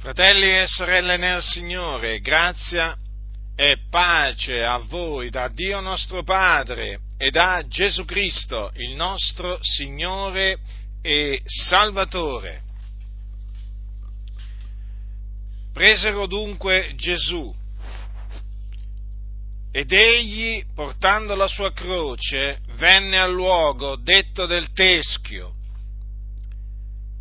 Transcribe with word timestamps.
Fratelli 0.00 0.58
e 0.58 0.66
sorelle 0.66 1.18
nel 1.18 1.42
Signore, 1.42 2.20
grazia 2.20 2.96
e 3.54 3.80
pace 3.90 4.64
a 4.64 4.78
voi 4.78 5.28
da 5.28 5.48
Dio 5.48 5.80
nostro 5.80 6.22
Padre 6.22 7.00
e 7.18 7.30
da 7.30 7.62
Gesù 7.68 8.06
Cristo, 8.06 8.72
il 8.76 8.94
nostro 8.94 9.58
Signore 9.60 10.56
e 11.02 11.42
Salvatore. 11.44 12.62
Presero 15.74 16.26
dunque 16.26 16.94
Gesù 16.96 17.54
ed 19.70 19.92
egli, 19.92 20.64
portando 20.74 21.34
la 21.34 21.46
sua 21.46 21.74
croce, 21.74 22.60
venne 22.76 23.18
al 23.18 23.34
luogo 23.34 23.96
detto 23.96 24.46
del 24.46 24.72
Teschio 24.72 25.58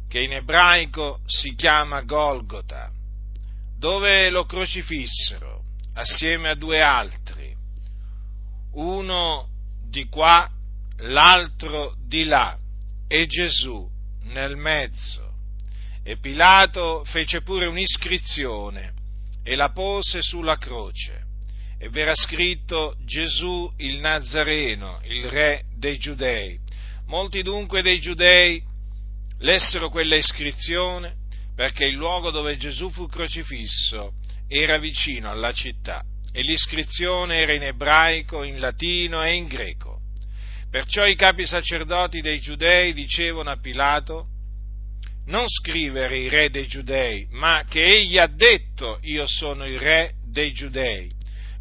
che 0.10 0.22
in 0.22 0.34
ebraico 0.34 1.20
si 1.28 1.54
chiama 1.56 2.02
Golgota, 2.02 2.92
dove 3.78 4.30
lo 4.32 4.46
crocifissero 4.46 5.62
assieme 5.94 6.50
a 6.50 6.56
due 6.56 6.82
altri, 6.82 7.56
uno 8.74 9.48
di 9.88 10.08
qua, 10.10 10.50
l'altro 10.98 11.96
di 12.08 12.24
là, 12.26 12.58
e 13.08 13.28
Gesù 13.28 13.88
nel 14.24 14.58
mezzo. 14.58 15.28
E 16.04 16.18
Pilato 16.18 17.04
fece 17.06 17.42
pure 17.42 17.68
un'iscrizione 17.68 18.94
e 19.44 19.56
la 19.56 19.70
pose 19.70 20.22
sulla 20.22 20.58
croce. 20.58 21.28
E 21.78 21.90
v'era 21.90 22.16
scritto 22.16 22.96
Gesù 23.06 23.72
il 23.78 24.00
Nazareno, 24.00 25.00
il 25.04 25.26
re 25.30 25.66
dei 25.78 25.98
Giudei. 25.98 26.60
Molti 27.06 27.42
dunque 27.42 27.82
dei 27.82 28.00
Giudei 28.00 28.62
lessero 29.40 29.90
quella 29.90 30.16
iscrizione 30.16 31.16
perché 31.56 31.86
il 31.86 31.96
luogo 31.96 32.32
dove 32.32 32.58
Gesù 32.58 32.90
fu 32.90 33.08
crocifisso 33.08 34.14
era 34.48 34.78
vicino 34.78 35.30
alla 35.30 35.52
città 35.52 36.04
e 36.32 36.42
l'iscrizione 36.42 37.38
era 37.38 37.54
in 37.54 37.64
ebraico, 37.64 38.44
in 38.44 38.60
latino 38.60 39.24
e 39.24 39.34
in 39.34 39.48
greco. 39.48 40.00
Perciò 40.70 41.06
i 41.06 41.16
capi 41.16 41.46
sacerdoti 41.46 42.22
dei 42.22 42.40
giudei 42.40 42.94
dicevano 42.94 43.50
a 43.50 43.60
Pilato, 43.60 44.28
non 45.26 45.48
scrivere 45.48 46.20
il 46.20 46.30
re 46.30 46.50
dei 46.50 46.68
giudei, 46.68 47.28
ma 47.32 47.64
che 47.68 47.84
egli 47.84 48.18
ha 48.18 48.28
detto 48.28 49.00
io 49.02 49.26
sono 49.26 49.66
il 49.66 49.80
re 49.80 50.14
dei 50.24 50.52
giudei. 50.52 51.12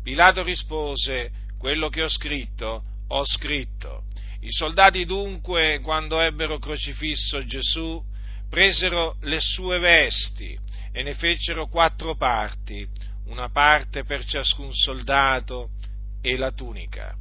Pilato 0.03 0.43
rispose, 0.43 1.31
quello 1.59 1.89
che 1.89 2.03
ho 2.03 2.09
scritto, 2.09 2.83
ho 3.09 3.25
scritto. 3.25 4.05
I 4.41 4.53
soldati 4.53 5.05
dunque, 5.05 5.81
quando 5.81 6.21
ebbero 6.21 6.59
crocifisso 6.59 7.45
Gesù, 7.45 8.01
presero 8.49 9.17
le 9.23 9.41
sue 9.41 9.79
vesti 9.79 10.57
e 10.93 11.03
ne 11.03 11.15
fecero 11.15 11.67
quattro 11.67 12.15
parti, 12.15 12.87
una 13.27 13.51
parte 13.51 14.05
per 14.05 14.25
ciascun 14.25 14.73
soldato 14.73 15.71
e 16.23 16.37
la 16.37 16.53
tunica. 16.53 17.15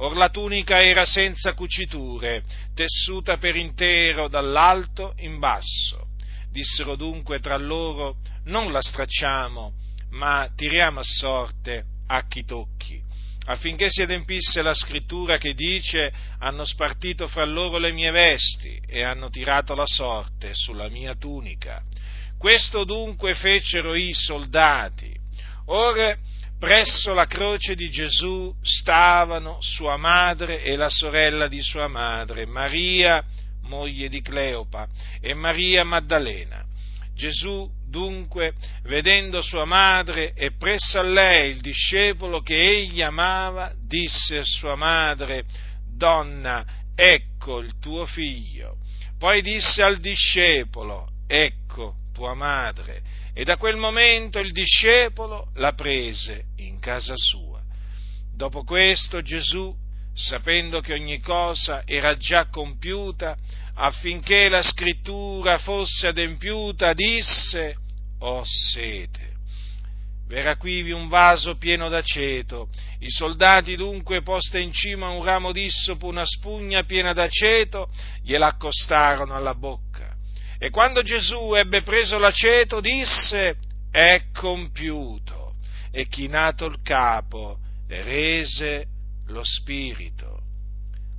Or 0.00 0.14
la 0.14 0.28
tunica 0.28 0.82
era 0.82 1.04
senza 1.04 1.54
cuciture, 1.54 2.44
tessuta 2.74 3.38
per 3.38 3.56
intero 3.56 4.28
dall'alto 4.28 5.14
in 5.18 5.38
basso. 5.38 6.08
Dissero 6.50 6.96
dunque 6.96 7.40
tra 7.40 7.56
loro, 7.56 8.18
non 8.44 8.70
la 8.70 8.82
stracciamo, 8.82 9.72
ma 10.10 10.48
tiriamo 10.54 11.00
a 11.00 11.04
sorte 11.04 11.84
a 12.06 12.26
chi 12.26 12.44
tocchi 12.44 13.06
affinché 13.48 13.88
si 13.90 14.02
adempisse 14.02 14.60
la 14.62 14.74
scrittura 14.74 15.38
che 15.38 15.54
dice 15.54 16.12
hanno 16.38 16.64
spartito 16.64 17.28
fra 17.28 17.44
loro 17.44 17.78
le 17.78 17.92
mie 17.92 18.10
vesti 18.10 18.80
e 18.86 19.02
hanno 19.02 19.30
tirato 19.30 19.74
la 19.74 19.86
sorte 19.86 20.52
sulla 20.52 20.88
mia 20.88 21.14
tunica. 21.14 21.82
Questo 22.38 22.84
dunque 22.84 23.34
fecero 23.34 23.94
i 23.94 24.12
soldati. 24.12 25.12
Ora, 25.66 26.16
presso 26.58 27.14
la 27.14 27.26
croce 27.26 27.74
di 27.74 27.88
Gesù 27.90 28.54
stavano 28.62 29.58
sua 29.60 29.96
madre 29.96 30.62
e 30.62 30.76
la 30.76 30.90
sorella 30.90 31.48
di 31.48 31.62
sua 31.62 31.88
madre, 31.88 32.46
Maria, 32.46 33.24
moglie 33.62 34.08
di 34.08 34.20
Cleopa, 34.20 34.86
e 35.20 35.34
Maria 35.34 35.84
Maddalena. 35.84 36.67
Gesù 37.18 37.68
dunque, 37.84 38.54
vedendo 38.84 39.42
sua 39.42 39.64
madre 39.64 40.34
e 40.34 40.52
presso 40.52 41.00
a 41.00 41.02
lei 41.02 41.50
il 41.50 41.60
discepolo 41.60 42.42
che 42.42 42.54
egli 42.54 43.02
amava, 43.02 43.74
disse 43.76 44.38
a 44.38 44.44
sua 44.44 44.76
madre, 44.76 45.44
Donna, 45.96 46.64
ecco 46.94 47.58
il 47.58 47.76
tuo 47.80 48.06
figlio. 48.06 48.76
Poi 49.18 49.42
disse 49.42 49.82
al 49.82 49.98
discepolo, 49.98 51.10
ecco 51.26 51.96
tua 52.14 52.34
madre. 52.34 53.02
E 53.34 53.42
da 53.42 53.56
quel 53.56 53.76
momento 53.76 54.38
il 54.38 54.52
discepolo 54.52 55.50
la 55.54 55.72
prese 55.72 56.44
in 56.58 56.78
casa 56.78 57.14
sua. 57.16 57.60
Dopo 58.32 58.62
questo 58.62 59.22
Gesù, 59.22 59.74
sapendo 60.14 60.80
che 60.80 60.92
ogni 60.92 61.18
cosa 61.18 61.82
era 61.84 62.16
già 62.16 62.46
compiuta, 62.46 63.36
affinché 63.80 64.48
la 64.48 64.62
scrittura 64.62 65.58
fosse 65.58 66.08
adempiuta, 66.08 66.92
disse, 66.94 67.76
ho 68.20 68.42
sete. 68.44 69.36
V'era 70.26 70.56
quivi 70.56 70.90
un 70.90 71.08
vaso 71.08 71.56
pieno 71.56 71.88
d'aceto. 71.88 72.68
I 72.98 73.08
soldati 73.08 73.76
dunque, 73.76 74.22
posta 74.22 74.58
in 74.58 74.72
cima 74.72 75.06
a 75.06 75.10
un 75.10 75.24
ramo 75.24 75.52
d'issopo 75.52 76.06
una 76.06 76.26
spugna 76.26 76.82
piena 76.82 77.12
d'aceto, 77.12 77.88
gliela 78.22 78.48
accostarono 78.48 79.34
alla 79.34 79.54
bocca. 79.54 80.14
E 80.58 80.70
quando 80.70 81.02
Gesù 81.02 81.54
ebbe 81.54 81.82
preso 81.82 82.18
l'aceto, 82.18 82.80
disse, 82.80 83.56
è 83.90 84.24
compiuto. 84.34 85.54
E 85.90 86.08
chinato 86.08 86.66
il 86.66 86.82
capo, 86.82 87.58
rese 87.86 88.86
lo 89.28 89.42
spirito. 89.44 90.37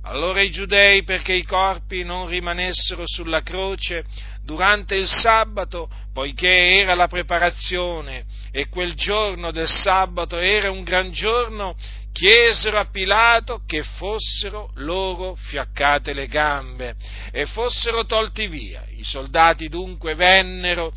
Allora 0.02 0.40
i 0.40 0.50
giudei, 0.50 1.02
perché 1.02 1.34
i 1.34 1.44
corpi 1.44 2.04
non 2.04 2.26
rimanessero 2.26 3.02
sulla 3.06 3.42
croce 3.42 4.04
durante 4.42 4.94
il 4.94 5.06
sabato, 5.06 5.90
poiché 6.12 6.78
era 6.78 6.94
la 6.94 7.06
preparazione 7.06 8.24
e 8.50 8.68
quel 8.68 8.94
giorno 8.94 9.50
del 9.50 9.68
sabato 9.68 10.38
era 10.38 10.70
un 10.70 10.82
gran 10.84 11.12
giorno, 11.12 11.76
chiesero 12.12 12.78
a 12.78 12.88
Pilato 12.90 13.62
che 13.66 13.82
fossero 13.82 14.70
loro 14.76 15.34
fiaccate 15.34 16.14
le 16.14 16.26
gambe 16.26 16.94
e 17.30 17.44
fossero 17.44 18.06
tolti 18.06 18.46
via. 18.46 18.84
I 18.94 19.04
soldati 19.04 19.68
dunque 19.68 20.14
vennero 20.14 20.92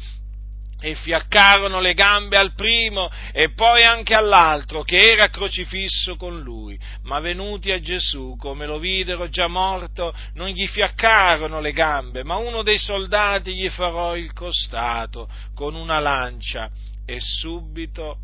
e 0.85 0.95
fiaccarono 0.95 1.79
le 1.79 1.93
gambe 1.93 2.35
al 2.35 2.53
primo 2.55 3.09
e 3.31 3.53
poi 3.53 3.85
anche 3.85 4.13
all'altro 4.15 4.83
che 4.83 5.13
era 5.13 5.29
crocifisso 5.29 6.17
con 6.17 6.41
lui, 6.41 6.77
ma 7.03 7.21
venuti 7.21 7.71
a 7.71 7.79
Gesù, 7.79 8.35
come 8.37 8.65
lo 8.65 8.79
videro 8.79 9.29
già 9.29 9.47
morto, 9.47 10.13
non 10.33 10.49
gli 10.49 10.67
fiaccarono 10.67 11.61
le 11.61 11.71
gambe, 11.71 12.25
ma 12.25 12.35
uno 12.35 12.63
dei 12.63 12.77
soldati 12.77 13.53
gli 13.53 13.69
farò 13.69 14.17
il 14.17 14.33
costato 14.33 15.29
con 15.55 15.73
una 15.73 15.99
lancia. 15.99 16.69
E 17.05 17.17
subito 17.21 18.17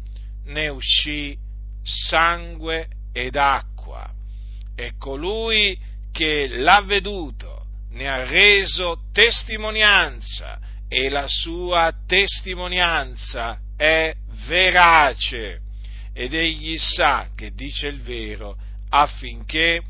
ne 0.48 0.68
uscì 0.68 1.38
sangue 1.82 2.88
ed 3.14 3.38
acqua. 3.38 4.06
E 4.76 4.98
colui 4.98 5.80
che 6.12 6.50
l'ha 6.50 6.82
veduto 6.86 7.68
ne 7.92 8.10
ha 8.10 8.26
reso 8.26 9.04
testimonianza 9.14 10.60
e 10.90 11.10
la 11.10 11.28
sua 11.28 11.94
testimonianza 12.06 13.60
è 13.78 14.14
verace 14.48 15.62
ed 16.14 16.34
egli 16.34 16.78
sa 16.78 17.30
che 17.36 17.52
dice 17.54 17.88
il 17.88 18.02
vero 18.02 18.58
affinché 18.90 19.82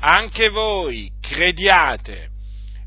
anche 0.00 0.48
voi 0.48 1.10
crediate, 1.20 2.30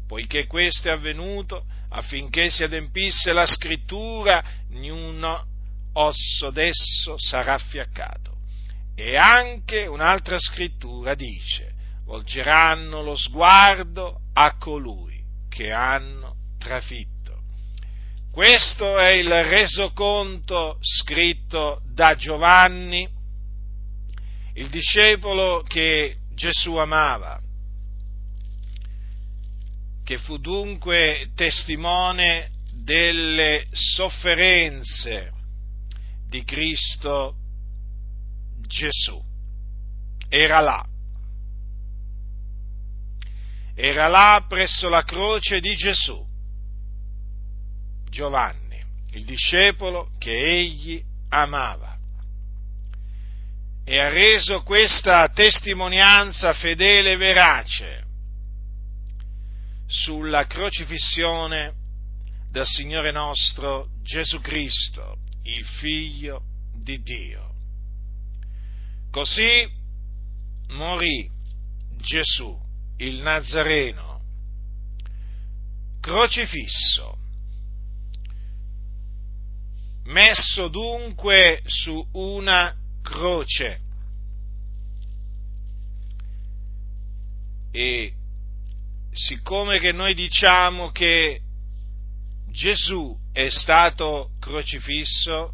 poiché 0.07 0.46
questo 0.46 0.90
è 0.90 0.91
avvenuto 0.91 1.66
affinché 1.90 2.50
si 2.50 2.63
adempisse 2.63 3.31
la 3.33 3.45
scrittura, 3.45 4.44
niuno 4.69 5.45
osso 5.94 6.50
d'esso 6.50 7.16
sarà 7.18 7.57
fiaccato. 7.57 8.31
E 8.95 9.16
anche 9.16 9.86
un'altra 9.86 10.38
scrittura 10.38 11.16
dice, 11.16 11.74
volgeranno 12.06 13.01
lo 13.01 13.16
sguardo 13.16 14.21
a 14.33 14.57
colui 14.57 15.24
che 15.50 15.71
hanno 15.71 16.36
trafitto. 16.57 17.12
Questo 18.33 18.97
è 18.97 19.09
il 19.09 19.30
resoconto 19.44 20.80
scritto 20.81 21.83
da 21.85 22.15
Giovanni, 22.15 23.07
il 24.56 24.69
discepolo 24.69 25.62
che 25.62 26.15
Gesù 26.33 26.74
amava, 26.77 27.39
che 30.03 30.18
fu 30.18 30.39
dunque 30.39 31.30
testimone 31.35 32.50
delle 32.71 33.68
sofferenze 33.69 35.31
di 36.27 36.44
Cristo 36.44 37.35
Gesù. 38.65 39.24
Era 40.27 40.59
là. 40.59 40.83
Era 43.75 44.07
là 44.07 44.44
presso 44.50 44.89
la 44.89 45.03
croce 45.03 45.59
di 45.59 45.75
Gesù 45.75 46.31
Giovanni, 48.13 48.80
il 49.13 49.25
discepolo 49.25 50.12
che 50.19 50.31
egli 50.31 51.04
amava. 51.30 51.98
E 53.83 54.00
ha 54.00 54.07
reso 54.07 54.62
questa 54.62 55.27
testimonianza 55.30 56.54
fedele 56.54 57.13
e 57.13 57.18
verace 57.18 58.06
sulla 59.88 60.45
crocifissione 60.45 61.74
del 62.51 62.68
Signore 62.68 63.12
nostro 63.12 63.89
Gesù 64.04 64.39
Cristo, 64.42 65.18
il 65.42 65.66
Figlio 65.66 66.44
di 66.75 67.01
Dio. 67.01 67.51
Così 69.09 69.68
morì 70.68 71.27
Gesù, 71.98 72.56
il 72.98 73.21
Nazareno, 73.21 74.21
crocifisso, 76.00 77.18
messo 80.05 80.67
dunque 80.67 81.61
su 81.65 82.05
una 82.13 82.75
croce. 83.01 83.81
E 87.71 88.13
siccome 89.11 89.79
che 89.79 89.91
noi 89.91 90.13
diciamo 90.13 90.91
che 90.91 91.41
Gesù 92.50 93.17
è 93.31 93.50
stato 93.50 94.31
crocifisso, 94.39 95.53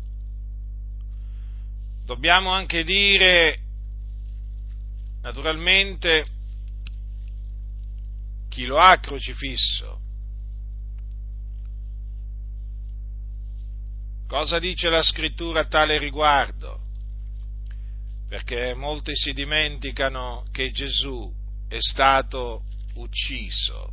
dobbiamo 2.05 2.51
anche 2.51 2.83
dire, 2.83 3.59
naturalmente, 5.21 6.25
chi 8.49 8.65
lo 8.65 8.77
ha 8.79 8.97
crocifisso. 8.97 10.01
Cosa 14.29 14.59
dice 14.59 14.89
la 14.89 15.01
scrittura 15.01 15.61
a 15.61 15.65
tale 15.65 15.97
riguardo? 15.97 16.81
Perché 18.27 18.75
molti 18.75 19.15
si 19.15 19.33
dimenticano 19.33 20.45
che 20.51 20.69
Gesù 20.69 21.33
è 21.67 21.79
stato 21.79 22.61
ucciso. 22.93 23.91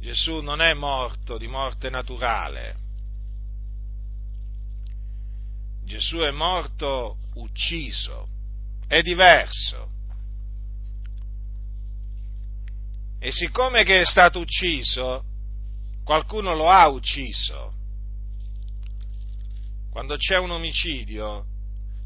Gesù 0.00 0.40
non 0.40 0.62
è 0.62 0.72
morto 0.72 1.36
di 1.36 1.46
morte 1.46 1.90
naturale. 1.90 2.76
Gesù 5.84 6.16
è 6.20 6.30
morto 6.30 7.18
ucciso. 7.34 8.28
È 8.86 9.02
diverso. 9.02 9.90
E 13.18 13.30
siccome 13.30 13.84
che 13.84 14.00
è 14.00 14.06
stato 14.06 14.38
ucciso, 14.38 15.22
qualcuno 16.02 16.54
lo 16.54 16.70
ha 16.70 16.88
ucciso. 16.88 17.73
Quando 19.94 20.16
c'è 20.16 20.38
un 20.38 20.50
omicidio, 20.50 21.44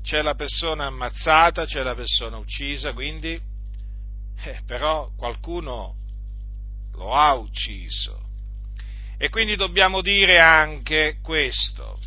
c'è 0.03 0.21
la 0.21 0.35
persona 0.35 0.85
ammazzata, 0.85 1.65
c'è 1.65 1.83
la 1.83 1.95
persona 1.95 2.37
uccisa, 2.37 2.93
quindi, 2.93 3.41
eh, 4.45 4.61
però 4.67 5.11
qualcuno 5.17 5.95
lo 6.93 7.15
ha 7.15 7.33
ucciso. 7.33 8.21
E 9.17 9.31
quindi 9.31 9.57
dobbiamo 9.57 10.03
dire 10.03 10.39
anche 10.39 11.17
questo. 11.23 11.99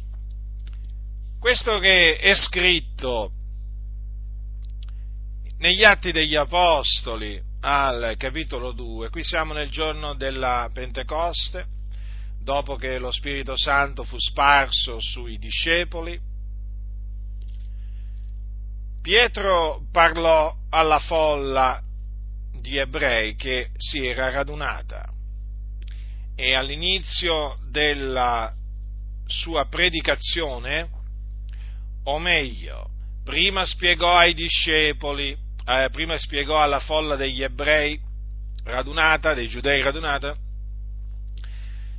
Questo 1.40 1.80
che 1.80 2.18
è 2.18 2.36
scritto 2.36 3.32
negli 5.58 5.84
Atti 5.84 6.12
degli 6.12 6.36
Apostoli 6.36 7.42
al 7.62 8.14
capitolo 8.20 8.72
2, 8.72 9.10
qui 9.10 9.24
siamo 9.24 9.54
nel 9.54 9.72
giorno 9.72 10.14
della 10.14 10.70
Pentecoste, 10.72 11.66
dopo 12.42 12.76
che 12.76 12.98
lo 12.98 13.12
Spirito 13.12 13.56
Santo 13.56 14.04
fu 14.04 14.18
sparso 14.20 15.00
sui 15.00 15.38
discepoli, 15.38 16.20
Pietro 19.02 19.88
parlò 19.92 20.56
alla 20.70 21.00
folla 21.00 21.82
di 22.54 22.78
ebrei 22.78 23.36
che 23.36 23.70
si 23.76 24.06
era 24.06 24.30
radunata 24.30 25.10
e 26.36 26.54
all'inizio 26.54 27.58
della 27.70 28.54
sua 29.26 29.66
predicazione, 29.68 30.90
o 32.04 32.20
meglio, 32.20 32.90
prima 33.24 33.66
spiegò 33.66 34.18
ai 34.18 34.34
discepoli, 34.34 35.36
eh, 35.66 35.90
prima 35.92 36.18
spiegò 36.18 36.62
alla 36.62 36.80
folla 36.80 37.16
degli 37.16 37.42
ebrei 37.42 38.00
radunata, 38.64 39.34
dei 39.34 39.48
giudei 39.48 39.82
radunata, 39.82 40.36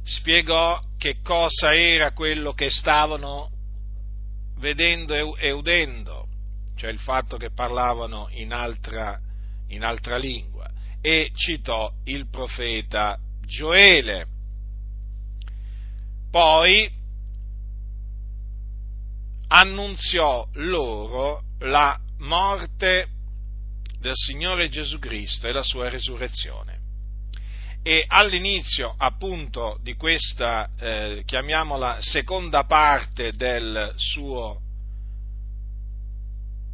spiegò 0.02 0.80
che 0.98 1.16
cosa 1.22 1.74
era 1.74 2.12
quello 2.12 2.52
che 2.52 2.70
stavano 2.70 3.50
vedendo 4.58 5.36
e 5.36 5.50
udendo, 5.50 6.28
cioè 6.76 6.90
il 6.90 6.98
fatto 6.98 7.36
che 7.36 7.50
parlavano 7.50 8.28
in 8.30 8.52
altra, 8.52 9.18
in 9.68 9.84
altra 9.84 10.16
lingua, 10.16 10.70
e 11.00 11.32
citò 11.34 11.92
il 12.04 12.28
profeta 12.28 13.18
Gioele. 13.44 14.26
Poi 16.30 16.90
annunziò 19.48 20.46
loro 20.54 21.42
la 21.58 21.98
morte 22.18 23.08
del 23.98 24.14
Signore 24.14 24.68
Gesù 24.68 24.98
Cristo 24.98 25.46
e 25.46 25.52
la 25.52 25.62
sua 25.62 25.88
resurrezione 25.88 26.71
e 27.82 28.04
all'inizio 28.06 28.94
appunto 28.96 29.78
di 29.82 29.94
questa, 29.94 30.70
eh, 30.78 31.22
chiamiamola, 31.26 31.96
seconda 32.00 32.64
parte 32.64 33.32
del 33.32 33.92
suo, 33.96 34.60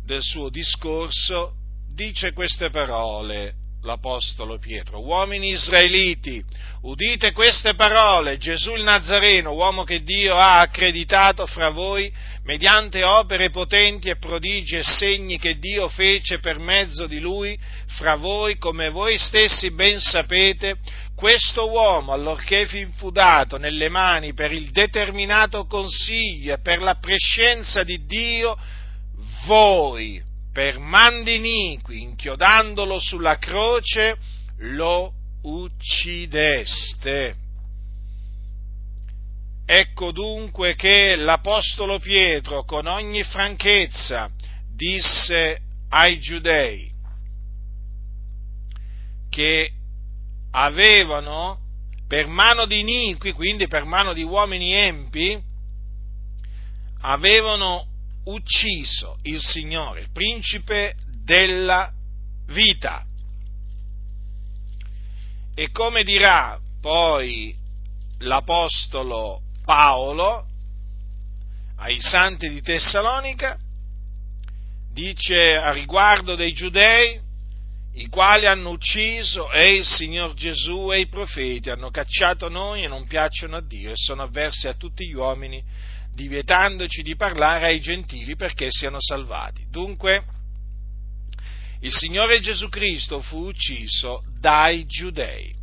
del 0.05 0.23
suo 0.23 0.51
discorso, 0.51 1.55
dice 1.95 2.33
queste 2.33 2.71
parole 2.71 3.58
l'Apostolo 3.88 4.58
Pietro, 4.58 5.00
uomini 5.00 5.49
israeliti, 5.49 6.44
udite 6.82 7.32
queste 7.32 7.75
parole, 7.75 8.37
Gesù 8.37 8.75
il 8.75 8.82
Nazareno, 8.82 9.52
uomo 9.52 9.85
che 9.85 10.02
Dio 10.02 10.37
ha 10.37 10.61
accreditato 10.61 11.46
fra 11.46 11.70
voi 11.70 12.12
mediante 12.44 13.02
opere 13.02 13.49
potenti 13.49 14.11
e 14.11 14.17
prodigi 14.17 14.76
e 14.76 14.82
segni 14.82 15.38
che 15.38 15.58
Dio 15.58 15.88
fece 15.88 16.38
per 16.38 16.58
mezzo 16.58 17.06
di 17.06 17.19
lui 17.19 17.58
fra 17.96 18.17
voi, 18.17 18.58
come 18.58 18.90
voi 18.90 19.17
stessi 19.17 19.70
ben 19.70 19.99
sapete, 20.00 20.76
questo 21.17 21.69
uomo, 21.70 22.12
allorché 22.12 22.69
fu 22.96 23.11
dato 23.11 23.56
nelle 23.56 23.88
mani 23.88 24.35
per 24.35 24.52
il 24.52 24.71
determinato 24.71 25.66
consiglio 25.66 26.54
e 26.54 26.61
per 26.61 26.83
la 26.83 26.97
prescienza 26.97 27.83
di 27.83 28.04
Dio, 28.04 28.57
voi 29.47 30.27
per 30.52 30.78
mandi 30.78 31.37
iniqui, 31.37 32.02
inchiodandolo 32.02 32.99
sulla 32.99 33.38
croce, 33.38 34.17
lo 34.59 35.12
uccideste. 35.43 37.37
Ecco 39.64 40.12
dunque 40.12 40.75
che 40.75 41.14
l'Apostolo 41.17 41.99
Pietro 41.99 42.64
con 42.64 42.87
ogni 42.87 43.23
franchezza 43.23 44.31
disse 44.75 45.61
ai 45.90 46.19
giudei 46.19 46.90
che 49.28 49.73
avevano 50.52 51.59
per 52.07 52.26
mano 52.26 52.64
di 52.64 52.81
iniqui, 52.81 53.33
quindi 53.33 53.69
per 53.69 53.85
mano 53.85 54.14
di 54.14 54.23
uomini 54.23 54.73
empi, 54.73 55.38
avevano 57.02 57.85
ucciso 58.28 59.18
il 59.23 59.40
Signore, 59.40 60.00
il 60.00 60.11
principe 60.12 60.94
della 61.25 61.92
vita. 62.47 63.04
E 65.54 65.70
come 65.70 66.04
dirà 66.04 66.58
poi 66.80 67.54
l'Apostolo 68.18 69.42
Paolo 69.64 70.47
ai 71.76 72.00
santi 72.00 72.49
di 72.49 72.62
Tessalonica, 72.62 73.58
dice 74.92 75.56
a 75.56 75.73
riguardo 75.73 76.35
dei 76.35 76.52
giudei, 76.52 77.20
i 77.94 78.08
quali 78.08 78.47
hanno 78.47 78.70
ucciso 78.70 79.50
e 79.50 79.76
il 79.76 79.85
Signor 79.85 80.35
Gesù 80.35 80.92
e 80.92 81.00
i 81.00 81.08
profeti, 81.08 81.70
hanno 81.70 81.90
cacciato 81.90 82.49
noi 82.49 82.85
e 82.85 82.88
non 82.88 83.06
piacciono 83.06 83.56
a 83.56 83.61
Dio 83.61 83.90
e 83.90 83.97
sono 83.97 84.23
avversi 84.23 84.68
a 84.68 84.75
tutti 84.75 85.06
gli 85.06 85.14
uomini 85.14 85.62
divietandoci 86.19 87.03
di 87.03 87.15
parlare 87.15 87.67
ai 87.67 87.81
gentili 87.81 88.35
perché 88.35 88.67
siano 88.71 88.97
salvati. 88.99 89.67
Dunque, 89.71 90.25
il 91.83 91.93
Signore 91.93 92.41
Gesù 92.41 92.69
Cristo 92.69 93.21
fu 93.21 93.47
ucciso 93.47 94.25
dai 94.41 94.85
giudei. 94.85 95.55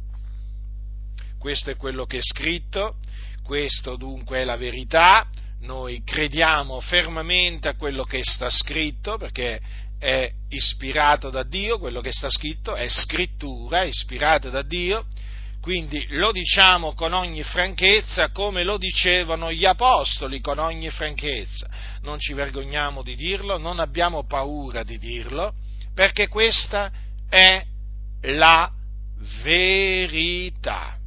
Questo 1.38 1.72
è 1.72 1.76
quello 1.76 2.06
che 2.06 2.20
è 2.20 2.22
scritto, 2.22 2.96
questo 3.44 3.98
dunque 3.98 4.40
è 4.40 4.44
la 4.46 4.56
verità, 4.56 5.28
noi 5.60 6.02
crediamo 6.06 6.80
fermamente 6.80 7.68
a 7.68 7.76
quello 7.76 8.04
che 8.04 8.22
sta 8.24 8.50
scritto 8.50 9.18
perché 9.18 9.60
è 10.00 10.32
ispirato 10.50 11.30
da 11.30 11.44
Dio, 11.44 11.80
quello 11.80 12.00
che 12.00 12.14
sta 12.14 12.30
scritto 12.30 12.76
è 12.76 12.88
scrittura, 12.88 13.82
è 13.82 13.88
ispirata 13.88 14.50
da 14.50 14.62
Dio, 14.62 15.06
Quindi 15.66 16.06
lo 16.10 16.32
diciamo 16.32 16.94
con 16.94 17.14
ogni 17.14 17.42
franchezza 17.42 18.30
come 18.30 18.64
lo 18.64 18.78
dicevano 18.78 19.52
gli 19.52 19.66
apostoli 19.66 20.40
con 20.40 20.60
ogni 20.60 20.92
franchezza. 20.92 21.68
Non 22.04 22.20
ci 22.20 22.34
vergogniamo 22.34 23.02
di 23.02 23.16
dirlo, 23.16 23.58
non 23.58 23.80
abbiamo 23.80 24.28
paura 24.28 24.84
di 24.84 25.00
dirlo, 25.00 25.56
perché 25.96 26.28
questa 26.28 26.92
è 27.28 27.66
la 28.22 28.72
verità. 29.42 31.00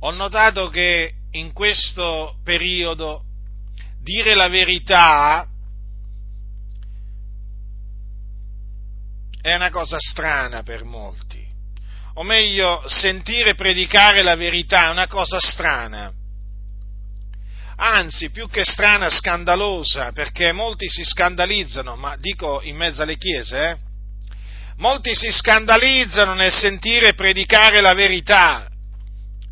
Ho 0.00 0.10
notato 0.10 0.68
che 0.68 1.12
in 1.30 1.52
questo 1.52 2.38
periodo 2.42 3.22
dire 4.02 4.34
la 4.34 4.48
verità 4.48 5.46
è 9.40 9.54
una 9.54 9.70
cosa 9.70 9.96
strana 9.98 10.62
per 10.62 10.84
molti, 10.84 11.44
o 12.14 12.22
meglio, 12.22 12.82
sentire 12.86 13.54
predicare 13.54 14.22
la 14.22 14.36
verità 14.36 14.86
è 14.86 14.90
una 14.90 15.06
cosa 15.06 15.38
strana, 15.40 16.12
anzi 17.76 18.30
più 18.30 18.48
che 18.48 18.64
strana, 18.64 19.08
scandalosa, 19.10 20.12
perché 20.12 20.52
molti 20.52 20.88
si 20.88 21.04
scandalizzano, 21.04 21.96
ma 21.96 22.16
dico 22.16 22.60
in 22.62 22.76
mezzo 22.76 23.02
alle 23.02 23.16
chiese, 23.16 23.68
eh? 23.68 23.76
molti 24.78 25.14
si 25.14 25.30
scandalizzano 25.30 26.34
nel 26.34 26.52
sentire 26.52 27.14
predicare 27.14 27.80
la 27.80 27.94
verità, 27.94 28.68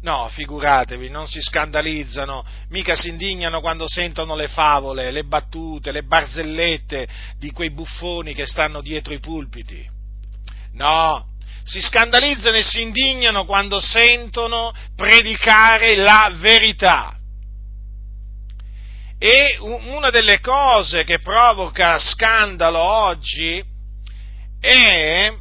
No, 0.07 0.29
figuratevi, 0.29 1.11
non 1.11 1.27
si 1.27 1.41
scandalizzano, 1.41 2.47
mica 2.69 2.95
si 2.95 3.09
indignano 3.09 3.61
quando 3.61 3.89
sentono 3.89 4.37
le 4.37 4.47
favole, 4.47 5.11
le 5.11 5.25
battute, 5.25 5.91
le 5.91 6.05
barzellette 6.05 7.09
di 7.39 7.51
quei 7.51 7.73
buffoni 7.73 8.33
che 8.33 8.47
stanno 8.47 8.83
dietro 8.83 9.13
i 9.13 9.19
pulpiti. 9.19 9.85
No, 10.75 11.35
si 11.65 11.81
scandalizzano 11.81 12.57
e 12.57 12.63
si 12.63 12.83
indignano 12.83 13.47
quando 13.47 13.81
sentono 13.81 14.73
predicare 14.95 15.97
la 15.97 16.33
verità. 16.37 17.19
E 19.19 19.59
una 19.59 20.11
delle 20.11 20.39
cose 20.39 21.03
che 21.03 21.19
provoca 21.19 21.99
scandalo 21.99 22.79
oggi 22.79 23.61
è, 24.61 25.33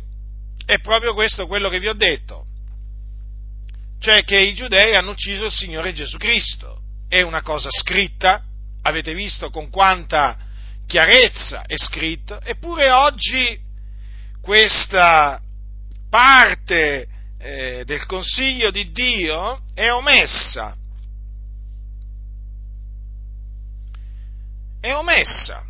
è 0.65 0.79
proprio 0.79 1.13
questo, 1.13 1.45
quello 1.45 1.69
che 1.69 1.77
vi 1.77 1.87
ho 1.87 1.93
detto 1.93 2.44
cioè 3.99 4.23
che 4.23 4.37
i 4.37 4.53
giudei 4.53 4.95
hanno 4.95 5.11
ucciso 5.11 5.45
il 5.45 5.51
Signore 5.51 5.93
Gesù 5.93 6.17
Cristo. 6.17 6.81
È 7.07 7.21
una 7.21 7.41
cosa 7.41 7.69
scritta, 7.71 8.43
avete 8.81 9.13
visto 9.13 9.49
con 9.49 9.69
quanta 9.69 10.37
chiarezza 10.87 11.63
è 11.63 11.75
scritto, 11.77 12.39
eppure 12.41 12.91
oggi 12.91 13.59
questa 14.41 15.41
parte 16.09 17.07
eh, 17.39 17.83
del 17.85 18.05
consiglio 18.05 18.71
di 18.71 18.91
Dio 18.91 19.63
è 19.73 19.91
omessa. 19.91 20.75
È 24.79 24.93
omessa 24.93 25.65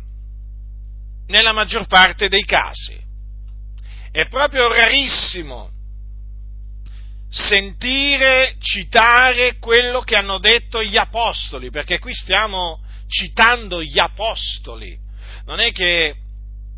nella 1.28 1.52
maggior 1.52 1.86
parte 1.86 2.28
dei 2.28 2.44
casi. 2.44 3.02
È 4.10 4.28
proprio 4.28 4.68
rarissimo 4.68 5.70
sentire 7.36 8.56
citare 8.58 9.58
quello 9.58 10.00
che 10.00 10.16
hanno 10.16 10.38
detto 10.38 10.82
gli 10.82 10.96
apostoli, 10.96 11.70
perché 11.70 11.98
qui 11.98 12.14
stiamo 12.14 12.80
citando 13.06 13.82
gli 13.82 13.98
apostoli. 13.98 14.98
Non 15.44 15.60
è 15.60 15.70
che 15.70 16.14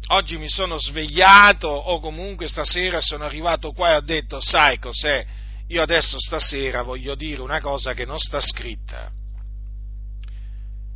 oggi 0.08 0.36
mi 0.36 0.48
sono 0.48 0.76
svegliato 0.78 1.68
o 1.68 2.00
comunque 2.00 2.48
stasera 2.48 3.00
sono 3.00 3.24
arrivato 3.24 3.72
qua 3.72 3.92
e 3.92 3.96
ho 3.96 4.00
detto, 4.00 4.40
sai 4.40 4.78
cos'è? 4.78 5.24
Io 5.68 5.82
adesso 5.82 6.18
stasera 6.18 6.82
voglio 6.82 7.14
dire 7.14 7.40
una 7.40 7.60
cosa 7.60 7.92
che 7.92 8.04
non 8.04 8.18
sta 8.18 8.40
scritta. 8.40 9.10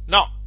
No, 0.07 0.41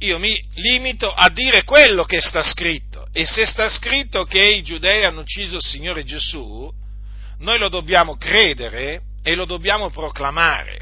io 0.00 0.18
mi 0.18 0.38
limito 0.56 1.10
a 1.10 1.30
dire 1.30 1.64
quello 1.64 2.04
che 2.04 2.20
sta 2.20 2.42
scritto 2.42 3.08
e 3.12 3.24
se 3.24 3.46
sta 3.46 3.70
scritto 3.70 4.24
che 4.24 4.42
i 4.42 4.62
giudei 4.62 5.04
hanno 5.04 5.22
ucciso 5.22 5.56
il 5.56 5.62
Signore 5.62 6.04
Gesù, 6.04 6.70
noi 7.38 7.58
lo 7.58 7.68
dobbiamo 7.68 8.16
credere 8.16 9.02
e 9.22 9.34
lo 9.34 9.44
dobbiamo 9.44 9.90
proclamare. 9.90 10.80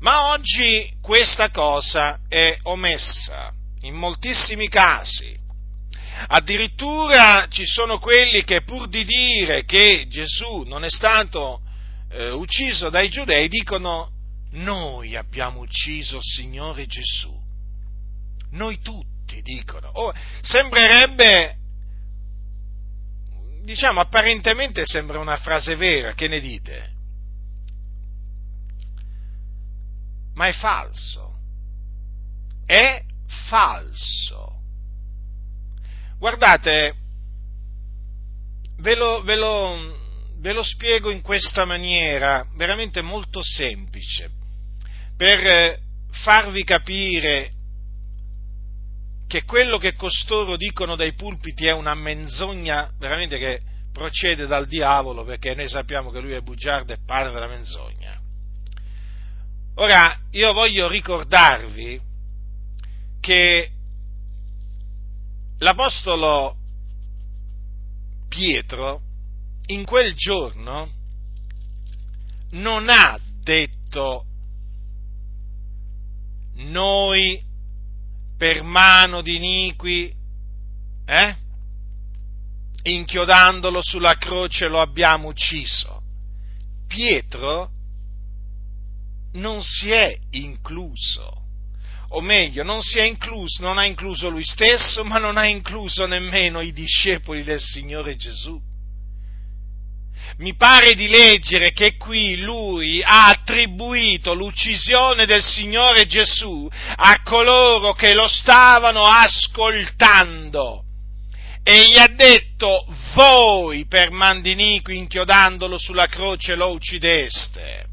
Ma 0.00 0.32
oggi 0.32 0.92
questa 1.00 1.50
cosa 1.50 2.20
è 2.28 2.58
omessa 2.62 3.52
in 3.80 3.94
moltissimi 3.94 4.68
casi. 4.68 5.36
Addirittura 6.26 7.46
ci 7.48 7.66
sono 7.66 7.98
quelli 7.98 8.44
che 8.44 8.62
pur 8.62 8.88
di 8.88 9.04
dire 9.04 9.64
che 9.64 10.06
Gesù 10.08 10.62
non 10.62 10.84
è 10.84 10.90
stato 10.90 11.60
eh, 12.10 12.30
ucciso 12.30 12.88
dai 12.88 13.08
giudei 13.08 13.48
dicono 13.48 14.10
noi 14.52 15.16
abbiamo 15.16 15.60
ucciso 15.60 16.16
il 16.16 16.22
Signore 16.22 16.86
Gesù. 16.86 17.34
Noi 18.52 18.80
tutti 18.80 19.42
dicono. 19.42 19.88
Oh, 19.88 20.12
sembrerebbe 20.42 21.56
diciamo, 23.64 24.00
apparentemente 24.00 24.84
sembra 24.84 25.18
una 25.18 25.38
frase 25.38 25.74
vera, 25.74 26.12
che 26.12 26.28
ne 26.28 26.40
dite? 26.40 26.92
Ma 30.34 30.46
è 30.48 30.52
falso. 30.52 31.38
È 32.66 33.02
falso. 33.48 34.60
Guardate, 36.18 36.94
ve 38.78 38.94
lo, 38.94 39.22
ve 39.22 39.36
lo, 39.36 39.98
ve 40.38 40.52
lo 40.52 40.62
spiego 40.62 41.10
in 41.10 41.22
questa 41.22 41.64
maniera, 41.64 42.46
veramente 42.56 43.00
molto 43.00 43.42
semplice, 43.42 44.30
per 45.16 45.80
farvi 46.10 46.64
capire 46.64 47.53
che 49.26 49.44
quello 49.44 49.78
che 49.78 49.94
costoro 49.94 50.56
dicono 50.56 50.96
dai 50.96 51.14
pulpiti 51.14 51.66
è 51.66 51.72
una 51.72 51.94
menzogna 51.94 52.92
veramente 52.98 53.38
che 53.38 53.62
procede 53.92 54.46
dal 54.46 54.66
diavolo, 54.66 55.24
perché 55.24 55.54
noi 55.54 55.68
sappiamo 55.68 56.10
che 56.10 56.20
lui 56.20 56.32
è 56.32 56.40
bugiardo 56.40 56.92
e 56.92 56.98
padre 57.04 57.32
della 57.32 57.48
menzogna. 57.48 58.20
Ora, 59.76 60.20
io 60.30 60.52
voglio 60.52 60.88
ricordarvi 60.88 62.00
che 63.20 63.70
l'Apostolo 65.58 66.56
Pietro 68.28 69.00
in 69.66 69.84
quel 69.84 70.14
giorno 70.14 70.90
non 72.50 72.88
ha 72.88 73.18
detto 73.42 74.26
noi 76.56 77.40
per 78.36 78.62
mano 78.62 79.22
di 79.22 79.36
iniqui, 79.36 80.12
eh? 81.06 81.36
inchiodandolo 82.82 83.80
sulla 83.82 84.16
croce 84.16 84.68
lo 84.68 84.80
abbiamo 84.80 85.28
ucciso. 85.28 86.02
Pietro 86.86 87.70
non 89.32 89.62
si 89.62 89.90
è 89.90 90.16
incluso, 90.30 91.42
o 92.08 92.20
meglio, 92.20 92.62
non 92.62 92.82
si 92.82 92.98
è 92.98 93.02
incluso, 93.04 93.62
non 93.62 93.78
ha 93.78 93.84
incluso 93.84 94.28
lui 94.28 94.44
stesso, 94.44 95.04
ma 95.04 95.18
non 95.18 95.36
ha 95.36 95.46
incluso 95.46 96.06
nemmeno 96.06 96.60
i 96.60 96.72
discepoli 96.72 97.42
del 97.42 97.60
Signore 97.60 98.16
Gesù 98.16 98.60
mi 100.38 100.54
pare 100.56 100.94
di 100.94 101.06
leggere 101.06 101.72
che 101.72 101.96
qui 101.96 102.40
lui 102.40 103.02
ha 103.02 103.26
attribuito 103.28 104.34
l'uccisione 104.34 105.26
del 105.26 105.42
Signore 105.42 106.06
Gesù 106.06 106.68
a 106.96 107.22
coloro 107.22 107.92
che 107.92 108.14
lo 108.14 108.26
stavano 108.26 109.04
ascoltando 109.04 110.84
e 111.62 111.86
gli 111.86 111.98
ha 111.98 112.08
detto 112.08 112.84
voi 113.14 113.86
per 113.86 114.10
mandiniqui 114.10 114.96
inchiodandolo 114.96 115.78
sulla 115.78 116.06
croce 116.06 116.56
lo 116.56 116.72
uccideste. 116.72 117.86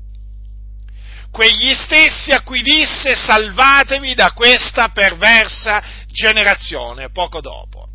Quegli 1.31 1.73
stessi 1.73 2.31
a 2.31 2.41
cui 2.41 2.61
disse 2.61 3.15
salvatevi 3.15 4.13
da 4.13 4.33
questa 4.33 4.89
perversa 4.89 5.81
generazione 6.07 7.11
poco 7.11 7.39
dopo. 7.39 7.87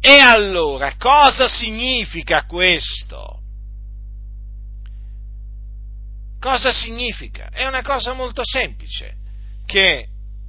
E 0.00 0.18
allora 0.18 0.94
cosa 0.96 1.46
significa 1.46 2.46
questo? 2.46 3.37
Cosa 6.40 6.72
significa? 6.72 7.48
È 7.50 7.66
una 7.66 7.82
cosa 7.82 8.12
molto 8.12 8.42
semplice, 8.44 9.14
che 9.66 10.08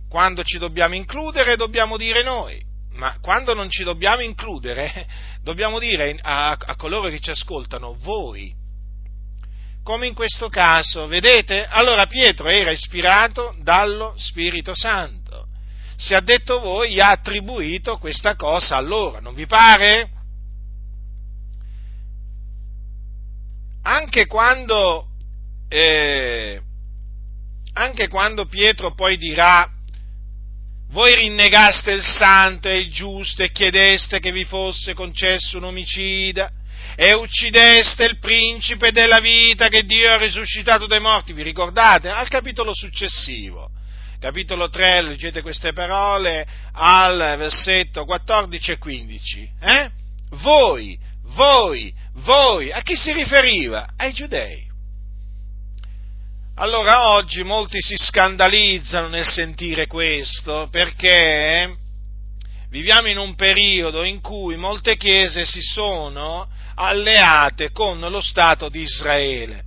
quando 0.10 0.44
ci 0.44 0.58
dobbiamo 0.58 0.96
includere 0.96 1.56
dobbiamo 1.56 1.98
dire 1.98 2.24
noi, 2.24 2.62
ma 2.94 3.18
quando 3.22 3.54
non 3.54 3.70
ci 3.70 3.84
dobbiamo 3.84 4.22
includere 4.22 5.08
dobbiamo 5.42 5.80
dire 5.80 6.18
a, 6.22 6.50
a 6.52 6.76
coloro 6.76 7.10
che 7.10 7.20
ci 7.20 7.32
ascoltano 7.32 7.96
voi. 8.00 8.56
Come 9.84 10.08
in 10.08 10.14
questo 10.14 10.50
caso, 10.50 11.08
vedete? 11.08 11.66
Allora 11.66 12.06
Pietro 12.06 12.48
era 12.50 12.70
ispirato 12.70 13.56
dallo 13.62 14.14
Spirito 14.18 14.76
Santo. 14.76 15.48
Se 15.96 16.14
ha 16.16 16.22
detto 16.22 16.60
voi, 16.60 16.94
gli 16.94 17.00
ha 17.00 17.10
attribuito 17.10 17.98
questa 17.98 18.36
cosa 18.36 18.76
a 18.76 18.82
loro, 18.82 19.20
non 19.20 19.34
vi 19.34 19.48
pare? 19.48 20.12
anche 23.90 24.28
quando, 24.28 25.08
eh, 25.70 26.62
anche 27.74 28.08
quando 28.08 28.46
Pietro 28.46 28.94
poi 28.94 29.18
dirà 29.18 29.70
voi 30.92 31.16
rinnegaste 31.16 31.92
il 31.92 32.04
santo 32.04 32.68
e 32.68 32.80
il 32.80 32.92
giusto 32.92 33.44
e 33.44 33.52
chiedeste 33.52 34.20
che 34.20 34.32
vi 34.32 34.44
fosse 34.44 34.96
concesso 34.96 35.58
un 35.58 35.66
omicida 35.66 36.52
e 36.96 37.14
uccideste 37.14 38.06
il 38.06 38.18
principe 38.18 38.92
della 38.92 39.20
vita 39.20 39.68
che 39.68 39.84
Dio 39.84 40.12
ha 40.12 40.18
risuscitato 40.18 40.88
dai 40.88 41.00
morti. 41.00 41.34
Vi 41.34 41.44
ricordate? 41.44 42.10
Al 42.10 42.28
capitolo 42.28 42.74
successivo, 42.74 43.70
capitolo 44.20 44.70
3, 44.70 45.04
leggete 45.04 45.44
queste 45.44 45.74
parole 45.74 46.46
al 46.74 47.36
versetto 47.38 48.04
14 48.04 48.72
e 48.72 48.78
15. 48.80 49.52
Eh? 49.62 49.92
Voi, 50.42 50.98
voi, 51.36 51.94
voi, 52.16 52.72
a 52.72 52.82
chi 52.82 52.96
si 52.96 53.14
riferiva? 53.14 53.94
Ai 53.96 54.12
giudei. 54.12 54.69
Allora 56.62 57.12
oggi 57.12 57.42
molti 57.46 57.78
si 57.80 57.96
scandalizzano 57.96 59.08
nel 59.08 59.26
sentire 59.26 59.88
questo 59.88 60.68
perché 60.70 61.74
viviamo 62.68 63.08
in 63.08 63.18
un 63.18 63.34
periodo 63.36 64.04
in 64.04 64.20
cui 64.20 64.58
molte 64.58 64.98
chiese 64.98 65.46
si 65.46 65.62
sono 65.62 66.50
alleate 66.76 67.72
con 67.72 68.02
lo 68.02 68.20
Stato 68.20 68.68
di 68.68 68.82
Israele. 68.82 69.64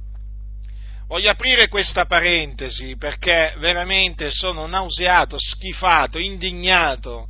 Voglio 1.07 1.31
aprire 1.31 1.69
questa 1.69 2.05
parentesi 2.05 2.95
perché 2.99 3.55
veramente 3.57 4.31
sono 4.31 4.67
nauseato, 4.67 5.39
schifato, 5.39 6.19
indignato 6.19 7.29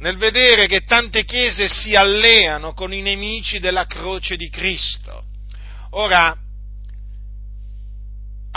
nel 0.00 0.18
vedere 0.18 0.66
che 0.66 0.84
tante 0.84 1.24
chiese 1.24 1.66
si 1.70 1.94
alleano 1.94 2.74
con 2.74 2.92
i 2.92 3.00
nemici 3.00 3.58
della 3.58 3.86
croce 3.86 4.36
di 4.36 4.50
Cristo. 4.50 5.24
Ora, 5.92 6.36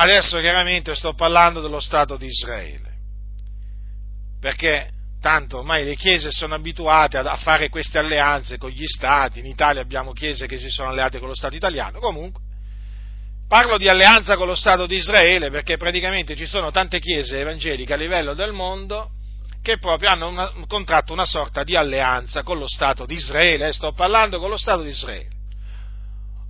Adesso 0.02 0.40
chiaramente 0.40 0.96
sto 0.96 1.14
parlando 1.14 1.62
dello 1.62 1.80
Stato 1.80 2.18
di 2.18 2.26
Israele, 2.26 2.90
perché 4.40 4.90
tanto 5.22 5.60
ormai 5.60 5.86
le 5.86 5.96
chiese 5.96 6.32
sono 6.32 6.56
abituate 6.56 7.20
a, 7.20 7.36
fare 7.36 7.70
queste 7.70 8.00
alleanze 8.00 8.58
con 8.58 8.72
gli 8.72 8.88
stati, 8.88 9.38
in 9.38 9.46
Italia 9.46 9.80
abbiamo 9.80 10.12
chiese 10.12 10.48
che 10.48 10.58
si 10.58 10.72
sono 10.72 10.90
alleate 10.90 11.20
con 11.20 11.28
lo 11.28 11.36
Stato 11.36 11.56
italiano, 11.56 12.00
comunque 12.00 12.42
parlo 13.48 13.78
di 13.78 13.88
alleanza 13.90 14.38
con 14.38 14.48
lo 14.48 14.56
Stato 14.56 14.88
di 14.88 14.96
Israele 14.96 15.52
perché 15.52 15.78
praticamente 15.78 16.36
ci 16.36 16.48
sono 16.48 16.72
tante 16.72 17.00
chiese 17.00 17.40
evangeliche 17.40 17.94
a 17.94 17.98
livello 17.98 18.34
del 18.34 18.54
mondo 18.54 19.12
che 19.62 19.78
proprio 19.78 20.10
hanno 20.10 20.30
una, 20.30 20.52
contratto 20.68 21.14
una 21.14 21.26
sorta 21.26 21.64
di 21.64 21.76
alleanza 21.76 22.42
con 22.42 22.58
lo 22.58 22.68
Stato 22.68 23.06
di 23.06 23.14
Israele, 23.14 23.68
eh, 23.68 23.74
sto 23.74 23.92
parlando 23.92 24.40
con 24.40 24.50
lo 24.50 24.58
Stato 24.58 24.82
di 24.82 24.90
Israele. 24.90 25.41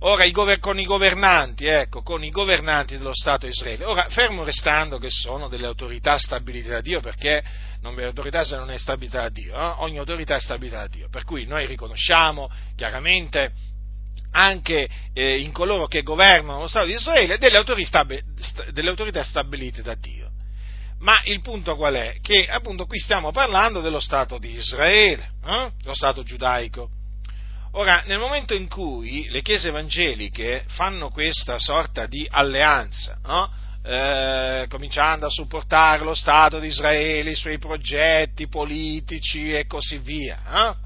Ora, 0.04 0.24
i 0.24 0.32
gover- 0.32 0.58
con 0.58 0.80
i 0.80 0.84
governanti, 0.84 1.66
ecco, 1.66 2.02
con 2.02 2.24
i 2.24 2.30
governanti 2.30 2.98
dello 2.98 3.14
Stato 3.14 3.46
Israele. 3.46 3.84
Ora, 3.84 4.08
fermo 4.08 4.42
restando 4.42 4.98
che 4.98 5.10
sono 5.10 5.48
delle 5.48 5.66
autorità 5.66 6.18
stabilite 6.18 6.70
da 6.70 6.80
Dio, 6.80 7.00
perché 7.00 7.42
non 7.82 7.98
è 8.00 8.04
autorità 8.04 8.42
se 8.42 8.56
non 8.56 8.70
è 8.72 8.78
stabilita 8.78 9.20
da 9.20 9.28
Dio, 9.28 9.54
eh? 9.54 9.74
ogni 9.78 9.98
autorità 9.98 10.34
è 10.34 10.40
stabilita 10.40 10.78
da 10.78 10.88
Dio, 10.88 11.08
per 11.08 11.22
cui 11.24 11.46
noi 11.46 11.66
riconosciamo 11.66 12.50
chiaramente 12.74 13.52
anche 14.32 14.88
eh, 15.12 15.38
in 15.38 15.52
coloro 15.52 15.86
che 15.86 16.02
governano 16.02 16.60
lo 16.60 16.66
Stato 16.66 16.86
di 16.86 16.94
Israele 16.94 17.38
delle 17.38 17.58
autorità, 17.58 18.04
delle 18.04 18.88
autorità 18.88 19.22
stabilite 19.22 19.82
da 19.82 19.94
Dio. 19.94 20.30
Ma 20.98 21.20
il 21.24 21.40
punto 21.42 21.76
qual 21.76 21.94
è? 21.94 22.16
Che 22.20 22.48
appunto 22.48 22.86
qui 22.86 22.98
stiamo 22.98 23.30
parlando 23.30 23.80
dello 23.80 24.00
Stato 24.00 24.38
di 24.38 24.50
Israele, 24.50 25.30
eh? 25.44 25.70
lo 25.84 25.94
Stato 25.94 26.24
giudaico. 26.24 26.90
Ora, 27.74 28.02
nel 28.06 28.18
momento 28.18 28.52
in 28.52 28.68
cui 28.68 29.30
le 29.30 29.40
chiese 29.40 29.68
evangeliche 29.68 30.64
fanno 30.68 31.08
questa 31.08 31.58
sorta 31.58 32.04
di 32.04 32.28
alleanza, 32.30 33.18
no? 33.24 33.50
eh, 33.82 34.66
cominciando 34.68 35.24
a 35.24 35.30
supportare 35.30 36.04
lo 36.04 36.12
Stato 36.12 36.58
di 36.58 36.68
Israele, 36.68 37.30
i 37.30 37.36
suoi 37.36 37.56
progetti 37.56 38.46
politici 38.46 39.54
e 39.54 39.66
così 39.66 39.96
via, 39.98 40.38
no? 40.46 40.76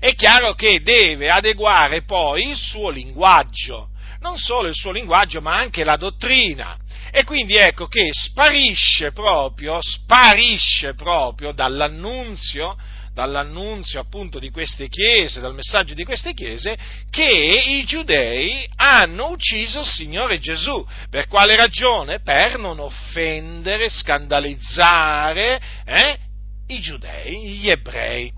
è 0.00 0.14
chiaro 0.14 0.54
che 0.54 0.80
deve 0.80 1.28
adeguare 1.28 2.04
poi 2.04 2.48
il 2.48 2.56
suo 2.56 2.88
linguaggio, 2.88 3.90
non 4.20 4.38
solo 4.38 4.68
il 4.68 4.74
suo 4.74 4.92
linguaggio, 4.92 5.42
ma 5.42 5.56
anche 5.56 5.84
la 5.84 5.96
dottrina. 5.96 6.78
E 7.10 7.24
quindi 7.24 7.54
ecco 7.56 7.86
che 7.86 8.08
sparisce 8.12 9.12
proprio, 9.12 9.78
sparisce 9.80 10.94
proprio 10.94 11.52
dall'annunzio 11.52 12.76
dall'annunzio 13.14 14.00
appunto 14.00 14.40
di 14.40 14.50
queste 14.50 14.88
chiese, 14.88 15.40
dal 15.40 15.54
messaggio 15.54 15.94
di 15.94 16.04
queste 16.04 16.34
chiese, 16.34 16.76
che 17.08 17.24
i 17.24 17.84
giudei 17.84 18.68
hanno 18.74 19.30
ucciso 19.30 19.80
il 19.80 19.86
Signore 19.86 20.40
Gesù. 20.40 20.84
Per 21.08 21.28
quale 21.28 21.54
ragione? 21.54 22.20
Per 22.20 22.58
non 22.58 22.80
offendere, 22.80 23.88
scandalizzare 23.88 25.60
eh, 25.84 26.18
i 26.66 26.80
giudei, 26.80 27.50
gli 27.50 27.70
ebrei. 27.70 28.32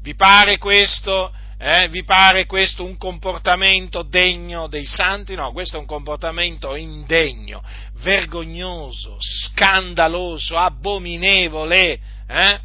Vi 0.00 0.14
pare 0.14 0.56
questo? 0.56 1.30
Eh, 1.58 1.88
vi 1.88 2.04
pare 2.04 2.46
questo 2.46 2.84
un 2.84 2.96
comportamento 2.96 4.02
degno 4.02 4.66
dei 4.66 4.84
santi? 4.86 5.34
No, 5.34 5.52
questo 5.52 5.76
è 5.76 5.80
un 5.80 5.86
comportamento 5.86 6.74
indegno, 6.74 7.62
vergognoso, 8.02 9.16
scandaloso, 9.20 10.56
abominevole. 10.56 11.98
Eh? 12.28 12.60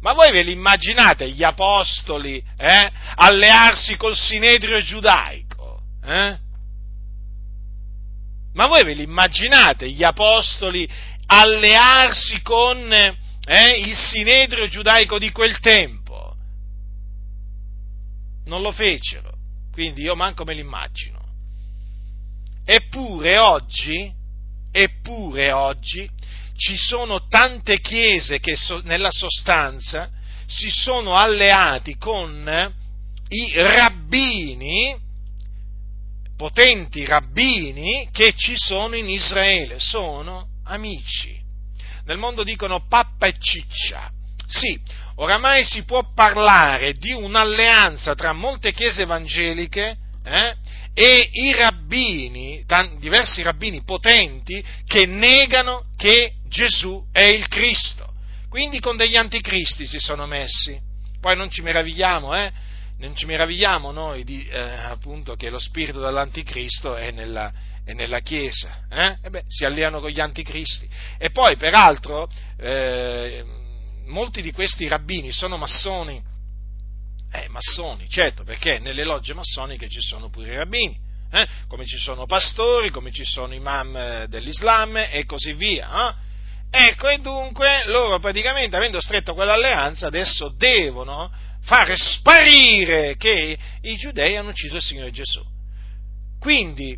Ma 0.00 0.14
voi 0.14 0.32
ve 0.32 0.42
li 0.42 0.52
immaginate 0.52 1.30
gli 1.30 1.42
apostoli 1.42 2.42
eh, 2.56 2.90
allearsi 3.16 3.96
col 3.96 4.16
sinedrio 4.16 4.80
giudaico? 4.80 5.82
Eh? 6.02 6.38
Ma 8.54 8.66
voi 8.66 8.82
ve 8.82 8.94
li 8.94 9.02
immaginate 9.02 9.90
gli 9.90 10.02
apostoli 10.02 10.88
allearsi 11.26 12.40
con 12.42 12.92
eh, 12.92 13.78
il 13.78 13.94
sinedrio 13.94 14.66
giudaico 14.68 15.18
di 15.18 15.30
quel 15.30 15.60
tempo? 15.60 16.34
Non 18.46 18.62
lo 18.62 18.72
fecero, 18.72 19.32
quindi 19.70 20.02
io 20.02 20.16
manco 20.16 20.44
me 20.44 20.54
l'immagino. 20.54 21.18
Eppure 22.64 23.38
oggi, 23.38 24.12
eppure 24.72 25.52
oggi, 25.52 26.08
ci 26.60 26.76
sono 26.76 27.26
tante 27.26 27.80
chiese 27.80 28.38
che 28.38 28.54
so, 28.54 28.82
nella 28.84 29.10
sostanza 29.10 30.10
si 30.46 30.68
sono 30.68 31.14
alleati 31.14 31.96
con 31.96 32.74
i 33.28 33.52
rabbini, 33.54 34.94
potenti 36.36 37.06
rabbini 37.06 38.10
che 38.12 38.34
ci 38.34 38.56
sono 38.58 38.94
in 38.94 39.08
Israele, 39.08 39.78
sono 39.78 40.48
amici. 40.64 41.34
Nel 42.04 42.18
mondo 42.18 42.42
dicono 42.42 42.86
pappa 42.86 43.26
e 43.26 43.36
ciccia. 43.38 44.10
Sì, 44.46 44.78
oramai 45.14 45.64
si 45.64 45.84
può 45.84 46.12
parlare 46.12 46.92
di 46.92 47.12
un'alleanza 47.12 48.14
tra 48.14 48.34
molte 48.34 48.74
chiese 48.74 49.02
evangeliche 49.02 49.96
eh, 50.24 50.56
e 50.92 51.28
i 51.32 51.54
rabbini, 51.54 52.66
diversi 52.98 53.40
rabbini 53.40 53.82
potenti, 53.82 54.62
che 54.86 55.06
negano 55.06 55.86
che 55.96 56.34
Gesù 56.50 57.06
è 57.12 57.22
il 57.22 57.46
Cristo. 57.46 58.12
Quindi 58.48 58.80
con 58.80 58.96
degli 58.96 59.16
anticristi 59.16 59.86
si 59.86 60.00
sono 60.00 60.26
messi. 60.26 60.78
Poi 61.20 61.36
non 61.36 61.48
ci 61.48 61.62
meravigliamo, 61.62 62.34
eh? 62.34 62.50
Non 62.98 63.14
ci 63.14 63.24
meravigliamo 63.24 63.92
noi 63.92 64.24
di, 64.24 64.44
eh, 64.46 64.58
appunto 64.58 65.36
che 65.36 65.48
lo 65.48 65.60
spirito 65.60 66.00
dell'anticristo 66.00 66.96
è 66.96 67.12
nella, 67.12 67.52
è 67.84 67.92
nella 67.92 68.18
Chiesa. 68.18 68.84
Eh? 68.90 69.16
E 69.22 69.30
beh, 69.30 69.44
si 69.46 69.64
alleano 69.64 70.00
con 70.00 70.10
gli 70.10 70.20
anticristi. 70.20 70.88
E 71.16 71.30
poi, 71.30 71.56
peraltro, 71.56 72.28
eh, 72.58 73.44
molti 74.06 74.42
di 74.42 74.50
questi 74.50 74.88
rabbini 74.88 75.32
sono 75.32 75.56
massoni. 75.56 76.20
Eh, 77.32 77.48
massoni, 77.48 78.08
certo, 78.08 78.42
perché 78.42 78.80
nelle 78.80 79.04
logge 79.04 79.34
massoniche 79.34 79.88
ci 79.88 80.00
sono 80.00 80.28
pure 80.28 80.52
i 80.52 80.56
rabbini, 80.56 80.98
eh? 81.30 81.46
come 81.68 81.86
ci 81.86 81.96
sono 81.96 82.26
pastori, 82.26 82.90
come 82.90 83.12
ci 83.12 83.24
sono 83.24 83.54
imam 83.54 83.96
eh, 83.96 84.26
dell'Islam 84.28 84.96
e 84.96 85.24
così 85.26 85.52
via. 85.52 86.10
Eh? 86.10 86.28
Ecco, 86.70 87.08
e 87.08 87.18
dunque 87.18 87.84
loro 87.86 88.20
praticamente, 88.20 88.76
avendo 88.76 89.00
stretto 89.00 89.34
quell'alleanza, 89.34 90.06
adesso 90.06 90.54
devono 90.56 91.30
fare 91.62 91.96
sparire 91.96 93.16
che 93.16 93.58
i 93.82 93.94
giudei 93.96 94.36
hanno 94.36 94.50
ucciso 94.50 94.76
il 94.76 94.82
Signore 94.82 95.10
Gesù. 95.10 95.44
Quindi, 96.38 96.96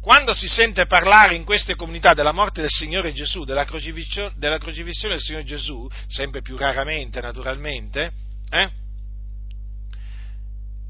quando 0.00 0.34
si 0.34 0.48
sente 0.48 0.86
parlare 0.86 1.36
in 1.36 1.44
queste 1.44 1.76
comunità 1.76 2.12
della 2.12 2.32
morte 2.32 2.60
del 2.60 2.70
Signore 2.70 3.12
Gesù, 3.12 3.44
della 3.44 3.64
crocifissione, 3.64 4.34
del 4.36 5.20
Signore 5.20 5.44
Gesù, 5.44 5.88
sempre 6.08 6.42
più 6.42 6.56
raramente 6.56 7.20
naturalmente, 7.20 8.10
eh, 8.50 8.68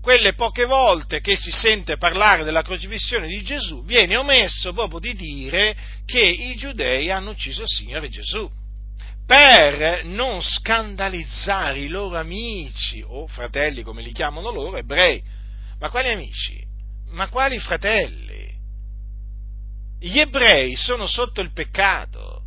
quelle 0.02 0.34
poche 0.34 0.64
volte 0.64 1.20
che 1.20 1.36
si 1.36 1.52
sente 1.52 1.96
parlare 1.96 2.42
della 2.42 2.62
crocifissione 2.62 3.28
di 3.28 3.40
Gesù, 3.42 3.84
viene 3.84 4.16
omesso 4.16 4.72
proprio 4.72 4.98
di 4.98 5.14
dire 5.14 5.76
che 6.04 6.20
i 6.20 6.56
giudei 6.56 7.08
hanno 7.08 7.30
ucciso 7.30 7.62
il 7.62 7.68
Signore 7.68 8.08
Gesù, 8.08 8.50
per 9.24 10.04
non 10.04 10.42
scandalizzare 10.42 11.78
i 11.78 11.88
loro 11.88 12.16
amici, 12.16 13.00
o 13.06 13.28
fratelli 13.28 13.82
come 13.82 14.02
li 14.02 14.10
chiamano 14.12 14.50
loro, 14.50 14.76
ebrei. 14.76 15.22
Ma 15.78 15.88
quali 15.88 16.10
amici? 16.10 16.70
ma 17.12 17.28
quali 17.28 17.58
fratelli? 17.58 18.50
Gli 20.00 20.18
ebrei 20.18 20.74
sono 20.74 21.06
sotto 21.06 21.40
il 21.40 21.52
peccato. 21.52 22.42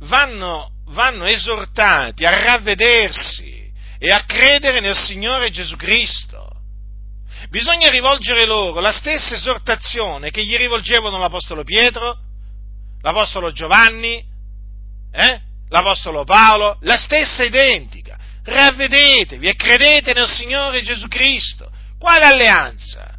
Vanno, 0.00 0.70
vanno 0.86 1.24
esortati 1.24 2.24
a 2.24 2.30
ravvedersi 2.30 3.57
e 3.98 4.10
a 4.12 4.24
credere 4.24 4.80
nel 4.80 4.96
Signore 4.96 5.50
Gesù 5.50 5.76
Cristo. 5.76 6.46
Bisogna 7.50 7.88
rivolgere 7.88 8.44
loro 8.46 8.80
la 8.80 8.92
stessa 8.92 9.34
esortazione 9.34 10.30
che 10.30 10.44
gli 10.44 10.56
rivolgevano 10.56 11.18
l'Apostolo 11.18 11.64
Pietro, 11.64 12.16
l'Apostolo 13.00 13.52
Giovanni, 13.52 14.22
eh? 15.12 15.40
l'Apostolo 15.68 16.24
Paolo, 16.24 16.78
la 16.82 16.96
stessa 16.96 17.44
identica. 17.44 18.16
Ravvedetevi 18.44 19.46
e 19.46 19.54
credete 19.54 20.14
nel 20.14 20.28
Signore 20.28 20.82
Gesù 20.82 21.06
Cristo. 21.08 21.70
Quale 21.98 22.24
alleanza? 22.24 23.14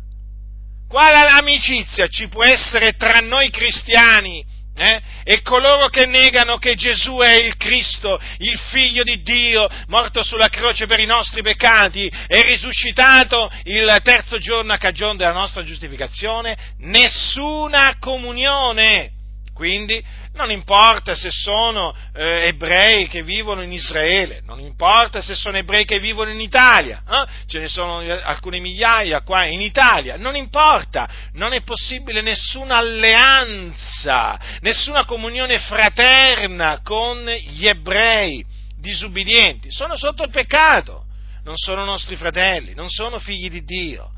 Quale 0.87 1.29
amicizia 1.29 2.07
ci 2.07 2.27
può 2.29 2.43
essere 2.43 2.93
tra 2.93 3.19
noi 3.19 3.49
cristiani 3.51 4.43
eh? 4.79 5.01
e 5.23 5.41
coloro 5.41 5.89
che 5.89 6.05
negano 6.05 6.57
che 6.57 6.75
Gesù 6.75 7.17
è 7.17 7.33
il 7.33 7.57
Cristo, 7.57 8.19
il 8.37 8.57
Figlio 8.71 9.03
di 9.03 9.21
Dio, 9.21 9.67
morto 9.87 10.23
sulla 10.23 10.47
croce 10.47 10.87
per 10.87 10.99
i 10.99 11.05
nostri 11.05 11.41
peccati 11.41 12.09
e 12.27 12.41
risuscitato 12.43 13.51
il 13.63 13.99
terzo 14.03 14.37
giorno 14.37 14.71
a 14.71 14.77
cagione 14.77 15.17
della 15.17 15.33
nostra 15.33 15.63
giustificazione? 15.63 16.57
Nessuna 16.79 17.97
comunione. 17.99 19.11
Quindi 19.53 20.01
non 20.39 20.51
importa 20.51 21.15
se 21.15 21.31
sono 21.31 21.93
eh, 22.13 22.47
ebrei 22.47 23.09
che 23.09 23.23
vivono 23.23 23.61
in 23.61 23.73
Israele, 23.73 24.41
non 24.45 24.61
importa 24.61 25.21
se 25.21 25.35
sono 25.35 25.57
ebrei 25.57 25.83
che 25.83 25.99
vivono 25.99 26.31
in 26.31 26.39
Italia, 26.39 27.03
eh? 27.05 27.25
ce 27.45 27.59
ne 27.59 27.67
sono 27.67 27.99
alcune 27.99 28.59
migliaia 28.59 29.19
qua 29.21 29.43
in 29.43 29.59
Italia, 29.59 30.15
non 30.15 30.37
importa, 30.37 31.09
non 31.33 31.51
è 31.51 31.61
possibile 31.61 32.21
nessuna 32.21 32.77
alleanza, 32.77 34.39
nessuna 34.61 35.03
comunione 35.03 35.59
fraterna 35.59 36.79
con 36.85 37.25
gli 37.25 37.67
ebrei 37.67 38.45
disubbidienti, 38.77 39.69
sono 39.69 39.97
sotto 39.97 40.23
il 40.23 40.31
peccato, 40.31 41.03
non 41.43 41.57
sono 41.57 41.83
nostri 41.83 42.15
fratelli, 42.15 42.73
non 42.73 42.89
sono 42.89 43.19
figli 43.19 43.49
di 43.49 43.65
Dio 43.65 44.11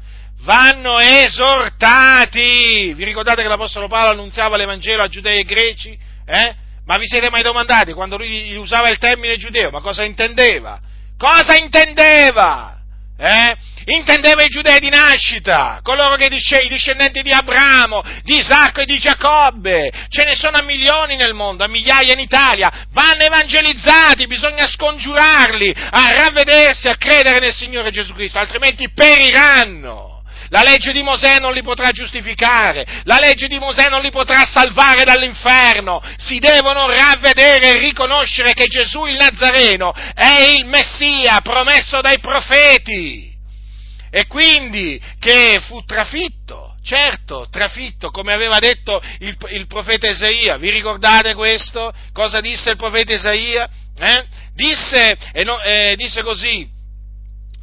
vanno 0.44 0.98
esortati. 0.98 2.96
Vi 2.96 3.04
ricordate 3.04 3.44
che 3.44 3.48
l'Apostolo 3.48 3.88
Paolo 3.88 4.14
annunziava 4.14 4.58
l'Evangelo 4.58 5.04
a 5.04 5.08
giudei 5.08 5.42
e 5.42 5.44
greci? 5.44 6.10
Eh? 6.32 6.56
Ma 6.86 6.98
vi 6.98 7.08
siete 7.08 7.30
mai 7.30 7.44
domandati 7.44 7.91
quando 7.91 8.15
lui 8.15 8.56
usava 8.56 8.88
il 8.88 8.98
termine 8.98 9.36
giudeo, 9.36 9.70
ma 9.70 9.82
cosa 9.82 10.04
intendeva? 10.04 10.80
Cosa 11.17 11.58
intendeva? 11.58 12.80
Eh? 13.17 13.58
Intendeva 13.86 14.41
i 14.44 14.48
giudei 14.48 14.80
di 14.80 14.89
nascita, 14.89 15.80
coloro 15.84 16.15
che 16.15 16.30
dice, 16.30 16.60
i 16.60 16.70
discendenti 16.70 17.22
di 17.22 17.34
Abramo, 17.34 18.02
di 18.24 18.38
Isacco 18.38 18.80
e 18.80 18.86
di 18.86 18.98
Giacobbe. 18.98 19.91
Ce 20.08 20.24
ne 20.24 20.36
sono 20.36 20.58
a 20.58 20.63
milioni 20.63 21.17
nel 21.17 21.34
mondo, 21.34 21.63
a 21.63 21.67
migliaia 21.67 22.13
in 22.13 22.20
Italia. 22.20 22.88
Vanno 22.91 23.24
evangelizzati, 23.24 24.26
bisogna 24.28 24.67
scongiurarli 24.67 25.76
a 25.76 26.15
ravvedersi, 26.15 26.88
a 26.88 26.96
credere 26.96 27.39
nel 27.39 27.54
Signore 27.54 27.91
Gesù 27.91 28.13
Cristo, 28.13 28.39
altrimenti 28.39 28.89
periranno. 28.91 30.11
La 30.52 30.64
legge 30.64 30.92
di 30.92 31.02
Mosè 31.02 31.40
non 31.40 31.54
li 31.54 31.62
potrà 31.62 31.92
giustificare, 31.92 32.86
la 33.06 33.20
legge 33.22 33.48
di 33.48 33.58
Mosè 33.58 33.88
non 33.88 34.02
li 34.02 34.12
potrà 34.12 34.46
salvare 34.46 35.06
dall'inferno. 35.06 36.04
Si 36.18 36.40
devono 36.40 36.88
ravvedere 36.88 37.70
e 37.70 37.80
riconoscere 37.80 38.54
che 38.54 38.66
Gesù 38.66 39.06
il 39.06 39.16
Nazareno 39.16 39.94
è 40.14 40.52
il 40.58 40.66
Messia 40.66 41.40
promesso 41.40 42.02
dai 42.02 42.20
profeti. 42.20 43.34
E 44.12 44.28
quindi 44.28 45.02
che 45.20 45.62
fu 45.66 45.86
trafitto, 45.86 46.76
certo, 46.84 47.48
trafitto, 47.50 48.10
come 48.10 48.34
aveva 48.34 48.60
detto 48.60 49.02
il, 49.20 49.38
il 49.52 49.68
profeta 49.68 50.10
Isaia. 50.10 50.58
Vi 50.58 50.70
ricordate 50.70 51.34
questo? 51.34 51.94
Cosa 52.12 52.42
disse 52.42 52.72
il 52.72 52.78
profeta 52.78 53.14
Isaia? 53.14 53.70
Eh? 53.98 54.26
Disse, 54.54 55.18
eh, 55.32 55.46
no, 55.46 55.62
eh, 55.62 55.94
disse 55.96 56.22
così, 56.24 56.68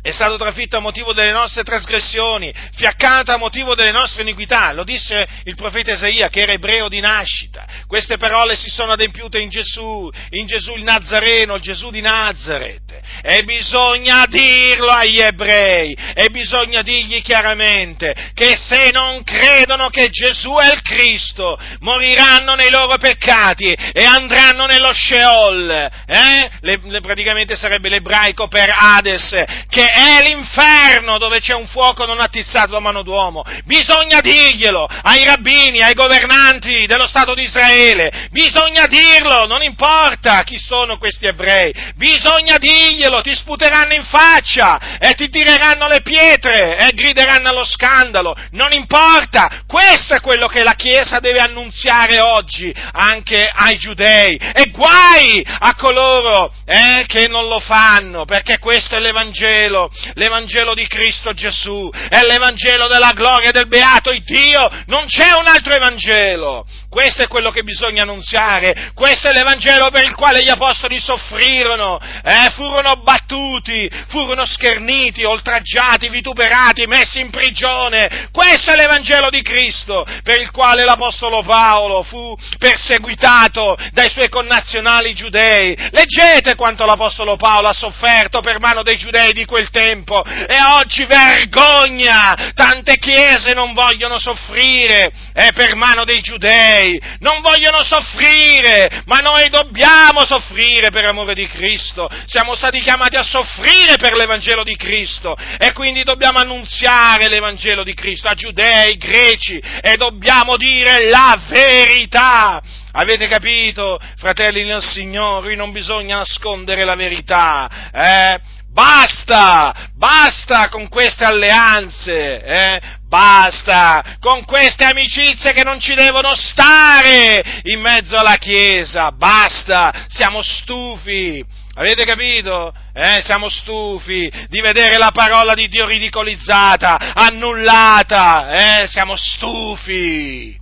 è 0.08 0.12
stato 0.12 0.38
trafitto 0.38 0.78
a 0.78 0.80
motivo 0.80 1.12
delle 1.12 1.32
nostre 1.32 1.62
trasgressioni, 1.62 2.52
fiaccato 2.74 3.30
a 3.30 3.36
motivo 3.36 3.74
delle 3.74 3.90
nostre 3.90 4.22
iniquità, 4.22 4.72
lo 4.72 4.82
disse 4.82 5.28
il 5.44 5.54
profeta 5.54 5.92
Isaia 5.92 6.30
che 6.30 6.40
era 6.40 6.52
ebreo 6.52 6.88
di 6.88 7.00
nascita. 7.00 7.66
Queste 7.86 8.16
parole 8.16 8.56
si 8.56 8.70
sono 8.70 8.92
adempiute 8.92 9.38
in 9.38 9.50
Gesù, 9.50 10.10
in 10.30 10.46
Gesù 10.46 10.74
il 10.76 10.82
Nazareno, 10.82 11.56
il 11.56 11.62
Gesù 11.62 11.90
di 11.90 12.00
Nazareth. 12.00 12.96
E 13.22 13.42
bisogna 13.44 14.24
dirlo 14.26 14.88
agli 14.88 15.20
ebrei, 15.20 15.96
e 16.14 16.30
bisogna 16.30 16.82
dirgli 16.82 17.20
chiaramente 17.20 18.14
che 18.32 18.56
se 18.56 18.90
non 18.92 19.22
credono 19.24 19.88
che 19.88 20.08
Gesù 20.08 20.54
è 20.54 20.72
il 20.72 20.80
Cristo, 20.82 21.58
moriranno 21.80 22.54
nei 22.54 22.70
loro 22.70 22.96
peccati 22.96 23.72
e 23.92 24.04
andranno 24.04 24.66
nello 24.66 24.92
Sheol, 24.92 25.70
eh? 26.06 26.50
le, 26.60 26.80
le, 26.84 27.00
praticamente 27.00 27.56
sarebbe 27.56 27.88
l'ebraico 27.90 28.48
per 28.48 28.70
Hades, 28.74 29.34
che 29.68 29.88
è 29.98 30.22
l'inferno 30.22 31.18
dove 31.18 31.40
c'è 31.40 31.54
un 31.54 31.66
fuoco 31.66 32.06
non 32.06 32.20
attizzato 32.20 32.70
da 32.70 32.80
mano 32.80 33.02
d'uomo. 33.02 33.44
Bisogna 33.64 34.20
dirglielo 34.20 34.86
ai 34.86 35.24
rabbini, 35.24 35.82
ai 35.82 35.94
governanti 35.94 36.86
dello 36.86 37.06
Stato 37.06 37.34
di 37.34 37.42
Israele. 37.42 38.28
Bisogna 38.30 38.86
dirlo, 38.86 39.46
non 39.46 39.62
importa 39.62 40.42
chi 40.44 40.58
sono 40.58 40.98
questi 40.98 41.26
ebrei. 41.26 41.72
Bisogna 41.96 42.58
dirglielo, 42.58 43.22
ti 43.22 43.34
sputeranno 43.34 43.94
in 43.94 44.04
faccia 44.04 44.98
e 44.98 45.14
ti 45.14 45.28
tireranno 45.28 45.88
le 45.88 46.00
pietre 46.02 46.78
e 46.78 46.92
grideranno 46.92 47.48
allo 47.48 47.64
scandalo. 47.64 48.36
Non 48.52 48.72
importa, 48.72 49.62
questo 49.66 50.14
è 50.14 50.20
quello 50.20 50.46
che 50.46 50.62
la 50.62 50.74
Chiesa 50.74 51.18
deve 51.18 51.40
annunziare 51.40 52.20
oggi 52.20 52.72
anche 52.92 53.50
ai 53.52 53.78
giudei. 53.78 54.36
E 54.36 54.70
guai 54.70 55.44
a 55.44 55.74
coloro 55.74 56.52
eh, 56.64 57.04
che 57.06 57.26
non 57.26 57.48
lo 57.48 57.58
fanno, 57.58 58.24
perché 58.24 58.58
questo 58.58 58.94
è 58.96 59.00
l'Evangelo 59.00 59.77
Vangelo, 59.78 59.90
l'Evangelo 60.14 60.74
di 60.74 60.86
Cristo 60.86 61.32
Gesù, 61.32 61.88
è 62.08 62.22
l'Evangelo 62.22 62.88
della 62.88 63.12
gloria 63.14 63.52
del 63.52 63.68
beato 63.68 64.10
Dio, 64.24 64.68
non 64.86 65.06
c'è 65.06 65.30
un 65.38 65.46
altro 65.46 65.74
Evangelo. 65.74 66.66
Questo 66.88 67.22
è 67.22 67.28
quello 67.28 67.50
che 67.50 67.62
bisogna 67.62 68.02
annunziare, 68.02 68.90
questo 68.94 69.28
è 69.28 69.32
l'Evangelo 69.32 69.90
per 69.90 70.04
il 70.04 70.14
quale 70.14 70.42
gli 70.42 70.48
apostoli 70.48 70.98
soffrirono, 70.98 72.00
eh, 72.24 72.50
furono 72.54 73.02
battuti, 73.02 73.88
furono 74.08 74.44
scherniti, 74.44 75.22
oltraggiati, 75.22 76.08
vituperati, 76.08 76.86
messi 76.86 77.20
in 77.20 77.30
prigione. 77.30 78.28
Questo 78.32 78.72
è 78.72 78.76
l'Evangelo 78.76 79.28
di 79.30 79.42
Cristo 79.42 80.06
per 80.22 80.40
il 80.40 80.50
quale 80.50 80.84
l'apostolo 80.84 81.42
Paolo 81.42 82.02
fu 82.02 82.36
perseguitato 82.58 83.76
dai 83.92 84.08
suoi 84.08 84.28
connazionali 84.28 85.14
giudei. 85.14 85.76
Leggete 85.90 86.54
quanto 86.54 86.86
l'apostolo 86.86 87.36
Paolo 87.36 87.68
ha 87.68 87.74
sofferto 87.74 88.40
per 88.40 88.58
mano 88.60 88.82
dei 88.82 88.96
giudei 88.96 89.32
di 89.32 89.44
quel 89.44 89.67
tempo 89.70 90.24
e 90.24 90.56
oggi 90.62 91.04
vergogna, 91.04 92.52
tante 92.54 92.98
chiese 92.98 93.54
non 93.54 93.72
vogliono 93.72 94.18
soffrire 94.18 95.10
eh, 95.32 95.50
per 95.54 95.74
mano 95.76 96.04
dei 96.04 96.20
giudei, 96.20 97.00
non 97.20 97.40
vogliono 97.40 97.82
soffrire, 97.82 99.02
ma 99.06 99.18
noi 99.18 99.48
dobbiamo 99.48 100.24
soffrire 100.24 100.90
per 100.90 101.06
amore 101.06 101.34
di 101.34 101.46
Cristo, 101.46 102.08
siamo 102.26 102.54
stati 102.54 102.80
chiamati 102.80 103.16
a 103.16 103.22
soffrire 103.22 103.96
per 103.96 104.14
l'Evangelo 104.14 104.62
di 104.62 104.76
Cristo 104.76 105.36
e 105.58 105.72
quindi 105.72 106.02
dobbiamo 106.02 106.38
annunziare 106.38 107.28
l'Evangelo 107.28 107.82
di 107.82 107.94
Cristo 107.94 108.28
a 108.28 108.34
giudei, 108.34 108.96
greci 108.96 109.62
e 109.80 109.96
dobbiamo 109.96 110.56
dire 110.56 111.08
la 111.08 111.38
verità. 111.48 112.62
Avete 112.92 113.28
capito, 113.28 114.00
fratelli 114.16 114.64
nel 114.64 114.82
Signore, 114.82 115.54
non 115.54 115.72
bisogna 115.72 116.16
nascondere 116.16 116.84
la 116.84 116.96
verità, 116.96 117.90
eh? 117.92 118.40
Basta, 118.70 119.90
basta 119.94 120.68
con 120.68 120.88
queste 120.88 121.24
alleanze, 121.24 122.42
eh? 122.44 122.80
basta 123.08 124.16
con 124.20 124.44
queste 124.44 124.84
amicizie 124.84 125.52
che 125.52 125.64
non 125.64 125.80
ci 125.80 125.94
devono 125.94 126.34
stare 126.34 127.62
in 127.64 127.80
mezzo 127.80 128.16
alla 128.16 128.36
Chiesa, 128.36 129.10
basta, 129.10 130.06
siamo 130.08 130.42
stufi. 130.42 131.42
Avete 131.74 132.04
capito? 132.04 132.74
Eh, 132.92 133.20
siamo 133.20 133.48
stufi 133.48 134.30
di 134.48 134.60
vedere 134.60 134.98
la 134.98 135.12
parola 135.12 135.54
di 135.54 135.68
Dio 135.68 135.86
ridicolizzata, 135.86 137.14
annullata, 137.14 138.82
eh, 138.82 138.86
siamo 138.88 139.16
stufi 139.16 140.56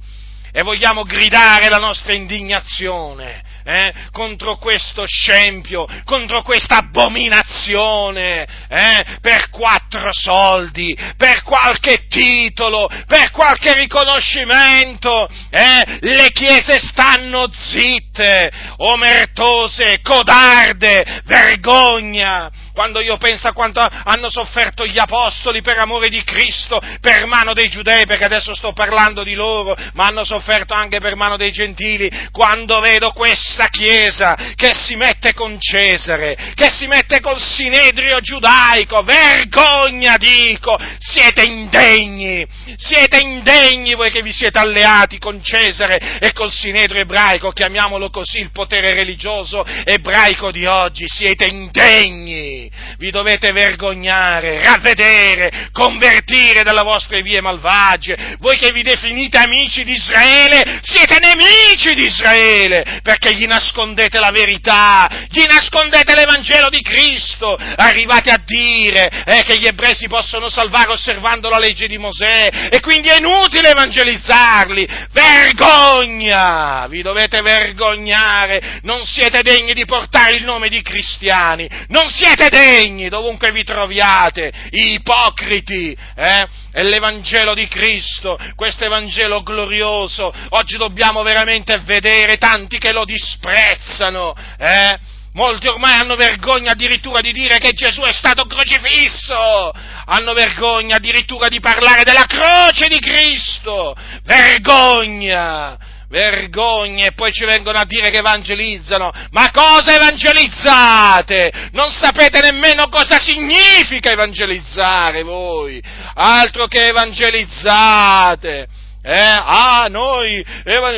e 0.53 0.63
vogliamo 0.63 1.03
gridare 1.03 1.69
la 1.69 1.79
nostra 1.79 2.13
indignazione 2.13 3.43
eh, 3.67 3.93
contro 4.13 4.57
questo 4.57 5.05
scempio, 5.07 5.87
contro 6.05 6.43
questa 6.43 6.79
abominazione, 6.79 8.47
eh, 8.69 9.05
per 9.21 9.51
quattro 9.51 10.11
soldi, 10.13 10.97
per 11.17 11.43
qualche 11.43 12.07
titolo, 12.09 12.89
per 13.07 13.33
qualche 13.33 13.75
riconoscimento, 13.75 15.29
eh, 15.51 15.99
le 16.01 16.31
chiese 16.31 16.79
stanno 16.79 17.51
zitte, 17.53 18.51
omertose, 18.77 20.01
codarde, 20.01 21.23
vergogna, 21.25 22.51
quando 22.77 23.01
io 23.01 23.17
penso 23.17 23.49
a 23.49 23.55
quanto 23.55 23.81
hanno 23.81 24.29
sofferto 24.29 24.85
gli 24.85 24.99
apostoli 24.99 25.63
per 25.63 25.79
amore 25.79 26.11
di 26.11 26.23
Cristo, 26.25 26.79
per 27.01 27.25
mano 27.25 27.55
dei 27.55 27.71
giudei, 27.71 28.05
perché 28.05 28.25
adesso 28.25 28.55
sto 28.55 28.75
parlando 28.75 29.23
di 29.23 29.33
loro, 29.33 29.75
ma 29.95 30.05
hanno 30.05 30.25
sofferto 30.25 30.75
anche 30.75 31.01
per 31.01 31.17
mano 31.17 31.39
dei 31.39 31.53
gentili, 31.53 32.11
quando 32.31 32.79
vedo 32.81 33.13
questa 33.13 33.69
Chiesa 33.69 34.37
che 34.55 34.75
si 34.75 34.95
mette 34.95 35.33
con 35.33 35.59
Cesare, 35.59 36.53
che 36.55 36.69
si 36.69 36.87
mette 36.87 37.21
col 37.21 37.41
Sinedrio 37.41 38.21
giudaico, 38.21 39.03
vergogna 39.03 40.19
dico, 40.19 40.79
siete 40.99 41.45
indegni, 41.45 42.47
siete 42.77 43.21
indegni 43.21 43.95
voi 43.95 44.11
che 44.11 44.21
vi 44.21 44.33
siete 44.33 44.59
alleati 44.59 45.19
con 45.19 45.43
Cesare 45.43 46.19
e 46.21 46.35
col 46.35 46.53
Sinedrio 46.53 47.01
ebraico, 47.01 47.53
chiamiamolo 47.53 48.11
così, 48.11 48.41
il 48.41 48.51
potere 48.53 48.93
religioso 48.93 49.65
ebraico 49.65 50.51
di 50.51 50.67
oggi, 50.67 51.07
siete 51.09 51.47
indegni, 51.47 52.66
vi 52.99 53.11
dovete 53.11 53.53
vergognare, 53.53 54.63
ravvedere, 54.63 55.69
convertire 55.73 56.63
dalle 56.63 56.83
vostre 56.83 57.23
vie 57.23 57.41
malvagie, 57.41 58.37
voi 58.39 58.57
che 58.57 58.73
vi 58.73 58.83
definite 58.83 59.39
amici 59.39 59.85
di 59.85 59.93
Israele, 59.93 60.81
siete 60.83 61.19
nemici 61.21 61.95
di 61.95 62.05
Israele, 62.05 63.01
perché 63.03 63.35
gli 63.35 63.47
nascondete 63.47 64.19
la 64.19 64.31
verità, 64.31 65.27
gli 65.31 65.45
nascondete 65.47 66.15
l'Evangelo 66.15 66.69
di 66.69 66.83
Cristo, 66.83 67.57
arrivate 67.57 68.31
a 68.31 68.41
dire 68.45 69.11
eh, 69.25 69.43
che 69.45 69.59
gli 69.59 69.67
ebrei 69.67 69.95
si 69.95 70.09
possono 70.09 70.49
salvare 70.49 70.93
osservando 70.93 71.49
la 71.49 71.59
legge 71.59 71.87
di 71.87 71.99
Mosè 71.99 72.69
e 72.71 72.81
quindi 72.81 73.09
è 73.09 73.19
inutile 73.19 73.71
evangelizzarli, 73.71 74.89
vergogna, 75.13 76.87
vi 76.89 77.03
dovete 77.03 77.41
vergognare, 77.43 78.81
non 78.83 79.05
siete 79.05 79.43
degni 79.43 79.73
di 79.73 79.85
portare 79.85 80.37
il 80.37 80.45
nome 80.45 80.69
di 80.69 80.83
cristiani, 80.83 81.69
non 81.89 82.09
siete 82.09 82.49
degni 82.57 83.09
dovunque 83.09 83.53
vi 83.53 83.63
troviate, 83.63 84.51
ipocriti, 84.71 85.97
eh? 86.17 86.49
È 86.73 86.83
l'Evangelo 86.83 87.55
di 87.55 87.69
Cristo, 87.69 88.39
questo 88.55 88.85
Evangelo 88.85 89.43
glorioso, 89.43 90.33
oggi 90.51 90.77
dobbiamo 90.77 91.23
veramente 91.23 91.79
vedere 91.79 92.37
tanti 92.39 92.79
che 92.79 92.93
lo 92.93 93.05
disprezzano, 93.05 94.35
eh? 94.59 95.15
Molti 95.33 95.67
ormai 95.67 96.01
hanno 96.01 96.17
vergogna 96.17 96.71
addirittura 96.71 97.21
di 97.21 97.31
dire 97.31 97.59
che 97.59 97.73
Gesù 97.73 98.01
è 98.01 98.13
stato 98.13 98.47
crocifisso, 98.47 99.71
hanno 100.07 100.33
vergogna 100.33 100.97
addirittura 100.97 101.49
di 101.49 101.61
parlare 101.61 102.05
della 102.05 102.25
croce 102.25 102.89
di 102.89 102.99
Cristo, 102.99 103.95
vergogna! 104.23 105.86
Vergogna 106.09 107.07
e 107.07 107.13
poi 107.13 107.33
ci 107.33 107.45
vengono 107.45 107.79
a 107.79 107.85
dire 107.85 108.11
che 108.11 108.19
evangelizzano. 108.19 109.11
Ma 109.31 109.51
cosa 109.51 109.95
evangelizzate? 109.95 111.71
Non 111.73 111.91
sapete 111.91 112.41
nemmeno 112.41 112.89
cosa 112.89 113.19
significa 113.19 114.11
evangelizzare 114.11 115.23
voi, 115.23 115.83
altro 116.15 116.67
che 116.67 116.87
evangelizzate. 116.87 118.69
Eh, 119.03 119.15
ah, 119.15 119.87
noi, 119.89 120.45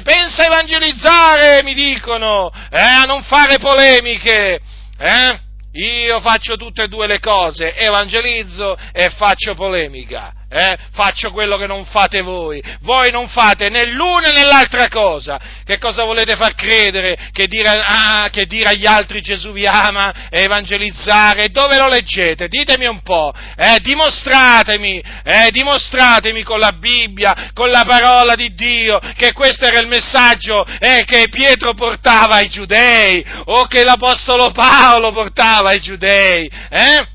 pensa 0.02 0.42
a 0.42 0.46
evangelizzare, 0.46 1.62
mi 1.62 1.74
dicono, 1.74 2.50
eh, 2.70 2.80
a 2.80 3.04
non 3.04 3.22
fare 3.22 3.58
polemiche, 3.58 4.60
eh? 4.98 5.40
Io 5.72 6.18
faccio 6.20 6.56
tutte 6.56 6.84
e 6.84 6.88
due 6.88 7.06
le 7.06 7.18
cose, 7.20 7.76
evangelizzo 7.76 8.76
e 8.92 9.10
faccio 9.10 9.54
polemica 9.54 10.32
eh? 10.50 10.78
faccio 10.92 11.30
quello 11.30 11.56
che 11.56 11.66
non 11.66 11.84
fate 11.84 12.22
voi. 12.22 12.62
Voi 12.80 13.10
non 13.10 13.28
fate 13.28 13.68
né 13.68 13.86
l'una 13.86 14.30
né 14.30 14.44
l'altra 14.44 14.88
cosa. 14.88 15.38
Che 15.64 15.78
cosa 15.78 16.04
volete 16.04 16.36
far 16.36 16.54
credere? 16.54 17.30
Che 17.32 17.46
dire, 17.46 17.68
ah, 17.68 18.28
che 18.30 18.46
dire 18.46 18.70
agli 18.70 18.86
altri 18.86 19.20
Gesù 19.20 19.52
vi 19.52 19.66
ama 19.66 20.28
e 20.30 20.42
evangelizzare? 20.42 21.50
Dove 21.50 21.76
lo 21.76 21.88
leggete? 21.88 22.48
Ditemi 22.48 22.86
un 22.86 23.02
po', 23.02 23.32
eh? 23.56 23.78
dimostratemi, 23.80 25.02
eh? 25.22 25.50
dimostratemi 25.50 26.42
con 26.42 26.58
la 26.58 26.72
Bibbia, 26.72 27.50
con 27.52 27.70
la 27.70 27.84
parola 27.86 28.34
di 28.34 28.54
Dio, 28.54 29.00
che 29.16 29.32
questo 29.32 29.66
era 29.66 29.80
il 29.80 29.86
messaggio 29.86 30.64
eh, 30.78 31.04
che 31.06 31.28
Pietro 31.28 31.74
portava 31.74 32.36
ai 32.36 32.48
giudei, 32.48 33.24
o 33.46 33.66
che 33.66 33.84
l'Apostolo 33.84 34.50
Paolo 34.52 35.12
portava 35.12 35.70
ai 35.70 35.80
giudei. 35.80 36.50
Eh? 36.70 37.06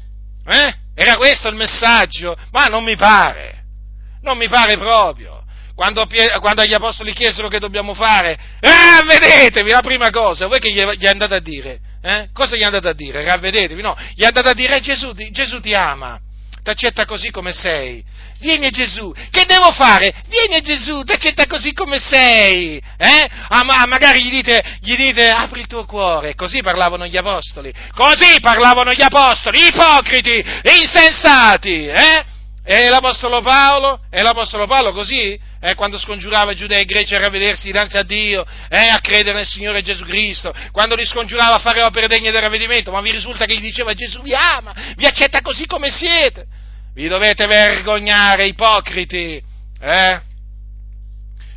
Eh? 0.45 0.81
Era 0.95 1.15
questo 1.15 1.47
il 1.47 1.55
messaggio? 1.55 2.35
Ma 2.51 2.67
non 2.67 2.83
mi 2.83 2.95
pare, 2.95 3.63
non 4.21 4.37
mi 4.37 4.47
pare 4.47 4.77
proprio. 4.77 5.41
Quando, 5.75 6.07
quando 6.39 6.61
agli 6.61 6.73
apostoli 6.73 7.13
chiesero 7.13 7.47
che 7.47 7.57
dobbiamo 7.57 7.95
fare, 7.95 8.37
ravvedetevi, 8.59 9.71
la 9.71 9.81
prima 9.81 10.11
cosa, 10.11 10.45
voi 10.45 10.59
che 10.59 10.71
gli, 10.71 10.83
gli 10.97 11.07
andate 11.07 11.33
a 11.33 11.39
dire? 11.39 11.79
Eh? 12.01 12.29
Cosa 12.31 12.55
gli 12.55 12.63
andate 12.63 12.89
a 12.89 12.93
dire? 12.93 13.23
Ravvedetevi? 13.23 13.81
No, 13.81 13.97
gli 14.13 14.23
andate 14.23 14.49
a 14.49 14.53
dire 14.53 14.79
Gesù, 14.81 15.13
Gesù 15.31 15.59
ti 15.61 15.73
ama, 15.73 16.19
ti 16.61 16.69
accetta 16.69 17.05
così 17.05 17.31
come 17.31 17.53
sei, 17.53 18.03
vieni 18.43 18.65
a 18.65 18.69
Gesù, 18.69 19.11
che 19.31 19.45
devo 19.45 19.71
fare? 19.71 20.13
Vieni 20.27 20.55
a 20.55 20.59
Gesù, 20.59 21.01
ti 21.03 21.13
accetta 21.13 21.47
così 21.47 21.73
come 21.73 21.97
sei, 21.97 22.77
eh? 22.97 23.29
Ah, 23.47 23.63
ma 23.63 23.85
magari 23.87 24.21
gli 24.21 24.29
dite, 24.29 24.77
gli 24.81 24.95
dite, 24.95 25.29
apri 25.29 25.61
il 25.61 25.67
tuo 25.67 25.85
cuore, 25.85 26.35
così 26.35 26.61
parlavano 26.61 27.07
gli 27.07 27.17
apostoli, 27.17 27.73
così 27.95 28.39
parlavano 28.41 28.91
gli 28.91 29.01
apostoli, 29.01 29.65
ipocriti, 29.65 30.43
insensati, 30.81 31.87
eh? 31.87 32.25
E 32.65 32.87
l'Apostolo 32.87 33.41
Paolo? 33.41 33.99
E 34.09 34.21
l'Apostolo 34.21 34.67
Paolo 34.67 34.93
così? 34.93 35.37
Eh, 35.59 35.75
quando 35.75 35.97
scongiurava 35.97 36.51
i 36.51 36.55
giudei 36.55 36.79
e 36.79 36.81
i 36.83 36.85
greci 36.85 37.13
a 37.13 37.19
ravvedersi 37.19 37.65
dinanzi 37.67 37.97
a 37.97 38.03
Dio, 38.03 38.45
eh, 38.69 38.87
a 38.87 38.99
credere 39.01 39.35
nel 39.35 39.45
Signore 39.45 39.81
Gesù 39.81 40.05
Cristo, 40.05 40.53
quando 40.71 40.95
li 40.95 41.05
scongiurava 41.05 41.55
a 41.55 41.59
fare 41.59 41.81
opere 41.81 42.07
degne 42.07 42.31
del 42.31 42.41
ravvedimento, 42.41 42.91
ma 42.91 43.01
vi 43.01 43.11
risulta 43.11 43.45
che 43.45 43.57
gli 43.57 43.61
diceva 43.61 43.93
Gesù 43.93 44.21
vi 44.21 44.33
ama, 44.33 44.73
vi 44.95 45.05
accetta 45.05 45.41
così 45.41 45.65
come 45.65 45.91
siete. 45.91 46.45
Vi 46.93 47.07
dovete 47.07 47.47
vergognare, 47.47 48.45
ipocriti, 48.45 49.43
eh? 49.79 50.21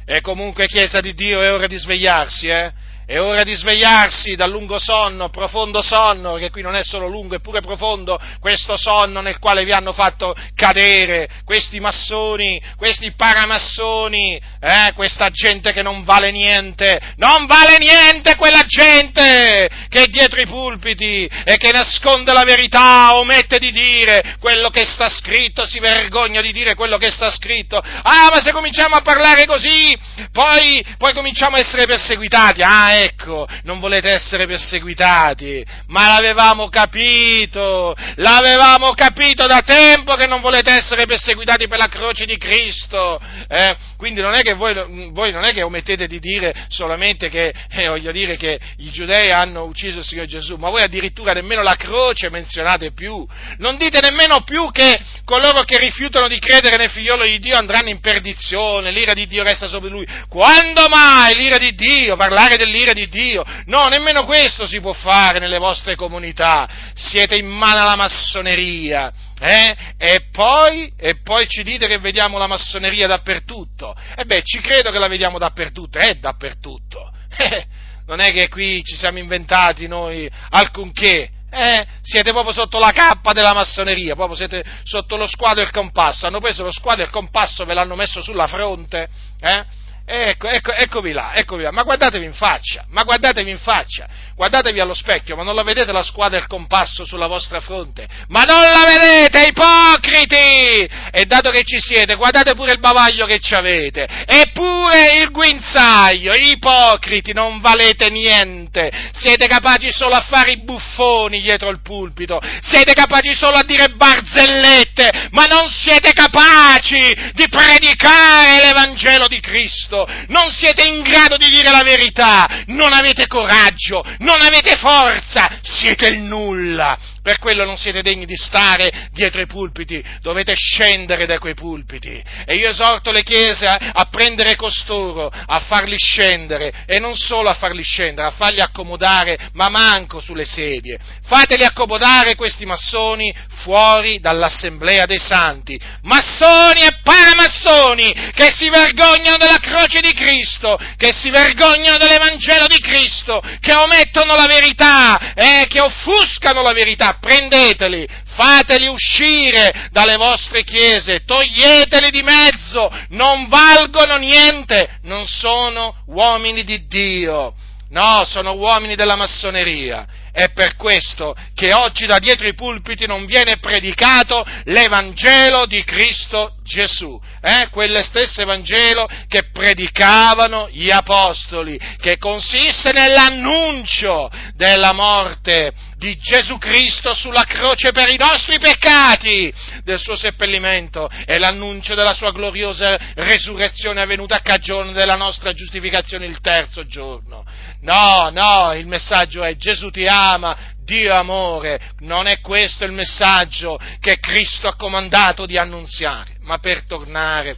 E 0.07 0.20
comunque, 0.22 0.66
Chiesa 0.66 1.01
di 1.01 1.12
Dio, 1.12 1.42
è 1.42 1.53
ora 1.53 1.66
di 1.66 1.77
svegliarsi, 1.77 2.49
eh? 2.49 2.72
È 3.09 3.21
ora 3.21 3.45
di 3.45 3.55
svegliarsi 3.55 4.35
dal 4.35 4.51
lungo 4.51 4.81
sonno, 4.81 5.29
profondo 5.29 5.81
sonno, 5.81 6.35
che 6.35 6.51
qui 6.51 6.61
non 6.61 6.75
è 6.75 6.83
solo 6.83 7.07
lungo, 7.07 7.37
è 7.37 7.40
pure 7.40 7.61
profondo, 7.61 8.19
questo 8.40 8.77
sonno 8.77 9.21
nel 9.21 9.38
quale 9.38 9.64
vi 9.64 9.71
hanno 9.71 9.92
fatto 9.92 10.35
cadere 10.57 11.29
questi 11.45 11.79
massoni, 11.79 12.61
questi 12.77 13.12
paramassoni, 13.12 14.42
eh, 14.59 14.92
questa 14.97 15.31
gente 15.31 15.73
che 15.73 15.83
non 15.83 16.03
vale 16.03 16.33
niente, 16.33 17.01
non 17.19 17.47
vale 17.47 17.79
niente 17.79 18.35
quella 18.35 18.64
gente 18.66 19.71
che 19.88 20.03
è 20.03 20.07
dietro 20.07 20.40
i 20.40 20.47
pulpiti 20.47 21.31
e 21.45 21.57
che 21.59 21.71
nasconde 21.71 22.33
la 22.33 22.42
verità, 22.42 23.16
omette 23.16 23.61
di 23.61 23.71
dire 23.71 24.35
quello 24.40 24.69
che 24.71 24.85
sta 24.85 25.09
scritto, 25.09 25.64
si 25.64 25.79
vergogna 25.79 26.40
di 26.40 26.51
dire 26.51 26.75
quello 26.75 26.97
che 26.97 27.11
sta 27.12 27.31
scritto. 27.31 27.77
Ah, 27.79 28.31
ma 28.33 28.40
se 28.42 28.51
cominciamo 28.51 28.97
a 28.97 29.03
parlare 29.03 29.45
così, 29.45 29.97
poi, 30.33 30.85
poi 30.99 31.12
cominciamo 31.12 31.55
a 31.55 31.61
essere 31.61 31.87
perseguitati. 31.87 32.62
Ah, 32.62 32.95
ecco, 33.05 33.47
non 33.63 33.79
volete 33.79 34.11
essere 34.11 34.47
perseguitati, 34.47 35.65
ma 35.89 36.09
l'avevamo 36.09 36.69
capito, 36.69 37.95
l'avevamo 38.17 38.93
capito 38.93 39.47
da 39.47 39.61
tempo 39.61 40.15
che 40.15 40.27
non 40.27 40.41
volete 40.41 40.73
essere 40.73 41.07
perseguitati 41.07 41.69
per 41.69 41.79
la 41.79 41.89
croce 41.89 42.25
di 42.25 42.37
Cristo. 42.37 43.21
Eh? 43.49 43.77
Quindi 43.97 44.21
non 44.21 44.35
è 44.35 44.43
che 44.43 44.55
voi, 44.55 44.75
voi, 45.13 45.33
non 45.33 45.45
è 45.45 45.53
che 45.53 45.63
omettete 45.63 46.07
di 46.07 46.19
dire 46.19 46.67
solamente 46.69 47.29
che, 47.29 47.53
eh, 47.71 47.89
voglio 47.89 48.13
dire, 48.13 48.37
che 48.37 48.59
i 48.79 48.91
giudei 48.91 49.31
hanno 49.31 49.65
ucciso 49.65 49.99
il 49.99 50.05
Signore 50.05 50.29
Gesù, 50.29 50.57
ma 50.57 50.71
voi 50.71 50.83
addirittura 50.83 51.33
nemmeno 51.33 51.63
la 51.63 51.77
croce 51.77 52.31
menzionate 52.31 52.93
più. 52.93 53.27
Non 53.59 53.77
dite 53.77 54.01
nemmeno 54.01 54.43
più 54.43 54.71
che 54.71 54.99
coloro 55.25 55.63
che 55.63 55.79
rifiutano 55.79 56.29
di 56.29 56.39
credere 56.39 56.77
nel 56.77 56.91
figliolo 56.91 57.25
di 57.25 57.39
Dio 57.39 57.57
andranno 57.57 57.89
in 57.89 58.01
perdizione, 58.01 58.91
l'ira 58.91 59.13
di 59.13 59.27
Dio 59.27 59.43
resta 59.43 59.69
sopra 59.69 59.89
lui. 59.89 60.07
Quando 60.29 60.89
mai 60.89 61.35
l'ira 61.35 61.59
di 61.59 61.75
Dio? 61.75 62.17
Parlare 62.17 62.57
dell'ira 62.57 62.86
l'ira 62.87 62.92
di 62.92 63.09
Dio. 63.09 63.44
No, 63.66 63.88
nemmeno 63.88 64.25
questo 64.25 64.66
si 64.66 64.81
può 64.81 64.92
fare 64.92 65.38
nelle 65.38 65.59
vostre 65.59 65.96
comunità. 65.96 66.68
Siete 66.94 67.37
in 67.37 67.46
mano 67.46 67.81
alla 67.81 67.96
massoneria. 67.96 69.12
Eh? 69.38 69.77
E, 69.96 70.29
poi, 70.31 70.92
e 70.96 71.20
poi 71.20 71.46
ci 71.49 71.62
dite 71.62 71.87
che 71.87 71.99
vediamo 71.99 72.38
la 72.38 72.46
massoneria 72.46 73.07
dappertutto. 73.07 73.94
E 74.14 74.25
beh, 74.25 74.42
ci 74.42 74.61
credo 74.61 74.90
che 74.90 74.99
la 74.99 75.09
vediamo 75.09 75.38
dappertutto, 75.38 75.99
è 75.99 76.14
dappertutto. 76.14 77.12
Eh, 77.38 77.66
non 78.07 78.20
è 78.20 78.33
che 78.33 78.49
qui 78.49 78.83
ci 78.83 78.96
siamo 78.96 79.18
inventati 79.18 79.87
noi 79.88 80.31
alcunché. 80.51 81.29
Eh, 81.51 81.87
siete 82.01 82.31
proprio 82.31 82.53
sotto 82.53 82.79
la 82.79 82.92
cappa 82.92 83.33
della 83.33 83.53
massoneria, 83.53 84.14
proprio 84.14 84.37
siete 84.37 84.64
sotto 84.85 85.16
lo 85.16 85.27
squadro 85.27 85.62
e 85.62 85.66
il 85.66 85.72
compasso. 85.72 86.27
Hanno 86.27 86.40
preso 86.40 86.62
lo 86.62 86.72
squadro 86.72 87.03
e 87.03 87.07
il 87.07 87.12
compasso, 87.12 87.66
ve 87.66 87.75
l'hanno 87.75 87.94
messo 87.94 88.22
sulla 88.22 88.46
fronte, 88.46 89.09
eh? 89.40 89.64
Ecco, 90.09 90.49
ecco, 90.49 90.73
eccovi 90.73 91.11
là, 91.11 91.35
eccovi 91.35 91.64
là, 91.64 91.73
ma 91.73 91.83
guardatevi 91.83 92.25
in 92.25 92.33
faccia, 92.33 92.85
ma 92.90 93.03
guardatevi 93.03 93.51
in 93.51 93.59
faccia, 93.59 94.07
guardatevi 94.37 94.79
allo 94.79 94.95
specchio, 94.95 95.35
ma 95.35 95.42
non 95.42 95.57
la 95.57 95.64
vedete 95.64 95.90
la 95.90 96.05
squadra 96.05 96.38
e 96.38 96.42
il 96.42 96.47
compasso 96.47 97.05
sulla 97.05 97.27
vostra 97.27 97.59
fronte? 97.59 98.07
Ma 98.29 98.45
non 98.45 98.61
la 98.61 98.85
vedete, 98.87 99.49
ipocriti! 99.49 100.88
E 101.11 101.25
dato 101.25 101.51
che 101.51 101.64
ci 101.64 101.81
siete, 101.81 102.14
guardate 102.14 102.55
pure 102.55 102.71
il 102.71 102.79
bavaglio 102.79 103.27
che 103.27 103.40
ci 103.40 103.55
avete, 103.55 104.07
eppure 104.27 105.16
il 105.16 105.33
guinzaglio, 105.33 106.35
ipocriti, 106.35 107.33
non 107.33 107.59
valete 107.61 108.09
niente, 108.09 108.92
siete 109.12 109.49
capaci 109.49 109.90
solo 109.90 110.14
a 110.14 110.21
fare 110.21 110.53
i 110.53 110.62
buffoni 110.62 111.40
dietro 111.40 111.69
il 111.71 111.83
pulpito, 111.83 112.38
siete 112.61 112.92
capaci 112.92 113.35
solo 113.35 113.57
a 113.57 113.64
dire 113.64 113.88
barzellette, 113.88 115.31
ma 115.33 115.47
non 115.47 115.69
siete 115.69 116.12
capaci 116.12 117.33
di 117.33 117.49
predicare 117.49 118.66
l'Evangelo 118.66 119.27
di 119.27 119.40
Cristo 119.40 119.95
Cristo, 119.97 120.07
non 120.29 120.51
siete 120.51 120.87
in 120.87 121.03
grado 121.03 121.37
di 121.39 121.49
dire 121.49 121.71
la 121.71 121.83
verità, 121.83 122.65
non 122.67 122.93
avete 122.93 123.27
coraggio, 123.27 124.05
non 124.19 124.43
avete 124.43 124.77
forza, 124.77 125.59
siete 125.63 126.09
il 126.09 126.21
nulla. 126.21 126.99
Per 127.27 127.41
quello 127.41 127.65
non 127.65 127.77
siete 127.77 128.03
degni 128.03 128.25
di 128.25 128.37
stare 128.37 129.09
dietro 129.11 129.41
i 129.41 129.47
pulpiti, 129.47 130.01
dovete 130.23 130.55
scendere 130.55 131.27
da 131.27 131.41
quei 131.41 131.55
pulpiti. 131.55 132.23
E 132.45 132.55
io 132.55 132.71
esorto 132.71 133.11
le 133.11 133.25
chiese 133.25 133.67
a 133.67 134.07
prendere 134.09 134.55
costoro, 134.55 135.29
a 135.29 135.59
farli 135.59 135.99
scendere, 135.99 136.85
e 136.87 137.01
non 137.01 137.17
solo 137.17 137.49
a 137.49 137.55
farli 137.55 137.83
scendere, 137.83 138.29
a 138.29 138.31
farli 138.31 138.61
accomodare, 138.61 139.51
ma 139.55 139.69
manco 139.69 140.21
sulle 140.21 140.45
sedie. 140.45 141.01
Fateli 141.25 141.65
accomodare 141.65 142.37
questi 142.37 142.65
massoni 142.65 143.35
fuori 143.65 144.21
dall'assemblea 144.21 145.05
dei 145.07 145.19
santi. 145.19 145.77
Massoni 146.03 146.83
e 146.83 147.01
paramassoni 147.03 148.31
che 148.35 148.53
si 148.55 148.71
vergognano 148.71 149.37
della 149.37 149.59
croce 149.59 149.99
di 149.99 150.12
Cristo, 150.12 150.79
che 150.97 151.12
si 151.12 151.31
vergognano 151.31 151.99
dell'Evangelo 151.99 152.69
di 152.69 152.79
Cristo, 152.79 153.43
che 153.59 153.75
omettono 153.75 154.37
la 154.37 154.47
verità 154.47 155.35
eh, 155.35 155.67
che 155.67 155.81
offuscano 155.81 156.62
la 156.62 156.73
verità 156.73 157.15
prendeteli, 157.20 158.07
fateli 158.37 158.87
uscire 158.87 159.88
dalle 159.90 160.16
vostre 160.16 160.64
chiese, 160.64 161.24
toglieteli 161.24 162.11
di 162.11 162.22
mezzo, 162.22 162.90
non 163.11 163.48
valgono 163.48 164.16
niente, 164.16 164.98
non 165.02 165.26
sono 165.26 166.02
uomini 166.07 166.64
di 166.64 166.87
Dio, 166.87 167.55
no, 167.90 168.24
sono 168.24 168.52
uomini 168.52 168.94
della 168.94 169.16
massoneria. 169.16 170.07
È 170.37 170.50
per 170.50 170.76
questo 170.76 171.35
che 171.55 171.72
oggi 171.72 172.05
da 172.05 172.18
dietro 172.18 172.46
i 172.46 172.52
pulpiti 172.52 173.07
non 173.07 173.24
viene 173.24 173.57
predicato 173.59 174.44
l'Evangelo 174.64 175.64
di 175.64 175.83
Cristo 175.83 176.57
Gesù, 176.62 177.18
eh? 177.40 177.68
quelle 177.70 178.02
stesse 178.02 178.42
Evangelo 178.42 179.09
che 179.29 179.48
predicavano 179.50 180.68
gli 180.70 180.90
Apostoli, 180.90 181.81
che 181.98 182.18
consiste 182.18 182.92
nell'annuncio 182.92 184.31
della 184.55 184.92
morte 184.92 185.72
di 185.97 186.17
Gesù 186.19 186.59
Cristo 186.59 187.15
sulla 187.15 187.45
croce 187.45 187.91
per 187.91 188.11
i 188.11 188.19
nostri 188.19 188.59
peccati, 188.59 189.53
del 189.83 189.99
suo 189.99 190.15
seppellimento 190.15 191.09
e 191.25 191.39
l'annuncio 191.39 191.95
della 191.95 192.13
sua 192.13 192.33
gloriosa 192.33 192.95
resurrezione 193.15 194.03
avvenuta 194.03 194.37
a 194.37 194.41
cagione 194.41 194.93
della 194.93 195.15
nostra 195.15 195.53
giustificazione 195.53 196.27
il 196.27 196.41
terzo 196.41 196.87
giorno. 196.87 197.45
No, 197.81 198.31
no, 198.31 198.75
il 198.75 198.87
messaggio 198.87 199.43
è 199.43 199.57
Gesù 199.57 199.91
ti 199.91 200.05
ama, 200.05 200.75
Dio 200.85 201.15
amore, 201.15 201.81
non 202.01 202.27
è 202.27 202.41
questo 202.41 202.85
il 202.85 202.93
messaggio 202.93 203.79
che 203.99 204.19
Cristo 204.19 204.69
ha 204.69 204.77
comandato 204.77 205.47
di 205.47 205.57
annunziare, 205.57 206.37
ma 206.43 206.59
per 206.59 206.85
tornare, 206.85 207.57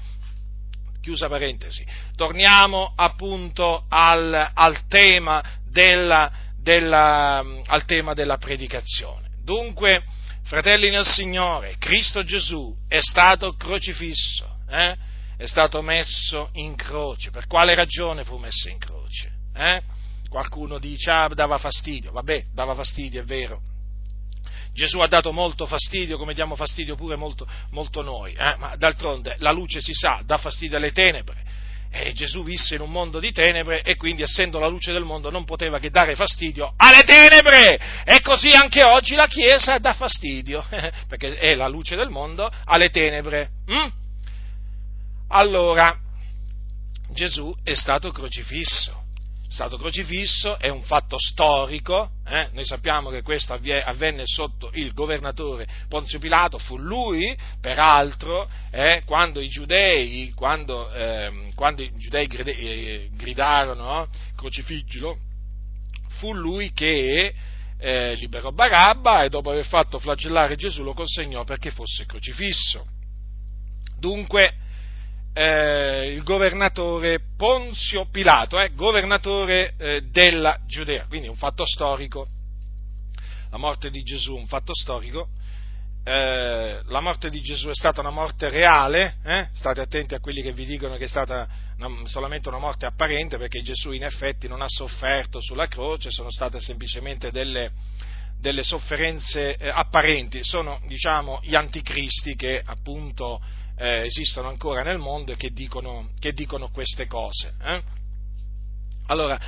chiusa 1.02 1.28
parentesi, 1.28 1.84
torniamo 2.14 2.92
appunto 2.94 3.84
al, 3.88 4.50
al 4.54 4.86
tema 4.88 5.42
della 5.70 6.46
della, 6.68 7.42
al 7.64 7.86
tema 7.86 8.12
della 8.12 8.36
predicazione. 8.36 9.30
Dunque, 9.42 10.02
fratelli 10.42 10.90
nel 10.90 11.06
Signore, 11.06 11.76
Cristo 11.78 12.22
Gesù 12.22 12.76
è 12.86 13.00
stato 13.00 13.54
crocifisso, 13.54 14.58
eh? 14.68 14.94
è 15.38 15.46
stato 15.46 15.80
messo 15.80 16.50
in 16.54 16.74
croce. 16.76 17.30
Per 17.30 17.46
quale 17.46 17.74
ragione 17.74 18.22
fu 18.22 18.36
messo 18.36 18.68
in 18.68 18.76
croce? 18.76 19.30
Eh? 19.54 19.82
Qualcuno 20.28 20.78
dice, 20.78 21.10
ah, 21.10 21.28
dava 21.28 21.56
fastidio. 21.56 22.12
Vabbè, 22.12 22.44
dava 22.52 22.74
fastidio, 22.74 23.22
è 23.22 23.24
vero. 23.24 23.62
Gesù 24.74 24.98
ha 24.98 25.08
dato 25.08 25.32
molto 25.32 25.64
fastidio, 25.64 26.18
come 26.18 26.34
diamo 26.34 26.54
fastidio 26.54 26.96
pure 26.96 27.16
molto, 27.16 27.48
molto 27.70 28.02
noi, 28.02 28.34
eh? 28.34 28.56
ma 28.56 28.76
d'altronde 28.76 29.36
la 29.38 29.52
luce 29.52 29.80
si 29.80 29.94
sa, 29.94 30.20
dà 30.22 30.36
fastidio 30.36 30.76
alle 30.76 30.92
tenebre, 30.92 31.42
e 31.90 32.12
Gesù 32.12 32.42
visse 32.42 32.74
in 32.74 32.82
un 32.82 32.90
mondo 32.90 33.18
di 33.18 33.32
tenebre 33.32 33.82
e 33.82 33.96
quindi 33.96 34.22
essendo 34.22 34.58
la 34.58 34.68
luce 34.68 34.92
del 34.92 35.04
mondo 35.04 35.30
non 35.30 35.44
poteva 35.44 35.78
che 35.78 35.90
dare 35.90 36.14
fastidio 36.14 36.74
alle 36.76 37.02
tenebre. 37.02 38.04
E 38.04 38.20
così 38.20 38.48
anche 38.48 38.82
oggi 38.82 39.14
la 39.14 39.26
Chiesa 39.26 39.78
dà 39.78 39.94
fastidio, 39.94 40.64
perché 41.08 41.36
è 41.36 41.54
la 41.54 41.68
luce 41.68 41.96
del 41.96 42.10
mondo 42.10 42.50
alle 42.64 42.90
tenebre. 42.90 43.50
Mm? 43.70 43.88
Allora, 45.28 45.96
Gesù 47.10 47.54
è 47.62 47.74
stato 47.74 48.12
crocifisso 48.12 49.06
stato 49.48 49.78
crocifisso, 49.78 50.58
è 50.58 50.68
un 50.68 50.82
fatto 50.82 51.16
storico, 51.18 52.10
eh? 52.26 52.50
noi 52.52 52.64
sappiamo 52.66 53.08
che 53.08 53.22
questo 53.22 53.54
avvenne 53.54 54.22
sotto 54.26 54.70
il 54.74 54.92
governatore 54.92 55.66
Ponzio 55.88 56.18
Pilato, 56.18 56.58
fu 56.58 56.76
lui, 56.76 57.36
peraltro, 57.60 58.48
eh, 58.70 59.02
quando 59.06 59.40
i 59.40 59.48
giudei, 59.48 60.30
quando, 60.34 60.92
eh, 60.92 61.50
quando 61.54 61.82
i 61.82 61.90
giudei 61.96 62.26
eh, 62.26 63.08
gridarono 63.14 64.08
crocifiggilo, 64.36 65.18
fu 66.18 66.34
lui 66.34 66.72
che 66.72 67.34
eh, 67.78 68.14
liberò 68.16 68.50
Barabba 68.50 69.22
e 69.22 69.28
dopo 69.30 69.50
aver 69.50 69.64
fatto 69.64 69.98
flagellare 69.98 70.56
Gesù 70.56 70.82
lo 70.82 70.92
consegnò 70.92 71.44
perché 71.44 71.70
fosse 71.70 72.04
crocifisso. 72.04 72.86
Dunque, 73.98 74.54
eh, 75.38 76.10
il 76.12 76.24
governatore 76.24 77.20
Ponzio 77.36 78.06
Pilato, 78.10 78.58
eh, 78.58 78.72
governatore 78.74 79.74
eh, 79.78 80.02
della 80.10 80.58
Giudea, 80.66 81.04
quindi 81.06 81.28
un 81.28 81.36
fatto 81.36 81.64
storico, 81.64 82.26
la 83.48 83.56
morte 83.56 83.88
di 83.88 84.02
Gesù 84.02 84.34
un 84.34 84.48
fatto 84.48 84.74
storico, 84.74 85.28
eh, 86.02 86.80
la 86.84 87.00
morte 87.00 87.30
di 87.30 87.40
Gesù 87.40 87.68
è 87.68 87.74
stata 87.74 88.00
una 88.00 88.10
morte 88.10 88.48
reale, 88.48 89.18
eh? 89.22 89.48
state 89.52 89.80
attenti 89.80 90.16
a 90.16 90.20
quelli 90.20 90.42
che 90.42 90.50
vi 90.50 90.66
dicono 90.66 90.96
che 90.96 91.04
è 91.04 91.08
stata 91.08 91.46
una, 91.76 92.04
solamente 92.06 92.48
una 92.48 92.58
morte 92.58 92.86
apparente, 92.86 93.38
perché 93.38 93.62
Gesù 93.62 93.92
in 93.92 94.02
effetti 94.02 94.48
non 94.48 94.60
ha 94.60 94.68
sofferto 94.68 95.40
sulla 95.40 95.68
croce, 95.68 96.10
sono 96.10 96.32
state 96.32 96.60
semplicemente 96.60 97.30
delle, 97.30 97.70
delle 98.40 98.64
sofferenze 98.64 99.56
eh, 99.56 99.68
apparenti, 99.68 100.42
sono 100.42 100.80
diciamo 100.88 101.38
gli 101.44 101.54
anticristi 101.54 102.34
che 102.34 102.60
appunto 102.64 103.40
eh, 103.78 104.02
esistono 104.04 104.48
ancora 104.48 104.82
nel 104.82 104.98
mondo 104.98 105.34
che 105.34 105.50
dicono, 105.50 106.10
che 106.18 106.32
dicono 106.32 106.68
queste 106.70 107.06
cose. 107.06 107.54
Eh? 107.62 107.82
Allora, 109.06 109.38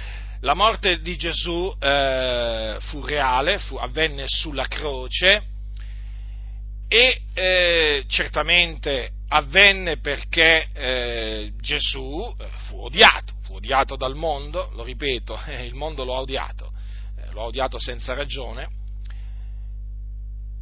la 0.41 0.55
morte 0.55 1.01
di 1.01 1.17
Gesù 1.17 1.75
eh, 1.79 2.77
fu 2.81 3.05
reale, 3.05 3.59
fu, 3.59 3.77
avvenne 3.77 4.25
sulla 4.27 4.67
croce 4.67 5.43
e 6.89 7.21
eh, 7.35 8.05
certamente 8.09 9.13
avvenne 9.29 9.99
perché 9.99 10.67
eh, 10.73 11.53
Gesù 11.61 12.35
eh, 12.39 12.49
fu 12.69 12.85
odiato, 12.85 13.35
fu 13.43 13.55
odiato 13.57 13.97
dal 13.97 14.15
mondo, 14.15 14.71
lo 14.75 14.85
ripeto, 14.85 15.39
il 15.63 15.75
mondo 15.75 16.05
lo 16.05 16.15
ha 16.15 16.21
odiato, 16.21 16.73
lo 17.33 17.43
ha 17.43 17.45
odiato 17.45 17.79
senza 17.79 18.15
ragione, 18.15 18.79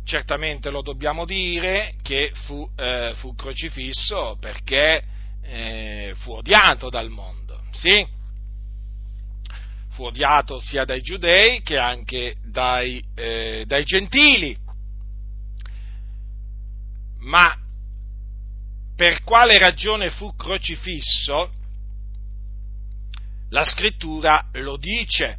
certamente 0.08 0.70
lo 0.70 0.80
dobbiamo 0.80 1.26
dire 1.26 1.96
che 2.00 2.32
fu, 2.32 2.66
eh, 2.76 3.12
fu 3.16 3.34
crocifisso 3.34 4.38
perché 4.40 5.04
eh, 5.42 6.14
fu 6.16 6.32
odiato 6.32 6.88
dal 6.88 7.10
mondo, 7.10 7.64
sì? 7.72 8.06
Fu 9.90 10.04
odiato 10.04 10.60
sia 10.60 10.86
dai 10.86 11.02
giudei 11.02 11.60
che 11.60 11.76
anche 11.76 12.36
dai, 12.42 13.04
eh, 13.14 13.64
dai 13.66 13.84
gentili. 13.84 14.56
Ma 17.18 17.54
per 18.96 19.22
quale 19.24 19.58
ragione 19.58 20.08
fu 20.08 20.34
crocifisso? 20.36 21.52
La 23.50 23.64
scrittura 23.64 24.48
lo 24.52 24.78
dice 24.78 25.38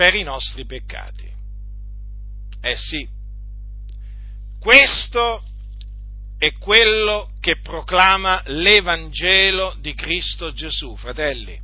per 0.00 0.14
i 0.14 0.22
nostri 0.22 0.64
peccati. 0.64 1.30
Eh 2.62 2.74
sì, 2.74 3.06
questo 4.58 5.44
è 6.38 6.52
quello 6.52 7.32
che 7.38 7.60
proclama 7.60 8.42
l'Evangelo 8.46 9.76
di 9.78 9.92
Cristo 9.92 10.54
Gesù, 10.54 10.96
fratelli. 10.96 11.60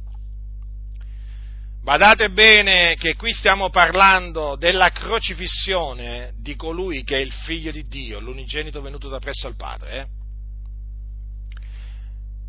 Badate 1.82 2.28
bene 2.28 2.96
che 2.96 3.16
qui 3.16 3.32
stiamo 3.32 3.70
parlando 3.70 4.56
della 4.56 4.90
crocifissione 4.90 6.34
di 6.36 6.56
colui 6.56 7.04
che 7.04 7.16
è 7.16 7.20
il 7.20 7.32
figlio 7.32 7.70
di 7.70 7.84
Dio, 7.84 8.20
l'unigenito 8.20 8.82
venuto 8.82 9.08
da 9.08 9.18
presso 9.18 9.46
al 9.46 9.56
Padre. 9.56 9.98
Eh? 9.98 10.06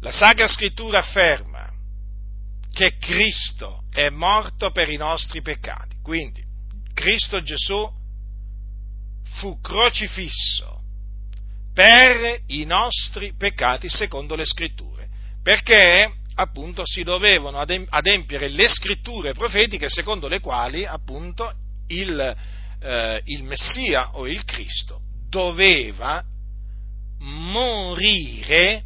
La 0.02 0.12
Sacra 0.12 0.50
Scrittura 0.50 1.00
afferma 1.00 1.57
che 2.78 2.98
Cristo 3.00 3.86
è 3.90 4.10
morto 4.10 4.70
per 4.70 4.88
i 4.88 4.98
nostri 4.98 5.42
peccati. 5.42 5.96
Quindi, 6.04 6.44
Cristo 6.94 7.42
Gesù 7.42 7.90
fu 9.40 9.60
crocifisso 9.60 10.80
per 11.74 12.40
i 12.46 12.66
nostri 12.66 13.34
peccati 13.36 13.90
secondo 13.90 14.36
le 14.36 14.46
scritture, 14.46 15.08
perché 15.42 16.18
appunto 16.36 16.84
si 16.86 17.02
dovevano 17.02 17.58
adempiere 17.58 18.48
le 18.48 18.68
scritture 18.68 19.34
profetiche 19.34 19.90
secondo 19.90 20.28
le 20.28 20.40
quali 20.40 20.86
appunto 20.86 21.52
il, 21.88 22.38
eh, 22.80 23.22
il 23.26 23.44
Messia 23.44 24.16
o 24.18 24.28
il 24.28 24.46
Cristo 24.46 25.02
doveva 25.28 26.24
morire 27.22 28.84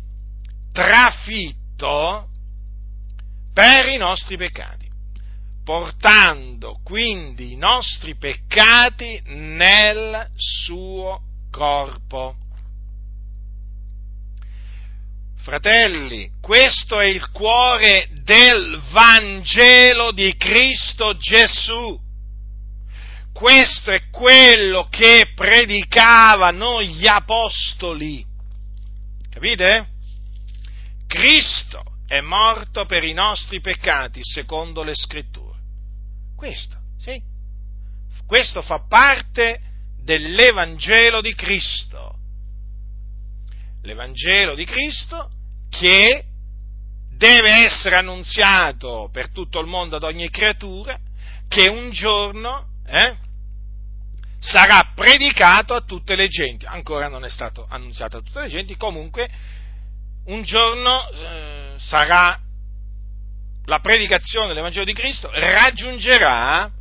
trafitto 0.72 2.30
per 3.54 3.88
i 3.90 3.98
nostri 3.98 4.38
peccati, 4.38 4.90
portando 5.64 6.80
quindi 6.84 7.54
i 7.54 7.58
nostri 7.58 8.16
peccati 8.16 9.22
nel 9.26 10.30
suo 10.36 11.22
corpo. 11.50 12.36
Fratelli, 15.42 16.30
questo 16.40 17.00
è 17.00 17.06
il 17.06 17.32
cuore 17.32 18.10
del 18.24 18.80
Vangelo 18.92 20.12
di 20.12 20.36
Cristo 20.38 21.18
Gesù. 21.18 22.00
Questo 23.34 23.90
è 23.90 24.10
quello 24.12 24.88
che 24.90 25.32
predicavano 25.34 26.84
gli 26.84 27.08
apostoli. 27.08 28.24
Capite? 29.32 29.88
Cristo 31.08 31.91
è 32.12 32.20
morto 32.20 32.86
per 32.86 33.04
i 33.04 33.14
nostri 33.14 33.62
peccati 33.62 34.20
secondo 34.22 34.84
le 34.84 34.94
scritture. 34.94 35.58
Questo, 36.36 36.76
sì. 37.00 37.22
Questo 38.26 38.62
fa 38.62 38.86
parte 38.88 39.62
dell'Evangelo 40.04 41.22
di 41.22 41.34
Cristo 41.34 42.18
l'Evangelo 43.84 44.56
di 44.56 44.66
Cristo 44.66 45.30
che 45.70 46.26
deve 47.16 47.66
essere 47.66 47.96
annunziato 47.96 49.10
per 49.12 49.32
tutto 49.32 49.60
il 49.60 49.68
mondo 49.68 49.96
ad 49.96 50.04
ogni 50.04 50.30
creatura, 50.30 50.98
che 51.48 51.70
un 51.70 51.92
giorno 51.92 52.68
eh, 52.86 53.16
sarà 54.40 54.92
predicato 54.96 55.74
a 55.74 55.82
tutte 55.82 56.16
le 56.16 56.28
genti. 56.28 56.66
Ancora 56.66 57.08
non 57.08 57.24
è 57.24 57.30
stato 57.30 57.66
annunziato 57.70 58.18
a 58.18 58.22
tutte 58.22 58.42
le 58.42 58.50
genti, 58.50 58.76
comunque 58.76 59.30
un 60.26 60.44
giorno 60.44 61.10
eh, 61.10 61.74
sarà 61.78 62.40
la 63.66 63.80
predicazione 63.80 64.48
dell'Evangelo 64.48 64.86
di 64.86 64.94
Cristo, 64.94 65.30
raggiungerà 65.32 66.72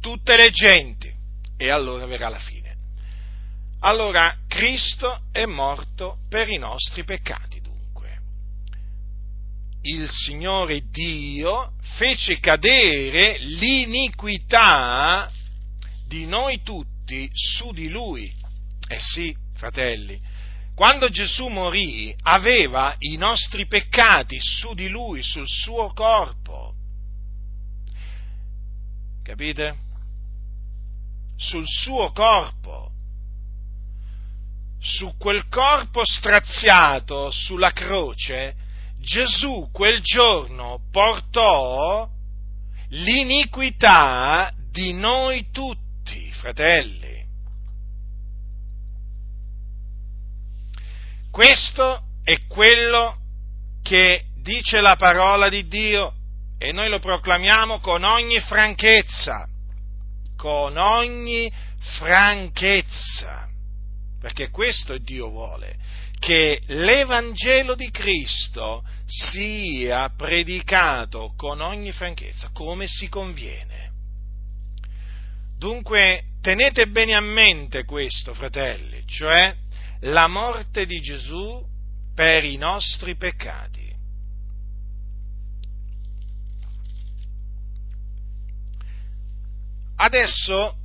tutte 0.00 0.36
le 0.36 0.50
genti 0.50 1.12
e 1.56 1.70
allora 1.70 2.06
verrà 2.06 2.28
la 2.28 2.38
fine. 2.38 2.76
Allora 3.80 4.36
Cristo 4.48 5.22
è 5.30 5.44
morto 5.44 6.18
per 6.28 6.48
i 6.48 6.58
nostri 6.58 7.04
peccati, 7.04 7.60
dunque. 7.60 8.18
Il 9.82 10.08
Signore 10.10 10.82
Dio 10.90 11.72
fece 11.96 12.40
cadere 12.40 13.36
l'iniquità 13.38 15.30
di 16.06 16.26
noi 16.26 16.62
tutti 16.62 17.30
su 17.32 17.72
di 17.72 17.90
Lui. 17.90 18.32
Eh 18.88 19.00
sì, 19.00 19.36
fratelli, 19.54 20.18
quando 20.74 21.08
Gesù 21.08 21.48
morì 21.48 22.14
aveva 22.22 22.94
i 22.98 23.16
nostri 23.16 23.66
peccati 23.66 24.38
su 24.40 24.74
di 24.74 24.88
Lui, 24.88 25.22
sul 25.22 25.48
suo 25.48 25.92
corpo. 25.92 26.74
Capite? 29.22 29.76
Sul 31.36 31.64
suo 31.66 32.10
corpo 32.12 32.92
su 34.84 35.14
quel 35.16 35.48
corpo 35.48 36.04
straziato 36.04 37.30
sulla 37.30 37.72
croce, 37.72 38.54
Gesù 39.00 39.70
quel 39.72 40.00
giorno 40.02 40.80
portò 40.92 42.06
l'iniquità 42.90 44.52
di 44.70 44.92
noi 44.92 45.46
tutti, 45.50 46.30
fratelli. 46.32 47.03
Questo 51.34 52.00
è 52.22 52.46
quello 52.46 53.18
che 53.82 54.26
dice 54.40 54.80
la 54.80 54.94
parola 54.94 55.48
di 55.48 55.66
Dio 55.66 56.14
e 56.58 56.70
noi 56.70 56.88
lo 56.88 57.00
proclamiamo 57.00 57.80
con 57.80 58.04
ogni 58.04 58.38
franchezza, 58.38 59.48
con 60.36 60.76
ogni 60.76 61.52
franchezza 61.98 63.48
perché 64.20 64.50
questo 64.50 64.96
Dio 64.98 65.28
vuole, 65.28 65.76
che 66.20 66.62
l'Evangelo 66.66 67.74
di 67.74 67.90
Cristo 67.90 68.84
sia 69.04 70.08
predicato 70.16 71.34
con 71.36 71.60
ogni 71.60 71.90
franchezza, 71.90 72.50
come 72.52 72.86
si 72.86 73.08
conviene. 73.08 73.90
Dunque 75.58 76.26
tenete 76.40 76.86
bene 76.86 77.16
a 77.16 77.20
mente 77.20 77.84
questo, 77.84 78.34
fratelli, 78.34 79.02
cioè 79.06 79.62
la 80.00 80.28
morte 80.28 80.86
di 80.86 81.00
Gesù 81.00 81.64
per 82.14 82.44
i 82.44 82.56
nostri 82.56 83.16
peccati. 83.16 83.92
Adesso 89.96 90.76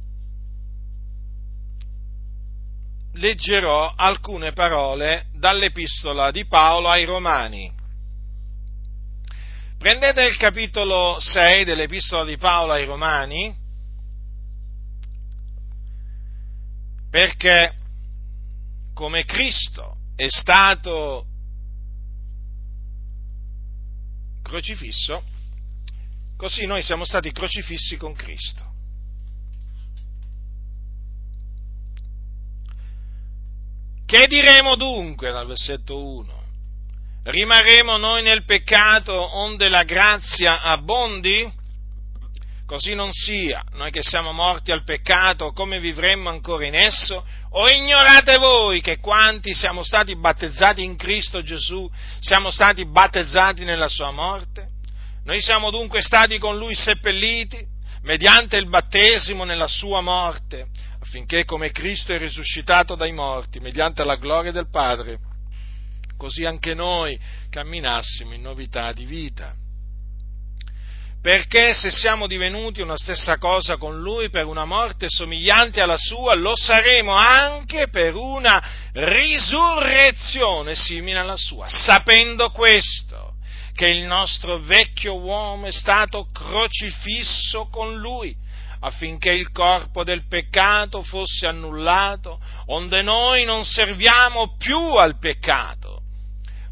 leggerò 3.14 3.92
alcune 3.96 4.54
parole 4.54 5.28
dall'epistola 5.34 6.32
di 6.32 6.46
Paolo 6.46 6.90
ai 6.90 7.06
Romani. 7.06 7.74
Prendete 9.78 10.26
il 10.26 10.38
capitolo 10.38 11.18
6 11.20 11.64
dell'epistola 11.64 12.24
di 12.26 12.38
Paolo 12.38 12.74
ai 12.74 12.86
Romani, 12.86 13.56
perché 17.10 17.79
come 19.00 19.24
Cristo 19.24 19.96
è 20.14 20.28
stato 20.28 21.26
crocifisso, 24.44 25.24
così 26.36 26.66
noi 26.66 26.82
siamo 26.82 27.06
stati 27.06 27.32
crocifissi 27.32 27.96
con 27.96 28.14
Cristo. 28.14 28.74
Che 34.06 34.28
diremo 34.28 34.76
dunque 34.76 35.32
dal 35.32 35.48
versetto 35.48 36.06
1? 36.06 36.44
Rimarremo 37.24 37.96
noi 37.96 38.22
nel 38.22 38.44
peccato 38.44 39.14
onde 39.38 39.70
la 39.70 39.86
grazia 39.86 40.62
abbondi? 40.62 41.50
Così 42.70 42.94
non 42.94 43.12
sia, 43.12 43.64
noi 43.72 43.90
che 43.90 44.04
siamo 44.04 44.32
morti 44.32 44.72
al 44.72 44.84
peccato, 44.84 45.54
come 45.54 45.80
vivremmo 45.80 46.30
ancora 46.30 46.68
in 46.68 46.76
esso? 46.76 47.26
O 47.54 47.68
ignorate 47.68 48.38
voi 48.38 48.80
che 48.80 49.00
quanti 49.00 49.56
siamo 49.56 49.82
stati 49.82 50.16
battezzati 50.16 50.84
in 50.84 50.96
Cristo 50.96 51.42
Gesù, 51.42 51.90
siamo 52.20 52.52
stati 52.52 52.86
battezzati 52.86 53.64
nella 53.64 53.88
sua 53.88 54.12
morte? 54.12 54.68
Noi 55.24 55.42
siamo 55.42 55.72
dunque 55.72 56.04
stati 56.04 56.38
con 56.38 56.60
lui 56.60 56.76
seppelliti 56.76 57.58
mediante 58.04 58.58
il 58.58 58.70
battesimo 58.70 59.46
nella 59.46 59.68
sua 59.68 60.02
morte 60.02 60.68
affinché 61.02 61.46
come 61.46 61.72
Cristo 61.72 62.14
è 62.14 62.20
risuscitato 62.20 62.94
dai 62.94 63.14
morti, 63.14 63.60
mediante 63.60 64.04
la 64.04 64.18
gloria 64.18 64.52
del 64.52 64.70
Padre, 64.70 65.18
così 66.16 66.46
anche 66.46 66.76
noi 66.76 67.20
camminassimo 67.50 68.36
in 68.36 68.42
novità 68.42 68.94
di 68.94 69.06
vita. 69.06 69.56
Perché 71.22 71.74
se 71.74 71.92
siamo 71.92 72.28
divenuti 72.28 72.82
una 72.82 72.96
stessa 72.96 73.38
cosa 73.38 73.76
con 73.76 74.00
Lui 74.00 74.30
per 74.30 74.46
una 74.46 74.64
morte 74.64 75.08
somigliante 75.10 75.82
alla 75.82 75.98
sua, 75.98 76.34
lo 76.34 76.56
saremo 76.56 77.12
anche 77.14 77.90
per 77.90 78.16
una 78.16 78.64
risurrezione 78.94 80.76
simile 80.76 81.20
alla 81.20 81.36
sua, 81.36 81.68
sapendo 81.68 82.52
questo, 82.52 83.34
che 83.76 83.88
il 83.88 84.04
nostro 84.04 84.60
vecchio 84.60 85.18
uomo 85.20 85.66
è 85.66 85.72
stato 85.74 86.30
crocifisso 86.32 87.68
con 87.70 87.98
Lui 87.98 88.34
affinché 88.82 89.32
il 89.32 89.52
corpo 89.52 90.06
del 90.06 90.26
peccato 90.28 91.04
fosse 91.04 91.48
annullato, 91.48 92.40
onde 92.68 93.02
noi 93.02 93.44
non 93.44 93.66
serviamo 93.66 94.56
più 94.58 94.78
al 94.78 95.20
peccato, 95.20 96.02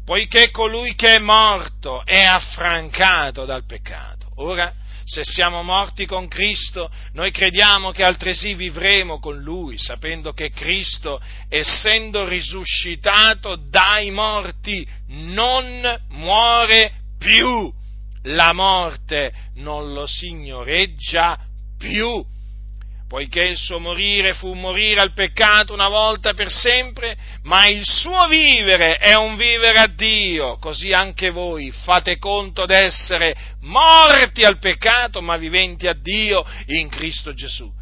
poiché 0.06 0.50
colui 0.50 0.94
che 0.94 1.16
è 1.16 1.18
morto 1.18 2.02
è 2.06 2.22
affrancato 2.22 3.44
dal 3.44 3.66
peccato. 3.66 4.17
Ora, 4.40 4.72
se 5.04 5.24
siamo 5.24 5.62
morti 5.62 6.06
con 6.06 6.28
Cristo, 6.28 6.90
noi 7.12 7.30
crediamo 7.32 7.90
che 7.90 8.04
altresì 8.04 8.54
vivremo 8.54 9.18
con 9.18 9.38
Lui, 9.38 9.78
sapendo 9.78 10.32
che 10.32 10.50
Cristo, 10.50 11.20
essendo 11.48 12.28
risuscitato 12.28 13.56
dai 13.56 14.10
morti, 14.10 14.86
non 15.08 16.04
muore 16.10 16.92
più. 17.18 17.72
La 18.22 18.52
morte 18.52 19.32
non 19.54 19.92
lo 19.92 20.06
signoreggia 20.06 21.38
più 21.78 22.24
poiché 23.08 23.42
il 23.42 23.56
suo 23.56 23.80
morire 23.80 24.34
fu 24.34 24.52
morire 24.52 25.00
al 25.00 25.14
peccato 25.14 25.72
una 25.72 25.88
volta 25.88 26.34
per 26.34 26.50
sempre, 26.50 27.16
ma 27.44 27.66
il 27.66 27.84
suo 27.84 28.26
vivere 28.28 28.98
è 28.98 29.14
un 29.14 29.36
vivere 29.36 29.78
a 29.78 29.86
Dio, 29.86 30.58
così 30.58 30.92
anche 30.92 31.30
voi 31.30 31.70
fate 31.70 32.18
conto 32.18 32.66
d'essere 32.66 33.34
morti 33.62 34.44
al 34.44 34.58
peccato, 34.58 35.22
ma 35.22 35.36
viventi 35.38 35.86
a 35.86 35.94
Dio 35.94 36.44
in 36.66 36.88
Cristo 36.88 37.32
Gesù. 37.32 37.77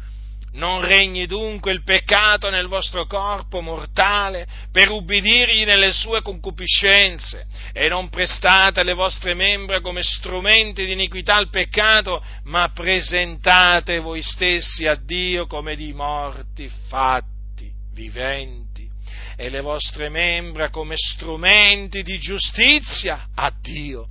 Non 0.57 0.81
regni 0.81 1.27
dunque 1.27 1.71
il 1.71 1.83
peccato 1.83 2.49
nel 2.49 2.67
vostro 2.67 3.05
corpo 3.05 3.61
mortale 3.61 4.47
per 4.71 4.89
ubbidirgli 4.89 5.65
nelle 5.65 5.91
sue 5.91 6.23
concupiscenze 6.23 7.45
e 7.71 7.87
non 7.89 8.09
prestate 8.09 8.83
le 8.83 8.93
vostre 8.93 9.35
membra 9.35 9.81
come 9.81 10.01
strumenti 10.01 10.83
di 10.85 10.93
iniquità 10.93 11.35
al 11.35 11.49
peccato, 11.49 12.23
ma 12.45 12.71
presentate 12.73 13.99
voi 13.99 14.23
stessi 14.23 14.87
a 14.87 14.95
Dio 14.95 15.45
come 15.45 15.75
di 15.75 15.93
morti 15.93 16.67
fatti 16.87 17.71
viventi 17.93 18.89
e 19.35 19.49
le 19.49 19.61
vostre 19.61 20.09
membra 20.09 20.71
come 20.71 20.95
strumenti 20.97 22.01
di 22.01 22.17
giustizia 22.17 23.27
a 23.35 23.53
Dio. 23.61 24.07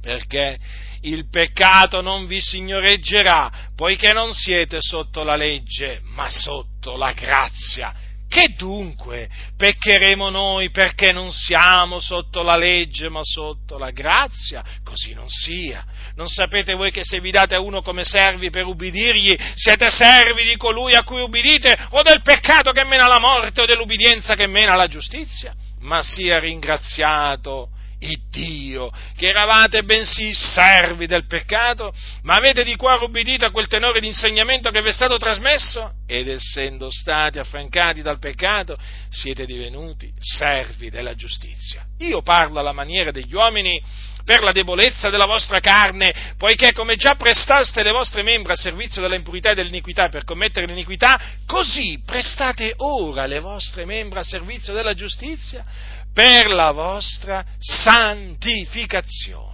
Perché 0.00 0.58
il 1.02 1.28
peccato 1.30 2.00
non 2.00 2.26
vi 2.26 2.40
signoreggerà, 2.40 3.50
poiché 3.74 4.12
non 4.12 4.32
siete 4.34 4.78
sotto 4.80 5.22
la 5.22 5.36
legge, 5.36 6.00
ma 6.04 6.28
sotto 6.30 6.96
la 6.96 7.12
grazia. 7.12 7.94
Che 8.30 8.54
dunque 8.56 9.28
peccheremo 9.56 10.30
noi 10.30 10.70
perché 10.70 11.10
non 11.10 11.32
siamo 11.32 11.98
sotto 11.98 12.42
la 12.42 12.56
legge 12.56 13.08
ma 13.08 13.22
sotto 13.24 13.76
la 13.76 13.90
grazia? 13.90 14.62
Così 14.84 15.14
non 15.14 15.28
sia. 15.28 15.84
Non 16.14 16.28
sapete 16.28 16.74
voi 16.74 16.92
che 16.92 17.02
se 17.02 17.18
vi 17.18 17.32
date 17.32 17.56
a 17.56 17.60
uno 17.60 17.82
come 17.82 18.04
servi 18.04 18.50
per 18.50 18.66
ubbidirgli, 18.66 19.36
siete 19.56 19.90
servi 19.90 20.44
di 20.44 20.56
colui 20.56 20.94
a 20.94 21.02
cui 21.02 21.20
ubbidite 21.20 21.76
o 21.90 22.02
del 22.02 22.22
peccato 22.22 22.70
che 22.70 22.84
mena 22.84 23.06
alla 23.06 23.18
morte 23.18 23.62
o 23.62 23.66
dell'ubbidienza 23.66 24.36
che 24.36 24.46
mena 24.46 24.74
alla 24.74 24.86
giustizia? 24.86 25.52
Ma 25.80 26.00
sia 26.00 26.38
ringraziato 26.38 27.70
il 28.00 28.18
Dio, 28.30 28.90
che 29.16 29.28
eravate 29.28 29.82
bensì 29.82 30.32
servi 30.34 31.06
del 31.06 31.26
peccato, 31.26 31.92
ma 32.22 32.36
avete 32.36 32.64
di 32.64 32.76
cuore 32.76 33.04
ubbidito 33.04 33.44
a 33.44 33.50
quel 33.50 33.66
tenore 33.66 34.00
di 34.00 34.06
insegnamento 34.06 34.70
che 34.70 34.82
vi 34.82 34.88
è 34.88 34.92
stato 34.92 35.18
trasmesso, 35.18 35.92
ed 36.06 36.28
essendo 36.28 36.90
stati 36.90 37.38
affrancati 37.38 38.02
dal 38.02 38.18
peccato, 38.18 38.78
siete 39.08 39.44
divenuti 39.44 40.12
servi 40.18 40.90
della 40.90 41.14
giustizia. 41.14 41.84
Io 41.98 42.22
parlo 42.22 42.58
alla 42.58 42.72
maniera 42.72 43.10
degli 43.10 43.34
uomini 43.34 43.82
per 44.24 44.42
la 44.42 44.52
debolezza 44.52 45.10
della 45.10 45.26
vostra 45.26 45.60
carne, 45.60 46.34
poiché 46.36 46.72
come 46.72 46.96
già 46.96 47.14
prestaste 47.14 47.82
le 47.82 47.90
vostre 47.90 48.22
membra 48.22 48.52
a 48.52 48.56
servizio 48.56 49.00
della 49.00 49.14
impurità 49.14 49.50
e 49.50 49.54
dell'iniquità 49.54 50.08
per 50.08 50.24
commettere 50.24 50.66
l'iniquità, 50.66 51.20
così 51.46 52.00
prestate 52.04 52.74
ora 52.76 53.26
le 53.26 53.40
vostre 53.40 53.84
membra 53.84 54.20
a 54.20 54.24
servizio 54.24 54.72
della 54.72 54.94
giustizia 54.94 55.64
per 56.12 56.50
la 56.50 56.72
vostra 56.72 57.44
santificazione. 57.58 59.48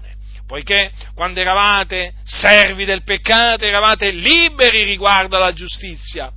Poiché 0.46 0.92
quando 1.14 1.40
eravate 1.40 2.14
servi 2.24 2.84
del 2.84 3.02
peccato 3.02 3.64
eravate 3.64 4.11
liberi 4.11 4.84
riguardo 4.84 5.36
alla 5.36 5.52
giustizia. 5.52 6.30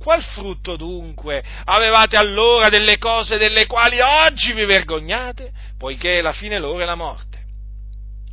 Qual 0.00 0.22
frutto 0.22 0.76
dunque 0.76 1.44
avevate 1.64 2.16
allora 2.16 2.68
delle 2.70 2.96
cose 2.98 3.36
delle 3.36 3.66
quali 3.66 4.00
oggi 4.00 4.52
vi 4.52 4.64
vergognate? 4.64 5.52
Poiché 5.78 6.22
la 6.22 6.32
fine 6.32 6.58
loro 6.58 6.80
è 6.80 6.84
la 6.86 6.94
morte. 6.94 7.29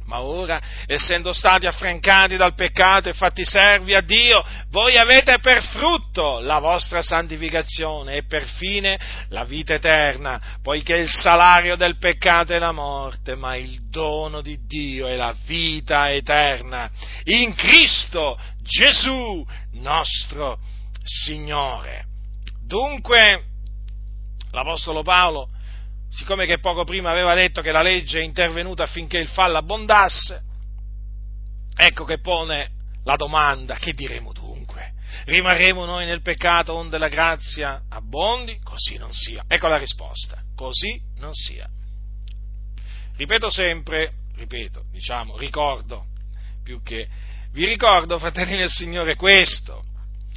Ma 0.08 0.22
ora, 0.22 0.62
essendo 0.86 1.34
stati 1.34 1.66
affrancati 1.66 2.38
dal 2.38 2.56
peccato 2.56 3.10
e 3.10 3.14
fatti 3.14 3.44
servi 3.44 3.94
a 3.94 4.00
Dio, 4.00 4.42
voi 4.70 4.98
avete 4.98 5.40
per 5.40 5.62
frutto 5.62 6.40
la 6.40 6.60
vostra 6.60 7.02
santificazione 7.02 8.16
e 8.16 8.24
per 8.24 8.46
fine 8.46 8.98
la 9.30 9.44
vita 9.44 9.74
eterna, 9.74 10.60
poiché 10.64 10.96
il 10.96 11.10
salario 11.10 11.76
del 11.76 11.98
peccato 11.98 12.54
è 12.54 12.58
la 12.58 12.72
morte, 12.72 13.36
ma 13.36 13.58
il 13.58 13.90
dono 13.90 14.40
di 14.40 14.66
Dio 14.66 15.08
è 15.08 15.16
la 15.16 15.36
vita 15.46 16.10
eterna 16.10 16.90
in 17.26 17.54
Cristo 17.54 18.40
Gesù 18.62 19.46
nostro 19.74 20.58
Signore. 21.04 22.06
Dunque, 22.66 23.44
l'Apostolo 24.52 25.04
Paolo 25.04 25.50
siccome 26.10 26.46
che 26.46 26.60
poco 26.60 26.84
prima 26.84 27.12
aveva 27.12 27.34
detto 27.34 27.62
che 27.62 27.72
la 27.72 27.82
legge 27.82 28.20
è 28.20 28.24
intervenuta 28.24 28.84
affinché 28.84 29.18
il 29.18 29.28
fallo 29.28 29.58
abbondasse, 29.58 30.42
ecco 31.76 32.04
che 32.04 32.20
pone 32.20 32.72
la 33.04 33.16
domanda, 33.16 33.76
che 33.76 33.94
diremo 33.94 34.34
dunque? 34.34 34.94
Rimarremo 35.26 35.86
noi 35.86 36.06
nel 36.06 36.22
peccato 36.22 36.74
onde 36.74 36.98
la 36.98 37.08
grazia 37.08 37.84
abbondi? 37.90 38.60
Così 38.64 38.98
non 38.98 39.12
sia. 39.12 39.44
Ecco 39.48 39.68
la 39.68 39.78
risposta, 39.78 40.42
così 40.56 41.00
non 41.18 41.34
sia. 41.34 41.68
Ripeto 43.16 43.50
sempre, 43.50 44.12
ripeto, 44.36 44.86
diciamo, 44.92 45.38
ricordo, 45.38 46.06
più 46.64 46.82
che, 46.84 47.08
vi 47.52 47.66
ricordo, 47.66 48.20
fratelli 48.20 48.58
del 48.58 48.70
Signore, 48.70 49.16
questo, 49.16 49.84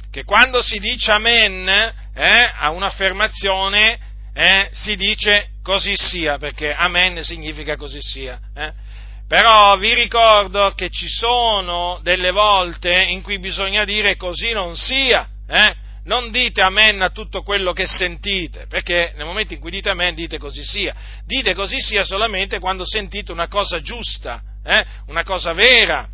che 0.09 0.23
quando 0.23 0.61
si 0.61 0.79
dice 0.79 1.11
amen 1.11 1.67
eh, 1.67 2.51
a 2.57 2.71
un'affermazione 2.71 3.99
eh, 4.33 4.69
si 4.71 4.95
dice 4.95 5.49
così 5.61 5.95
sia, 5.95 6.37
perché 6.37 6.73
amen 6.73 7.23
significa 7.23 7.75
così 7.75 7.99
sia. 8.01 8.39
Eh? 8.55 8.71
Però 9.27 9.77
vi 9.77 9.93
ricordo 9.93 10.73
che 10.75 10.89
ci 10.89 11.07
sono 11.07 11.99
delle 12.03 12.31
volte 12.31 13.03
in 13.03 13.21
cui 13.21 13.39
bisogna 13.39 13.85
dire 13.85 14.17
così 14.17 14.51
non 14.51 14.75
sia. 14.75 15.27
Eh? 15.47 15.75
Non 16.03 16.31
dite 16.31 16.61
amen 16.61 17.01
a 17.01 17.11
tutto 17.11 17.43
quello 17.43 17.73
che 17.73 17.85
sentite, 17.85 18.65
perché 18.67 19.13
nel 19.15 19.25
momento 19.25 19.53
in 19.53 19.59
cui 19.59 19.69
dite 19.69 19.89
amen 19.89 20.15
dite 20.15 20.39
così 20.39 20.63
sia. 20.63 20.95
Dite 21.25 21.53
così 21.53 21.79
sia 21.79 22.03
solamente 22.03 22.59
quando 22.59 22.85
sentite 22.85 23.31
una 23.31 23.47
cosa 23.47 23.81
giusta, 23.81 24.41
eh? 24.65 24.83
una 25.07 25.23
cosa 25.23 25.53
vera, 25.53 26.07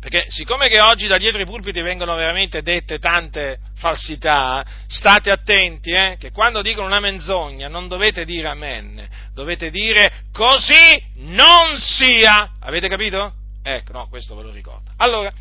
perché 0.00 0.26
siccome 0.28 0.68
che 0.68 0.80
oggi 0.80 1.06
da 1.06 1.18
dietro 1.18 1.40
i 1.40 1.44
pulpiti 1.44 1.80
vengono 1.80 2.14
veramente 2.14 2.62
dette 2.62 2.98
tante 2.98 3.58
falsità, 3.76 4.64
state 4.86 5.30
attenti 5.30 5.90
eh, 5.90 6.16
che 6.18 6.30
quando 6.30 6.62
dicono 6.62 6.86
una 6.86 7.00
menzogna 7.00 7.68
non 7.68 7.88
dovete 7.88 8.24
dire 8.24 8.48
amen, 8.48 9.06
dovete 9.34 9.70
dire 9.70 10.24
così 10.32 11.02
non 11.16 11.78
sia. 11.78 12.52
Avete 12.60 12.88
capito? 12.88 13.32
Ecco, 13.62 13.92
no, 13.92 14.08
questo 14.08 14.34
ve 14.34 14.42
lo 14.42 14.50
ricordo. 14.50 14.90
Allora, 14.98 15.32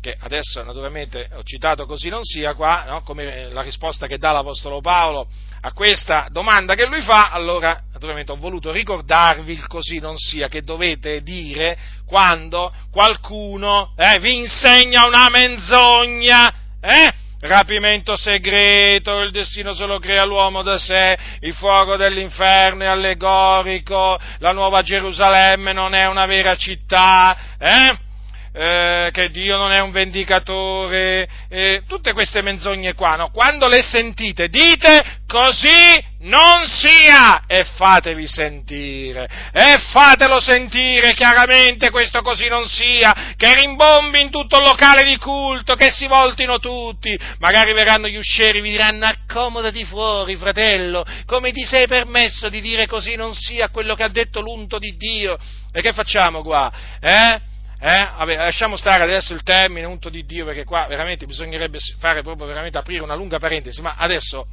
che 0.00 0.16
adesso 0.18 0.62
naturalmente 0.62 1.28
ho 1.34 1.42
citato 1.42 1.86
così 1.86 2.08
non 2.08 2.24
sia 2.24 2.54
qua, 2.54 2.84
no? 2.86 3.02
come 3.02 3.50
la 3.50 3.62
risposta 3.62 4.06
che 4.06 4.18
dà 4.18 4.32
l'Apostolo 4.32 4.80
Paolo 4.80 5.28
a 5.62 5.72
questa 5.72 6.28
domanda 6.30 6.74
che 6.74 6.86
lui 6.86 7.02
fa, 7.02 7.30
allora 7.30 7.78
naturalmente 7.92 8.32
ho 8.32 8.36
voluto 8.36 8.72
ricordarvi 8.72 9.52
il 9.52 9.66
così 9.66 9.98
non 9.98 10.16
sia 10.16 10.48
che 10.48 10.62
dovete 10.62 11.22
dire 11.22 11.76
quando 12.06 12.72
qualcuno 12.90 13.92
eh, 13.96 14.18
vi 14.20 14.38
insegna 14.38 15.06
una 15.06 15.28
menzogna, 15.28 16.54
eh? 16.80 17.12
rapimento 17.40 18.16
segreto, 18.16 19.20
il 19.20 19.30
destino 19.30 19.74
se 19.74 19.86
lo 19.86 19.98
crea 19.98 20.24
l'uomo 20.24 20.62
da 20.62 20.78
sé, 20.78 21.18
il 21.40 21.54
fuoco 21.54 21.96
dell'inferno 21.96 22.84
è 22.84 22.86
allegorico, 22.86 24.18
la 24.38 24.52
nuova 24.52 24.82
Gerusalemme 24.82 25.72
non 25.72 25.94
è 25.94 26.06
una 26.06 26.26
vera 26.26 26.54
città, 26.56 27.56
eh? 27.58 28.08
Eh, 28.52 29.10
che 29.12 29.30
Dio 29.30 29.56
non 29.56 29.72
è 29.72 29.78
un 29.78 29.92
vendicatore, 29.92 31.28
eh, 31.48 31.82
tutte 31.86 32.12
queste 32.12 32.42
menzogne 32.42 32.94
qua, 32.94 33.16
no? 33.16 33.30
Quando 33.30 33.68
le 33.68 33.82
sentite 33.82 34.48
dite 34.48 35.20
così 35.26 36.08
non 36.22 36.66
sia 36.66 37.44
e 37.46 37.64
fatevi 37.64 38.26
sentire 38.26 39.28
e 39.52 39.78
fatelo 39.78 40.40
sentire 40.40 41.14
chiaramente 41.14 41.90
questo 41.90 42.22
così 42.22 42.48
non 42.48 42.68
sia, 42.68 43.34
che 43.36 43.54
rimbombi 43.54 44.20
in 44.20 44.30
tutto 44.30 44.58
il 44.58 44.64
locale 44.64 45.04
di 45.04 45.16
culto, 45.16 45.76
che 45.76 45.90
si 45.90 46.06
voltino 46.08 46.58
tutti, 46.58 47.16
magari 47.38 47.72
verranno 47.72 48.08
gli 48.08 48.16
uscieri, 48.16 48.60
vi 48.60 48.70
diranno 48.70 49.06
accomodati 49.06 49.84
fuori 49.84 50.36
fratello, 50.36 51.04
come 51.24 51.52
ti 51.52 51.64
sei 51.64 51.86
permesso 51.86 52.48
di 52.48 52.60
dire 52.60 52.86
così 52.86 53.14
non 53.14 53.32
sia 53.32 53.68
quello 53.68 53.94
che 53.94 54.02
ha 54.02 54.08
detto 54.08 54.40
l'unto 54.40 54.78
di 54.78 54.96
Dio? 54.96 55.38
E 55.72 55.80
che 55.82 55.92
facciamo 55.92 56.42
qua? 56.42 56.70
Eh? 57.00 57.49
Eh? 57.82 58.08
Vabbè, 58.16 58.36
lasciamo 58.36 58.76
stare 58.76 59.02
adesso 59.02 59.32
il 59.32 59.42
termine 59.42 59.86
unto 59.86 60.10
di 60.10 60.26
Dio 60.26 60.44
perché 60.44 60.64
qua 60.64 60.86
veramente 60.86 61.24
bisognerebbe 61.24 61.78
fare 61.98 62.20
proprio 62.22 62.46
veramente 62.46 62.76
aprire 62.76 63.02
una 63.02 63.14
lunga 63.14 63.38
parentesi, 63.38 63.80
ma 63.80 63.94
adesso, 63.96 64.48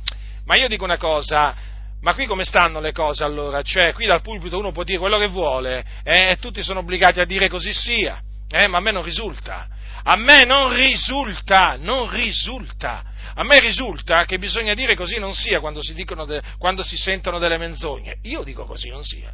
ma 0.45 0.55
io 0.55 0.69
dico 0.69 0.85
una 0.85 0.95
cosa, 0.95 1.53
ma 2.01 2.13
qui 2.13 2.25
come 2.25 2.45
stanno 2.45 2.79
le 2.79 2.93
cose 2.93 3.25
allora? 3.25 3.61
Cioè, 3.61 3.91
qui 3.91 4.05
dal 4.05 4.21
pulpito 4.21 4.57
uno 4.57 4.71
può 4.71 4.83
dire 4.83 4.97
quello 4.97 5.17
che 5.17 5.27
vuole 5.27 5.83
eh? 6.03 6.29
e 6.29 6.37
tutti 6.37 6.63
sono 6.63 6.79
obbligati 6.79 7.19
a 7.19 7.25
dire 7.25 7.49
così 7.49 7.73
sia. 7.73 8.21
Eh, 8.49 8.67
ma 8.67 8.77
a 8.77 8.81
me 8.81 8.91
non 8.91 9.03
risulta. 9.03 9.67
A 10.03 10.15
me 10.15 10.45
non 10.45 10.73
risulta, 10.73 11.75
non 11.77 12.09
risulta. 12.09 13.03
A 13.33 13.43
me 13.43 13.59
risulta 13.59 14.23
che 14.23 14.39
bisogna 14.39 14.73
dire 14.73 14.95
così 14.95 15.19
non 15.19 15.33
sia 15.33 15.59
quando 15.59 15.83
si, 15.83 15.93
de, 15.93 16.41
quando 16.57 16.81
si 16.81 16.95
sentono 16.95 17.39
delle 17.39 17.57
menzogne. 17.57 18.19
Io 18.21 18.43
dico 18.43 18.63
così 18.65 18.87
non 18.87 19.03
sia. 19.03 19.33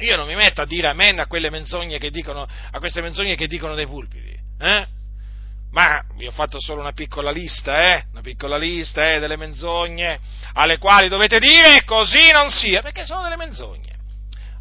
Io 0.00 0.16
non 0.16 0.26
mi 0.26 0.34
metto 0.34 0.62
a 0.62 0.66
dire 0.66 0.88
amen 0.88 1.18
a 1.18 1.26
quelle 1.26 1.50
menzogne 1.50 1.98
che 1.98 2.10
dicono, 2.10 2.46
a 2.70 2.78
queste 2.78 3.00
menzogne 3.00 3.36
che 3.36 3.46
dicono 3.46 3.74
dei 3.74 3.86
pulpiti. 3.86 4.38
Eh? 4.58 4.86
Ma 5.72 6.04
vi 6.16 6.26
ho 6.26 6.32
fatto 6.32 6.58
solo 6.60 6.80
una 6.80 6.92
piccola 6.92 7.30
lista, 7.30 7.94
eh? 7.94 8.04
Una 8.10 8.22
piccola 8.22 8.56
lista, 8.56 9.12
eh, 9.12 9.20
delle 9.20 9.36
menzogne 9.36 10.18
alle 10.54 10.78
quali 10.78 11.08
dovete 11.08 11.38
dire 11.38 11.84
così 11.84 12.30
non 12.32 12.50
sia, 12.50 12.82
perché 12.82 13.06
sono 13.06 13.22
delle 13.22 13.36
menzogne. 13.36 13.98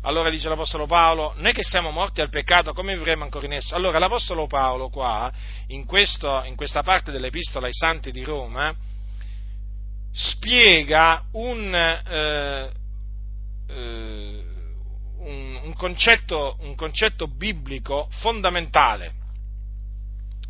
Allora 0.03 0.29
dice 0.29 0.47
l'Apostolo 0.47 0.85
Paolo, 0.85 1.33
noi 1.37 1.51
che 1.51 1.63
siamo 1.63 1.89
morti 1.89 2.21
al 2.21 2.29
peccato, 2.29 2.73
come 2.73 2.95
vivremo 2.95 3.23
ancora 3.23 3.45
in 3.47 3.53
esso? 3.53 3.75
Allora 3.75 3.99
l'Apostolo 3.99 4.47
Paolo 4.47 4.89
qua, 4.89 5.31
in, 5.67 5.85
questo, 5.85 6.43
in 6.45 6.55
questa 6.55 6.83
parte 6.83 7.11
dell'Epistola 7.11 7.67
ai 7.67 7.73
Santi 7.73 8.11
di 8.11 8.23
Roma, 8.23 8.73
spiega 10.13 11.25
un, 11.33 11.73
eh, 11.75 12.71
eh, 13.67 14.43
un, 15.19 15.59
un, 15.63 15.73
concetto, 15.73 16.57
un 16.61 16.75
concetto 16.75 17.27
biblico 17.27 18.07
fondamentale, 18.19 19.13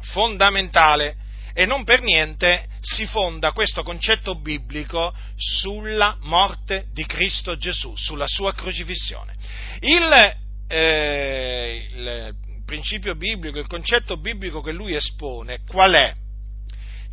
fondamentale 0.02 1.16
e 1.54 1.66
non 1.66 1.84
per 1.84 2.02
niente 2.02 2.68
si 2.80 3.06
fonda 3.06 3.52
questo 3.52 3.84
concetto 3.84 4.36
biblico 4.36 5.14
sulla 5.36 6.18
morte 6.22 6.86
di 6.94 7.06
Cristo 7.06 7.58
Gesù, 7.58 7.94
sulla 7.96 8.28
sua 8.28 8.54
crocifissione. 8.54 9.36
Il, 9.82 10.36
eh, 10.68 11.90
il 11.94 12.36
principio 12.66 13.16
biblico, 13.16 13.60
il 13.60 13.68
concetto 13.68 14.18
biblico 14.18 14.62
che 14.62 14.72
lui 14.72 14.96
espone, 14.96 15.62
qual 15.68 15.94
è? 15.94 16.14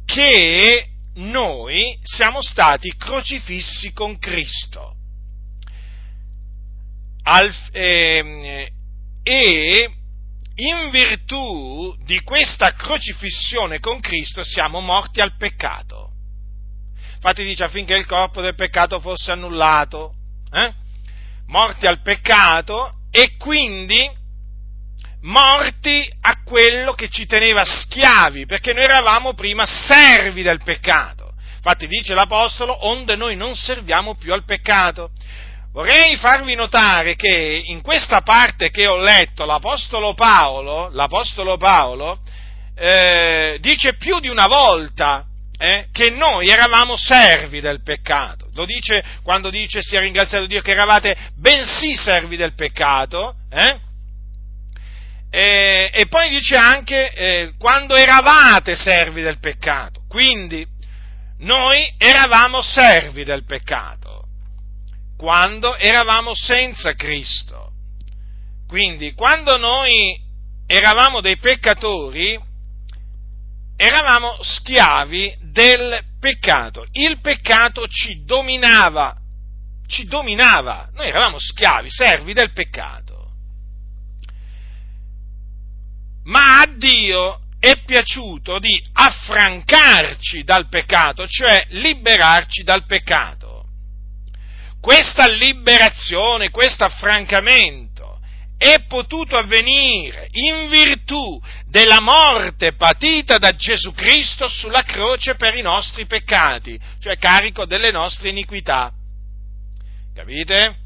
Che 0.05 0.89
noi 1.15 1.99
siamo 2.03 2.43
stati 2.43 2.95
crocifissi 2.97 3.93
con 3.93 4.19
Cristo. 4.19 4.95
Al, 7.37 7.55
eh, 7.73 8.73
e 9.23 9.91
in 10.55 10.91
virtù 10.91 11.95
di 12.05 12.23
questa 12.23 12.73
crocifissione 12.73 13.79
con 13.79 14.01
Cristo 14.01 14.43
siamo 14.43 14.81
morti 14.81 15.21
al 15.21 15.37
peccato. 15.37 16.13
Infatti 17.15 17.45
dice 17.45 17.65
affinché 17.65 17.95
il 17.95 18.07
corpo 18.07 18.41
del 18.41 18.55
peccato 18.55 19.01
fosse 19.01 19.33
annullato, 19.33 20.15
eh? 20.51 20.73
morti 21.49 21.87
al 21.87 22.01
peccato 22.01 23.01
e 23.11 23.37
quindi 23.37 24.09
morti 25.23 26.11
a 26.23 26.43
quello 26.43 26.95
che 26.95 27.11
ci 27.11 27.27
teneva 27.27 27.65
schiavi, 27.65 28.47
perché 28.47 28.73
noi 28.73 28.85
eravamo 28.85 29.35
prima 29.35 29.67
servi 29.67 30.43
del 30.43 30.63
peccato. 30.63 31.35
Infatti 31.57 31.87
dice 31.89 32.15
l'Apostolo, 32.15 32.87
onde 32.87 33.17
noi 33.17 33.35
non 33.35 33.55
serviamo 33.57 34.15
più 34.15 34.33
al 34.33 34.45
peccato. 34.45 35.11
Vorrei 35.77 36.17
farvi 36.17 36.55
notare 36.55 37.17
che 37.17 37.63
in 37.67 37.83
questa 37.83 38.23
parte 38.23 38.71
che 38.71 38.87
ho 38.87 38.97
letto 38.97 39.45
l'Apostolo 39.45 40.15
Paolo, 40.15 40.89
l'Apostolo 40.91 41.59
Paolo 41.59 42.19
eh, 42.75 43.59
dice 43.61 43.93
più 43.97 44.19
di 44.19 44.29
una 44.29 44.47
volta 44.47 45.27
eh, 45.59 45.89
che 45.93 46.09
noi 46.09 46.49
eravamo 46.49 46.97
servi 46.97 47.61
del 47.61 47.83
peccato. 47.83 48.49
Lo 48.55 48.65
dice 48.65 49.05
quando 49.23 49.51
dice 49.51 49.83
sia 49.83 50.01
ringraziato 50.01 50.47
Dio 50.47 50.63
che 50.63 50.71
eravate 50.71 51.15
bensì 51.35 51.95
servi 51.95 52.37
del 52.37 52.55
peccato. 52.55 53.35
Eh? 53.51 53.79
E, 55.29 55.91
e, 55.93 56.07
poi 56.07 56.31
dice 56.31 56.57
anche 56.57 57.13
eh, 57.13 57.53
quando 57.59 57.97
eravate 57.97 58.75
servi 58.77 59.21
del 59.21 59.41
peccato. 59.41 60.01
Quindi 60.09 60.67
noi 61.41 61.93
eravamo 61.99 62.63
servi 62.63 63.25
del 63.25 63.45
peccato 63.45 64.06
quando 65.17 65.77
eravamo 65.77 66.35
senza 66.35 66.95
Cristo. 66.95 67.73
Quindi, 68.69 69.13
quando 69.15 69.57
noi 69.57 70.21
eravamo 70.67 71.21
dei 71.21 71.39
peccatori, 71.39 72.39
eravamo 73.77 74.39
schiavi 74.43 75.37
del 75.53 76.05
peccato. 76.21 76.87
Il 76.93 77.21
peccato 77.21 77.87
ci 77.89 78.25
dominava, 78.25 79.17
ci 79.87 80.05
dominava. 80.07 80.91
Noi 80.93 81.09
eravamo 81.09 81.39
schiavi, 81.39 81.89
servi 81.89 82.33
del 82.33 82.53
peccato. 82.53 83.15
Ma 86.25 86.61
a 86.61 86.67
Dio 86.67 87.41
è 87.61 87.83
piaciuto 87.85 88.59
di 88.59 88.85
affrancarci 88.93 90.43
dal 90.43 90.69
peccato, 90.69 91.27
cioè 91.27 91.67
liberarci 91.69 92.65
dal 92.65 92.85
peccato 92.85 93.46
questa 94.81 95.27
liberazione, 95.27 96.51
questo 96.51 96.85
affrancamento 96.85 98.21
è 98.59 98.85
potuto 98.87 99.37
avvenire 99.37 100.29
in 100.33 100.69
virtù 100.71 101.41
della 101.67 102.01
morte 102.01 102.75
patita 102.75 103.37
da 103.37 103.51
Gesù 103.55 103.93
Cristo 103.93 104.49
sulla 104.49 104.83
croce 104.83 105.35
per 105.35 105.55
i 105.57 105.63
nostri 105.63 106.07
peccati, 106.07 106.79
cioè 107.01 107.19
carico 107.19 107.67
delle 107.67 107.91
nostre 107.91 108.31
iniquità. 108.31 108.91
Capite? 110.15 110.85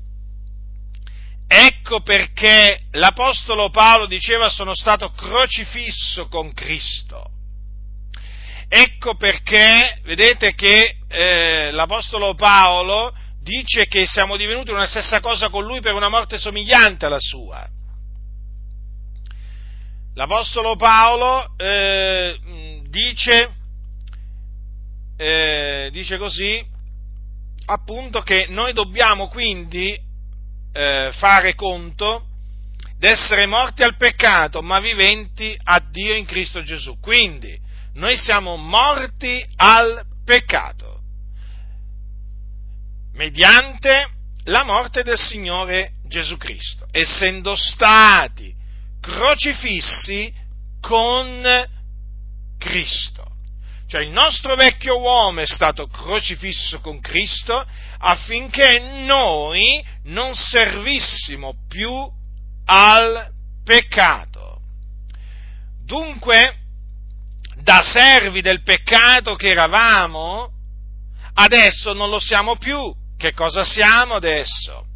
Ecco 1.47 2.01
perché 2.03 2.81
l'Apostolo 2.93 3.71
Paolo 3.71 4.07
diceva 4.07 4.49
sono 4.49 4.75
stato 4.75 5.11
crocifisso 5.11 6.27
con 6.29 6.53
Cristo. 6.53 7.25
Ecco 8.69 9.17
perché, 9.17 10.01
vedete 10.05 10.55
che 10.55 10.97
eh, 11.09 11.71
l'Apostolo 11.73 12.35
Paolo 12.35 13.13
dice 13.41 13.87
che 13.87 14.07
siamo 14.07 14.37
divenuti 14.37 14.71
una 14.71 14.87
stessa 14.87 15.21
cosa 15.21 15.49
con 15.49 15.65
lui 15.65 15.81
per 15.81 15.95
una 15.95 16.09
morte 16.09 16.39
somigliante 16.39 17.07
alla 17.07 17.21
sua. 17.21 17.69
L'Apostolo 20.15 20.77
Paolo 20.77 21.57
eh, 21.57 22.39
dice, 22.89 23.55
eh, 25.17 25.89
dice 25.93 26.19
così, 26.19 26.63
appunto, 27.67 28.21
che 28.23 28.47
noi 28.49 28.73
dobbiamo 28.73 29.29
quindi 29.29 29.99
eh, 30.73 31.11
fare 31.13 31.55
conto 31.55 32.27
d'essere 32.99 33.47
morti 33.47 33.83
al 33.83 33.97
peccato, 33.97 34.61
ma 34.61 34.79
viventi 34.81 35.57
a 35.65 35.81
Dio 35.91 36.15
in 36.15 36.27
Cristo 36.27 36.63
Gesù. 36.63 36.99
Quindi, 37.01 37.59
noi 37.95 38.17
siamo 38.17 38.57
morti 38.57 39.43
al 39.57 40.05
peccato 40.25 40.90
mediante 43.15 44.09
la 44.45 44.65
morte 44.65 45.03
del 45.03 45.19
Signore 45.19 45.93
Gesù 46.07 46.37
Cristo, 46.37 46.87
essendo 46.91 47.55
stati 47.57 48.55
crocifissi 49.01 50.33
con 50.81 51.69
Cristo. 52.59 53.29
Cioè 53.87 54.03
il 54.03 54.11
nostro 54.11 54.55
vecchio 54.55 55.01
uomo 55.01 55.41
è 55.41 55.47
stato 55.47 55.89
crocifisso 55.89 56.81
con 56.81 57.01
Cristo 57.01 57.67
affinché 57.99 58.79
noi 59.05 59.85
non 60.05 60.35
servissimo 60.35 61.55
più 61.69 61.93
al 62.67 63.29
peccato. 63.65 64.61
Dunque, 65.85 66.57
da 67.63 67.83
servi 67.83 68.41
del 68.41 68.63
peccato 68.63 69.35
che 69.35 69.49
eravamo, 69.49 70.51
adesso 71.35 71.93
non 71.93 72.11
lo 72.11 72.21
siamo 72.21 72.57
più, 72.57 72.95
che 73.21 73.35
cosa 73.35 73.65
siamo 73.65 74.15
adesso? 74.15 74.87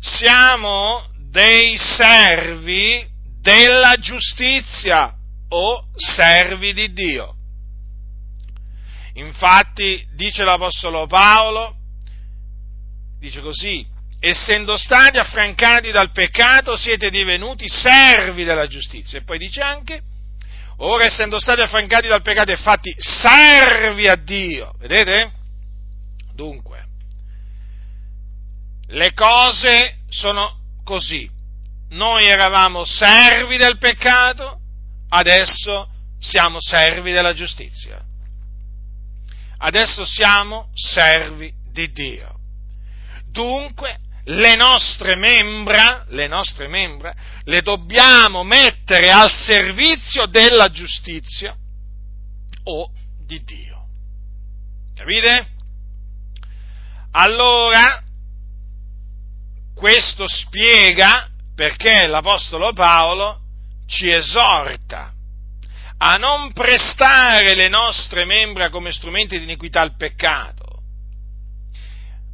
Siamo 0.00 1.06
dei 1.28 1.76
servi 1.76 3.06
della 3.38 3.96
giustizia 3.98 5.14
o 5.50 5.88
servi 5.94 6.72
di 6.72 6.90
Dio. 6.94 7.36
Infatti, 9.14 10.06
dice 10.14 10.42
l'Apostolo 10.42 11.06
Paolo, 11.06 11.76
dice 13.18 13.42
così, 13.42 13.86
essendo 14.18 14.78
stati 14.78 15.18
affrancati 15.18 15.90
dal 15.90 16.12
peccato 16.12 16.78
siete 16.78 17.10
divenuti 17.10 17.68
servi 17.68 18.44
della 18.44 18.66
giustizia. 18.66 19.18
E 19.18 19.22
poi 19.24 19.36
dice 19.36 19.60
anche, 19.60 20.00
ora 20.78 21.04
essendo 21.04 21.38
stati 21.38 21.60
affrancati 21.60 22.08
dal 22.08 22.22
peccato 22.22 22.52
e 22.52 22.56
fatti 22.56 22.94
servi 22.96 24.08
a 24.08 24.16
Dio, 24.16 24.72
vedete? 24.78 25.32
Dunque, 26.40 26.69
le 28.90 29.12
cose 29.12 29.98
sono 30.08 30.58
così. 30.84 31.28
Noi 31.90 32.26
eravamo 32.26 32.84
servi 32.84 33.56
del 33.56 33.78
peccato, 33.78 34.60
adesso 35.08 35.88
siamo 36.18 36.58
servi 36.60 37.12
della 37.12 37.32
giustizia. 37.32 38.00
Adesso 39.58 40.04
siamo 40.06 40.70
servi 40.74 41.52
di 41.72 41.90
Dio. 41.92 42.34
Dunque, 43.30 43.98
le 44.24 44.54
nostre 44.56 45.16
membra, 45.16 46.04
le 46.08 46.26
nostre 46.26 46.68
membra, 46.68 47.14
le 47.44 47.62
dobbiamo 47.62 48.42
mettere 48.42 49.10
al 49.10 49.30
servizio 49.30 50.26
della 50.26 50.70
giustizia 50.70 51.54
o 52.64 52.90
di 53.26 53.42
Dio. 53.44 53.86
Capite? 54.94 55.48
Allora, 57.12 58.02
questo 59.80 60.28
spiega 60.28 61.26
perché 61.54 62.06
l'Apostolo 62.06 62.74
Paolo 62.74 63.40
ci 63.86 64.10
esorta 64.10 65.14
a 65.96 66.16
non 66.16 66.52
prestare 66.52 67.54
le 67.54 67.68
nostre 67.68 68.26
membra 68.26 68.68
come 68.68 68.92
strumenti 68.92 69.38
di 69.38 69.44
iniquità 69.44 69.80
al 69.80 69.96
peccato, 69.96 70.82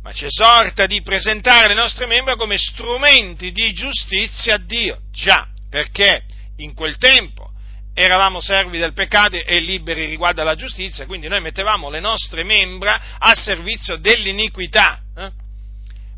ma 0.03 0.12
ci 0.12 0.26
esorta 0.26 0.86
di 0.86 1.03
presentare 1.03 1.68
le 1.68 1.74
nostre 1.74 2.07
membra 2.07 2.34
come 2.34 2.59
strumenti 2.59 3.53
di 3.53 3.72
giustizia 3.72 4.57
a 4.57 4.59
Dio. 4.59 5.03
Già, 5.12 5.47
perché 5.70 6.24
in 6.57 6.74
quel 6.74 6.97
tempo 6.97 7.49
eravamo 7.94 8.40
servi 8.40 8.78
del 8.78 8.92
peccato 8.92 9.36
e 9.36 9.61
liberi 9.61 10.07
riguardo 10.07 10.42
alla 10.42 10.57
giustizia, 10.57 11.07
quindi 11.07 11.28
noi 11.28 11.40
mettevamo 11.40 11.90
le 11.90 12.01
nostre 12.01 12.42
membra 12.42 13.16
a 13.18 13.34
servizio 13.36 13.97
dell'iniquità. 13.99 15.01
Eh? 15.16 15.44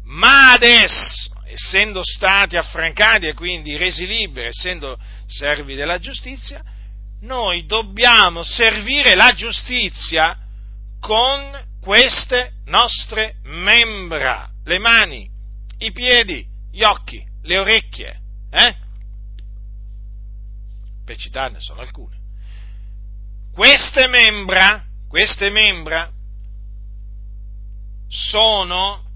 Ma 0.08 0.52
adesso, 0.52 1.30
essendo 1.44 2.02
stati 2.02 2.56
affrancati 2.56 3.26
e 3.26 3.34
quindi 3.34 3.76
resi 3.76 4.06
liberi, 4.06 4.48
essendo 4.48 4.98
servi 5.26 5.74
della 5.74 5.98
giustizia, 5.98 6.62
noi 7.20 7.66
dobbiamo 7.66 8.42
servire 8.42 9.14
la 9.14 9.32
giustizia 9.32 10.38
con 11.00 11.66
queste 11.80 12.52
nostre 12.66 13.36
membra, 13.44 14.50
le 14.64 14.78
mani, 14.78 15.28
i 15.78 15.92
piedi, 15.92 16.46
gli 16.70 16.82
occhi, 16.82 17.24
le 17.42 17.58
orecchie, 17.58 18.20
eh? 18.50 18.76
Per 21.04 21.16
citarne 21.16 21.60
sono 21.60 21.80
alcune. 21.80 22.16
Queste 23.52 24.08
membra, 24.08 24.84
queste 25.08 25.50
membra 25.50 26.10
sono 28.08 29.07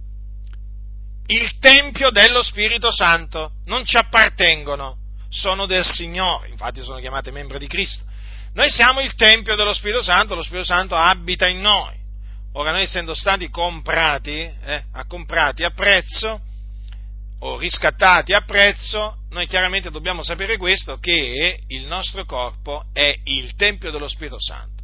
il 1.27 1.59
Tempio 1.59 2.11
dello 2.11 2.43
Spirito 2.43 2.91
Santo, 2.93 3.53
non 3.67 3.85
ci 3.85 3.97
appartengono, 3.97 4.97
sono 5.29 5.67
del 5.67 5.85
Signore, 5.85 6.49
infatti 6.49 6.83
sono 6.83 7.01
chiamate 7.01 7.31
membra 7.31 7.59
di 7.59 7.67
Cristo. 7.67 8.05
Noi 8.55 8.71
siamo 8.71 9.01
il 9.01 9.15
Tempio 9.15 9.57
dello 9.57 9.73
Spirito 9.73 10.03
Santo, 10.03 10.35
lo 10.35 10.43
Spirito 10.43 10.67
Santo 10.67 10.95
abita 10.95 11.47
in 11.47 11.61
noi. 11.61 11.95
Ora 12.55 12.71
noi 12.71 12.83
essendo 12.83 13.15
stati 13.15 13.49
comprati, 13.49 14.39
eh, 14.39 14.85
comprati 15.07 15.65
a 15.65 15.71
prezzo, 15.71 16.41
o 17.45 17.59
riscattati 17.59 18.35
a 18.35 18.43
prezzo, 18.43 19.17
noi 19.31 19.49
chiaramente 19.49 19.91
dobbiamo 19.91 20.23
sapere 20.23 20.57
questo, 20.57 20.99
che 20.99 21.61
il 21.67 21.87
nostro 21.87 22.25
corpo 22.25 22.85
è 22.93 23.19
il 23.25 23.55
Tempio 23.57 23.91
dello 23.91 24.07
Spirito 24.07 24.39
Santo. 24.39 24.83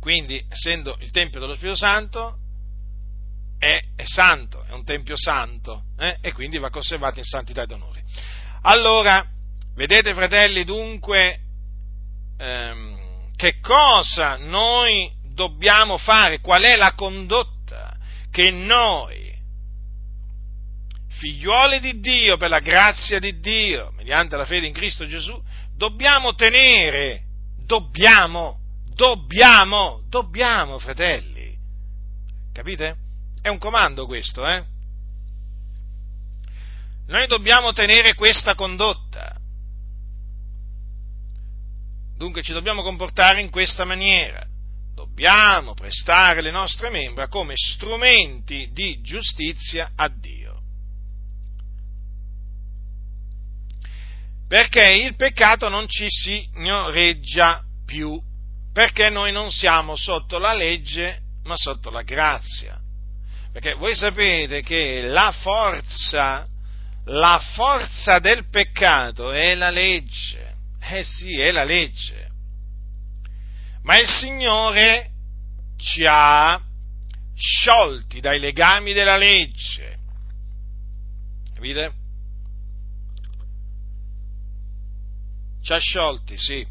Quindi, 0.00 0.44
essendo 0.48 0.96
il 1.00 1.10
Tempio 1.12 1.40
dello 1.40 1.54
Spirito 1.54 1.76
Santo, 1.76 2.38
è, 3.58 3.80
è 3.96 4.04
santo, 4.04 4.64
è 4.68 4.72
un 4.72 4.84
Tempio 4.84 5.16
santo, 5.16 5.84
eh, 5.98 6.18
e 6.20 6.32
quindi 6.32 6.58
va 6.58 6.70
conservato 6.70 7.18
in 7.18 7.24
santità 7.24 7.62
ed 7.62 7.72
onore. 7.72 8.04
Allora, 8.62 9.24
vedete 9.74 10.14
fratelli, 10.14 10.64
dunque, 10.64 11.40
ehm, 12.38 13.34
che 13.36 13.60
cosa 13.60 14.36
noi 14.36 15.10
dobbiamo 15.34 15.98
fare, 15.98 16.40
qual 16.40 16.62
è 16.62 16.76
la 16.76 16.92
condotta 16.94 17.96
che 18.30 18.50
noi, 18.50 19.34
figliuoli 21.08 21.80
di 21.80 22.00
Dio, 22.00 22.36
per 22.36 22.50
la 22.50 22.60
grazia 22.60 23.18
di 23.18 23.38
Dio, 23.40 23.92
mediante 23.96 24.36
la 24.36 24.44
fede 24.44 24.66
in 24.66 24.72
Cristo 24.72 25.06
Gesù, 25.06 25.40
dobbiamo 25.74 26.34
tenere, 26.34 27.22
dobbiamo, 27.64 28.58
dobbiamo, 28.94 30.02
dobbiamo, 30.08 30.78
fratelli. 30.78 31.56
Capite? 32.52 33.04
È 33.46 33.48
un 33.48 33.58
comando 33.58 34.06
questo, 34.06 34.44
eh? 34.44 34.64
Noi 37.06 37.28
dobbiamo 37.28 37.72
tenere 37.72 38.14
questa 38.14 38.56
condotta. 38.56 39.36
Dunque 42.16 42.42
ci 42.42 42.52
dobbiamo 42.52 42.82
comportare 42.82 43.40
in 43.40 43.50
questa 43.50 43.84
maniera 43.84 44.44
dobbiamo 44.94 45.74
prestare 45.74 46.40
le 46.40 46.50
nostre 46.50 46.90
membra 46.90 47.28
come 47.28 47.54
strumenti 47.54 48.70
di 48.72 49.00
giustizia 49.00 49.92
a 49.94 50.08
Dio. 50.08 50.60
Perché 54.48 54.90
il 54.90 55.14
peccato 55.14 55.68
non 55.68 55.86
ci 55.86 56.06
signoreggia 56.08 57.62
più, 57.84 58.20
perché 58.72 59.08
noi 59.08 59.30
non 59.30 59.52
siamo 59.52 59.94
sotto 59.94 60.38
la 60.38 60.52
legge, 60.52 61.20
ma 61.44 61.54
sotto 61.54 61.90
la 61.90 62.02
grazia. 62.02 62.80
Perché 63.56 63.72
voi 63.72 63.94
sapete 63.94 64.60
che 64.60 65.00
la 65.06 65.32
forza, 65.32 66.46
la 67.04 67.40
forza 67.54 68.18
del 68.18 68.44
peccato 68.50 69.32
è 69.32 69.54
la 69.54 69.70
legge. 69.70 70.56
Eh 70.78 71.02
sì, 71.02 71.40
è 71.40 71.50
la 71.50 71.64
legge 71.64 72.26
ma 73.86 73.96
il 74.00 74.08
Signore 74.08 75.10
ci 75.76 76.04
ha 76.04 76.60
sciolti 77.36 78.20
dai 78.20 78.40
legami 78.40 78.92
della 78.92 79.16
legge. 79.16 79.96
Capite? 81.54 81.92
Ci 85.62 85.72
ha 85.72 85.78
sciolti, 85.78 86.36
sì. 86.36 86.66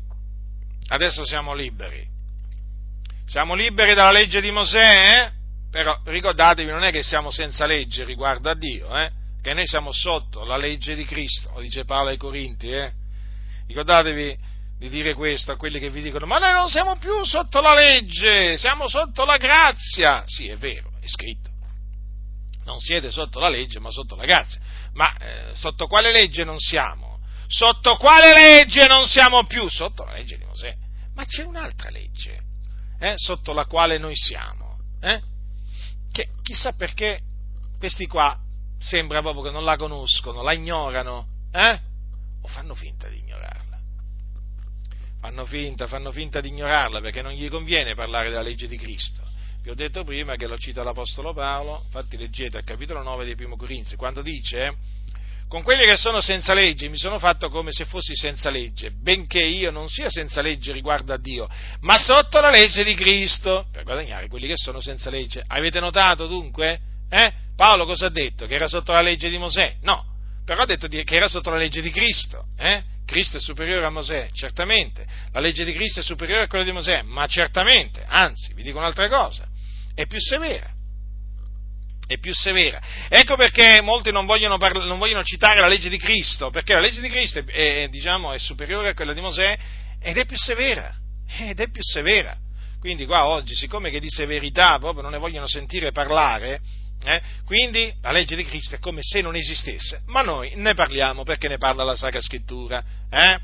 Adesso 0.87 1.23
siamo 1.23 1.53
liberi. 1.53 2.05
Siamo 3.25 3.55
liberi 3.55 3.93
dalla 3.93 4.11
legge 4.11 4.41
di 4.41 4.51
Mosè, 4.51 4.77
eh? 4.77 5.31
Però 5.75 5.99
ricordatevi, 6.05 6.71
non 6.71 6.85
è 6.85 6.91
che 6.91 7.03
siamo 7.03 7.29
senza 7.29 7.65
legge 7.65 8.05
riguardo 8.05 8.49
a 8.49 8.55
Dio, 8.55 8.97
eh? 8.97 9.11
Che 9.41 9.53
noi 9.53 9.67
siamo 9.67 9.91
sotto 9.91 10.45
la 10.45 10.55
legge 10.55 10.95
di 10.95 11.03
Cristo, 11.03 11.51
lo 11.53 11.59
dice 11.59 11.83
Paolo 11.83 12.11
ai 12.11 12.17
Corinti, 12.17 12.71
eh? 12.71 12.93
Ricordatevi 13.67 14.37
di 14.79 14.87
dire 14.87 15.13
questo 15.13 15.51
a 15.51 15.57
quelli 15.57 15.77
che 15.79 15.89
vi 15.89 16.01
dicono 16.01 16.27
ma 16.27 16.37
noi 16.37 16.53
non 16.53 16.69
siamo 16.69 16.95
più 16.95 17.25
sotto 17.25 17.59
la 17.59 17.73
legge, 17.73 18.55
siamo 18.55 18.87
sotto 18.87 19.25
la 19.25 19.35
grazia. 19.35 20.23
Sì, 20.27 20.47
è 20.47 20.55
vero, 20.55 20.93
è 21.01 21.07
scritto. 21.07 21.49
Non 22.63 22.79
siete 22.79 23.11
sotto 23.11 23.41
la 23.41 23.49
legge, 23.49 23.81
ma 23.81 23.91
sotto 23.91 24.15
la 24.15 24.23
grazia. 24.23 24.61
Ma 24.93 25.13
eh, 25.17 25.51
sotto 25.55 25.87
quale 25.87 26.13
legge 26.13 26.45
non 26.45 26.57
siamo? 26.57 27.19
Sotto 27.47 27.97
quale 27.97 28.31
legge 28.31 28.87
non 28.87 29.05
siamo 29.07 29.45
più? 29.45 29.67
Sotto 29.67 30.05
la 30.05 30.13
legge 30.13 30.37
di 30.37 30.45
Mosè. 30.45 30.73
Ma 31.15 31.25
c'è 31.25 31.43
un'altra 31.43 31.89
legge 31.89 32.39
eh, 32.97 33.15
sotto 33.17 33.51
la 33.51 33.65
quale 33.65 33.97
noi 33.97 34.15
siamo. 34.15 34.79
Eh? 35.01 35.33
Che 36.15 36.29
chissà 36.43 36.71
perché 36.71 37.19
questi 37.77 38.07
qua 38.07 38.39
sembra 38.79 39.19
proprio 39.21 39.43
che 39.43 39.51
non 39.51 39.65
la 39.65 39.75
conoscono, 39.75 40.41
la 40.41 40.53
ignorano, 40.53 41.27
eh? 41.51 41.81
o 42.39 42.47
fanno 42.47 42.73
finta 42.73 43.09
di 43.09 43.17
ignorarla 43.17 43.65
fanno 45.25 45.45
finta, 45.45 45.87
fanno 45.87 46.11
finta 46.11 46.39
di 46.39 46.49
ignorarla 46.49 47.01
perché 47.01 47.23
non 47.23 47.31
gli 47.31 47.49
conviene 47.49 47.95
parlare 47.95 48.29
della 48.29 48.43
legge 48.43 48.67
di 48.67 48.77
Cristo. 48.77 49.23
Vi 49.63 49.71
ho 49.71 49.75
detto 49.75 50.03
prima 50.03 50.35
che 50.35 50.45
lo 50.45 50.55
cita 50.55 50.83
l'Apostolo 50.83 51.33
Paolo, 51.33 51.81
infatti 51.83 52.15
leggete 52.15 52.57
al 52.57 52.63
capitolo 52.63 53.01
9 53.01 53.25
dei 53.25 53.35
Primo 53.35 53.57
Corinzi, 53.57 53.95
quando 53.95 54.21
dice 54.21 54.77
con 55.47 55.61
quelli 55.63 55.85
che 55.85 55.95
sono 55.95 56.21
senza 56.21 56.53
legge 56.53 56.89
mi 56.89 56.97
sono 56.97 57.19
fatto 57.19 57.49
come 57.49 57.71
se 57.71 57.85
fossi 57.85 58.15
senza 58.15 58.49
legge, 58.49 58.91
benché 58.91 59.41
io 59.41 59.71
non 59.71 59.87
sia 59.87 60.09
senza 60.09 60.41
legge 60.41 60.71
riguardo 60.71 61.13
a 61.13 61.17
Dio, 61.17 61.47
ma 61.81 61.97
sotto 61.97 62.39
la 62.39 62.49
legge 62.49 62.83
di 62.83 62.95
Cristo, 62.95 63.67
per 63.71 63.83
guadagnare 63.83 64.27
quelli 64.27 64.47
che 64.47 64.57
sono 64.57 64.79
senza 64.79 65.09
legge. 65.09 65.43
Avete 65.47 65.79
notato 65.79 66.27
dunque? 66.27 66.79
Eh? 67.09 67.31
Paolo 67.55 67.85
cosa 67.85 68.07
ha 68.07 68.09
detto? 68.09 68.45
Che 68.47 68.55
era 68.55 68.67
sotto 68.67 68.91
la 68.91 69.01
legge 69.01 69.29
di 69.29 69.37
Mosè? 69.37 69.75
No, 69.81 70.03
però 70.43 70.63
ha 70.63 70.65
detto 70.65 70.87
che 70.87 71.03
era 71.07 71.27
sotto 71.27 71.49
la 71.49 71.57
legge 71.57 71.81
di 71.81 71.91
Cristo. 71.91 72.45
Eh? 72.57 72.83
Cristo 73.05 73.37
è 73.37 73.39
superiore 73.39 73.85
a 73.85 73.89
Mosè, 73.89 74.29
certamente, 74.33 75.05
la 75.31 75.39
legge 75.39 75.63
di 75.63 75.73
Cristo 75.73 75.99
è 75.99 76.03
superiore 76.03 76.43
a 76.43 76.47
quella 76.47 76.63
di 76.63 76.71
Mosè, 76.71 77.03
ma 77.03 77.27
certamente, 77.27 78.03
anzi, 78.07 78.53
vi 78.53 78.63
dico 78.63 78.79
un'altra 78.79 79.07
cosa, 79.07 79.47
è 79.93 80.07
più 80.07 80.19
severa. 80.19 80.74
È 82.07 82.17
più 82.19 82.33
severa. 82.33 82.79
Ecco 83.09 83.35
perché 83.35 83.81
molti 83.81 84.11
non 84.11 84.25
vogliono, 84.25 84.57
parla, 84.57 84.85
non 84.85 84.99
vogliono 84.99 85.23
citare 85.23 85.59
la 85.59 85.67
legge 85.67 85.89
di 85.89 85.97
Cristo, 85.97 86.49
perché 86.49 86.73
la 86.73 86.79
legge 86.79 87.01
di 87.01 87.09
Cristo 87.09 87.39
è, 87.39 87.43
è, 87.43 87.87
diciamo, 87.89 88.31
è 88.31 88.37
superiore 88.37 88.89
a 88.89 88.93
quella 88.93 89.13
di 89.13 89.21
Mosè 89.21 89.57
ed 89.99 90.17
è 90.17 90.25
più 90.25 90.37
severa. 90.37 90.93
Ed 91.39 91.59
è 91.59 91.69
più 91.69 91.81
severa. 91.81 92.37
Quindi 92.79 93.05
qua 93.05 93.25
oggi, 93.25 93.55
siccome 93.55 93.89
che 93.89 93.99
di 93.99 94.09
severità 94.09 94.77
proprio 94.77 95.01
non 95.01 95.11
ne 95.11 95.17
vogliono 95.17 95.47
sentire 95.47 95.91
parlare, 95.91 96.61
eh? 97.03 97.21
Quindi 97.45 97.93
la 98.01 98.11
legge 98.11 98.35
di 98.35 98.45
Cristo 98.45 98.75
è 98.75 98.79
come 98.79 99.01
se 99.01 99.21
non 99.21 99.35
esistesse, 99.35 100.01
ma 100.07 100.21
noi 100.21 100.53
ne 100.55 100.73
parliamo 100.73 101.23
perché 101.23 101.47
ne 101.47 101.57
parla 101.57 101.83
la 101.83 101.95
Sacra 101.95 102.19
Scrittura. 102.19 102.83
Eh? 103.09 103.39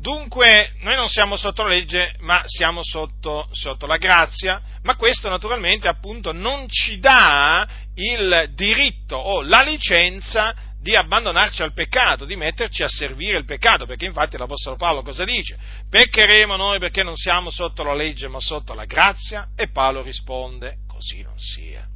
Dunque, 0.00 0.72
noi 0.80 0.96
non 0.96 1.10
siamo 1.10 1.36
sotto 1.36 1.62
la 1.62 1.68
legge, 1.68 2.14
ma 2.20 2.42
siamo 2.46 2.82
sotto, 2.82 3.50
sotto, 3.52 3.86
la 3.86 3.98
grazia, 3.98 4.58
ma 4.82 4.96
questo 4.96 5.28
naturalmente 5.28 5.88
appunto 5.88 6.32
non 6.32 6.66
ci 6.68 6.98
dà 6.98 7.68
il 7.96 8.50
diritto 8.54 9.16
o 9.16 9.42
la 9.42 9.60
licenza 9.60 10.54
di 10.80 10.96
abbandonarci 10.96 11.60
al 11.60 11.74
peccato, 11.74 12.24
di 12.24 12.34
metterci 12.34 12.82
a 12.82 12.88
servire 12.88 13.36
il 13.36 13.44
peccato, 13.44 13.84
perché 13.84 14.06
infatti 14.06 14.38
l'Apostolo 14.38 14.76
Paolo 14.76 15.02
cosa 15.02 15.24
dice? 15.24 15.58
Peccheremo 15.90 16.56
noi 16.56 16.78
perché 16.78 17.02
non 17.02 17.16
siamo 17.16 17.50
sotto 17.50 17.82
la 17.82 17.92
legge 17.92 18.26
ma 18.28 18.40
sotto 18.40 18.72
la 18.72 18.86
grazia? 18.86 19.48
E 19.54 19.68
Paolo 19.68 20.00
risponde, 20.00 20.78
così 20.88 21.20
non 21.20 21.38
sia. 21.38 21.86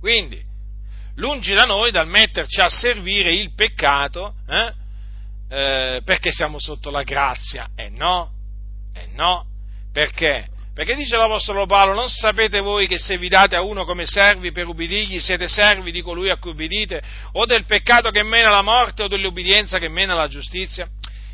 Quindi, 0.00 0.42
lungi 1.14 1.54
da 1.54 1.62
noi 1.62 1.92
dal 1.92 2.08
metterci 2.08 2.60
a 2.60 2.68
servire 2.68 3.32
il 3.32 3.54
peccato, 3.54 4.34
eh, 4.48 4.86
eh, 5.48 6.00
perché 6.04 6.30
siamo 6.30 6.58
sotto 6.58 6.90
la 6.90 7.02
grazia, 7.02 7.70
e 7.74 7.84
eh 7.84 7.88
no, 7.90 8.30
e 8.94 9.08
no, 9.14 9.46
perché? 9.92 10.48
Perché 10.74 10.94
dice 10.94 11.16
l'Apostolo 11.16 11.66
Paolo, 11.66 11.94
non 11.94 12.08
sapete 12.08 12.60
voi 12.60 12.86
che 12.86 12.98
se 12.98 13.18
vi 13.18 13.28
date 13.28 13.56
a 13.56 13.62
uno 13.62 13.84
come 13.84 14.06
servi 14.06 14.52
per 14.52 14.68
ubbidirgli, 14.68 15.18
siete 15.18 15.48
servi 15.48 15.90
di 15.90 16.02
colui 16.02 16.30
a 16.30 16.36
cui 16.36 16.52
ubbidite, 16.52 17.02
o 17.32 17.46
del 17.46 17.64
peccato 17.64 18.10
che 18.10 18.22
mena 18.22 18.48
alla 18.48 18.62
morte 18.62 19.02
o 19.02 19.08
dell'ubbidienza 19.08 19.78
che 19.78 19.88
mena 19.88 20.12
alla 20.12 20.28
giustizia? 20.28 20.88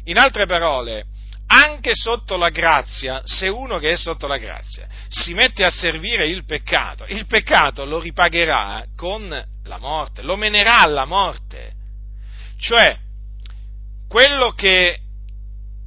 In 0.05 0.17
altre 0.17 0.47
parole, 0.47 1.05
anche 1.47 1.95
sotto 1.95 2.39
la 2.39 2.49
grazia, 2.49 3.21
se 3.25 3.49
uno 3.49 3.79
che 3.79 3.93
è 3.93 3.97
sotto 3.97 4.27
la 4.27 4.39
grazia 4.39 4.89
si 5.09 5.35
mette 5.35 5.63
a 5.65 5.71
servire 5.71 6.27
il 6.27 6.45
peccato, 6.45 7.05
il 7.09 7.27
peccato 7.27 7.85
lo 7.85 8.01
ripagherà 8.01 8.87
con 8.97 9.29
la 9.65 9.79
morte, 9.79 10.23
lo 10.23 10.37
menerà 10.37 10.81
alla 10.81 11.05
morte. 11.05 11.73
Cioè, 12.59 12.97
quello 14.15 14.53
che 14.53 14.97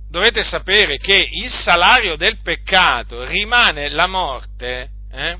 dovete 0.09 0.43
sapere 0.43 0.97
che 0.97 1.29
il 1.31 1.49
salario 1.49 2.17
del 2.17 2.41
peccato 2.41 3.23
rimane 3.23 3.87
la 3.87 4.05
morte, 4.05 4.89
eh? 5.09 5.37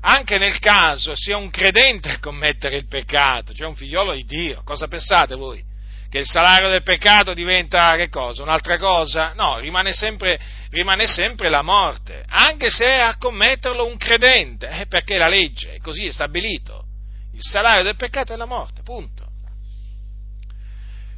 anche 0.00 0.36
nel 0.36 0.58
caso 0.58 1.14
sia 1.14 1.36
un 1.36 1.50
credente 1.50 2.10
a 2.10 2.18
commettere 2.18 2.78
il 2.78 2.88
peccato, 2.88 3.54
cioè 3.54 3.68
un 3.68 3.76
figliolo 3.76 4.12
di 4.12 4.24
Dio. 4.24 4.62
Cosa 4.64 4.88
pensate 4.88 5.36
voi? 5.36 5.62
Che 6.10 6.18
il 6.18 6.26
salario 6.26 6.68
del 6.68 6.82
peccato 6.82 7.32
diventa 7.32 7.94
che 7.94 8.08
cosa? 8.08 8.42
Un'altra 8.42 8.76
cosa? 8.76 9.32
No, 9.34 9.60
rimane 9.60 9.92
sempre, 9.92 10.36
rimane 10.70 11.06
sempre 11.06 11.48
la 11.48 11.62
morte, 11.62 12.24
anche 12.26 12.70
se 12.70 12.86
è 12.86 12.98
a 12.98 13.18
commetterlo 13.18 13.86
un 13.86 13.96
credente, 13.96 14.68
eh, 14.68 14.86
perché 14.88 15.16
la 15.16 15.28
legge 15.28 15.74
è 15.74 15.78
così 15.78 16.06
è 16.06 16.10
stabilito. 16.10 16.86
Il 17.34 17.42
salario 17.42 17.84
del 17.84 17.94
peccato 17.94 18.32
è 18.32 18.36
la 18.36 18.46
morte, 18.46 18.82
punto. 18.82 19.24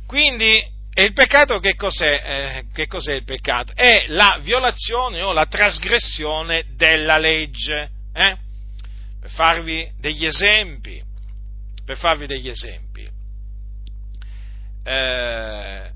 Quindi 0.06 0.76
e 0.98 1.04
il 1.04 1.12
peccato 1.12 1.60
che 1.60 1.76
cos'è? 1.76 2.22
Eh, 2.24 2.64
che 2.72 2.88
cos'è 2.88 3.12
il 3.12 3.22
peccato? 3.22 3.72
È 3.72 4.06
la 4.08 4.40
violazione 4.42 5.22
o 5.22 5.30
la 5.30 5.46
trasgressione 5.46 6.64
della 6.74 7.18
legge. 7.18 7.88
Eh? 8.12 8.36
Per 9.20 9.30
farvi 9.30 9.88
degli 10.00 10.26
esempi, 10.26 11.00
per 11.84 11.96
farvi 11.98 12.26
degli 12.26 12.48
esempi. 12.48 13.08
Eh, 14.82 15.92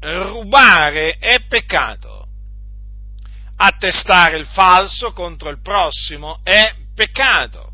rubare 0.00 1.18
è 1.18 1.44
peccato. 1.46 2.26
Attestare 3.58 4.38
il 4.38 4.46
falso 4.46 5.12
contro 5.12 5.50
il 5.50 5.62
prossimo 5.62 6.40
è 6.42 6.74
peccato. 6.96 7.72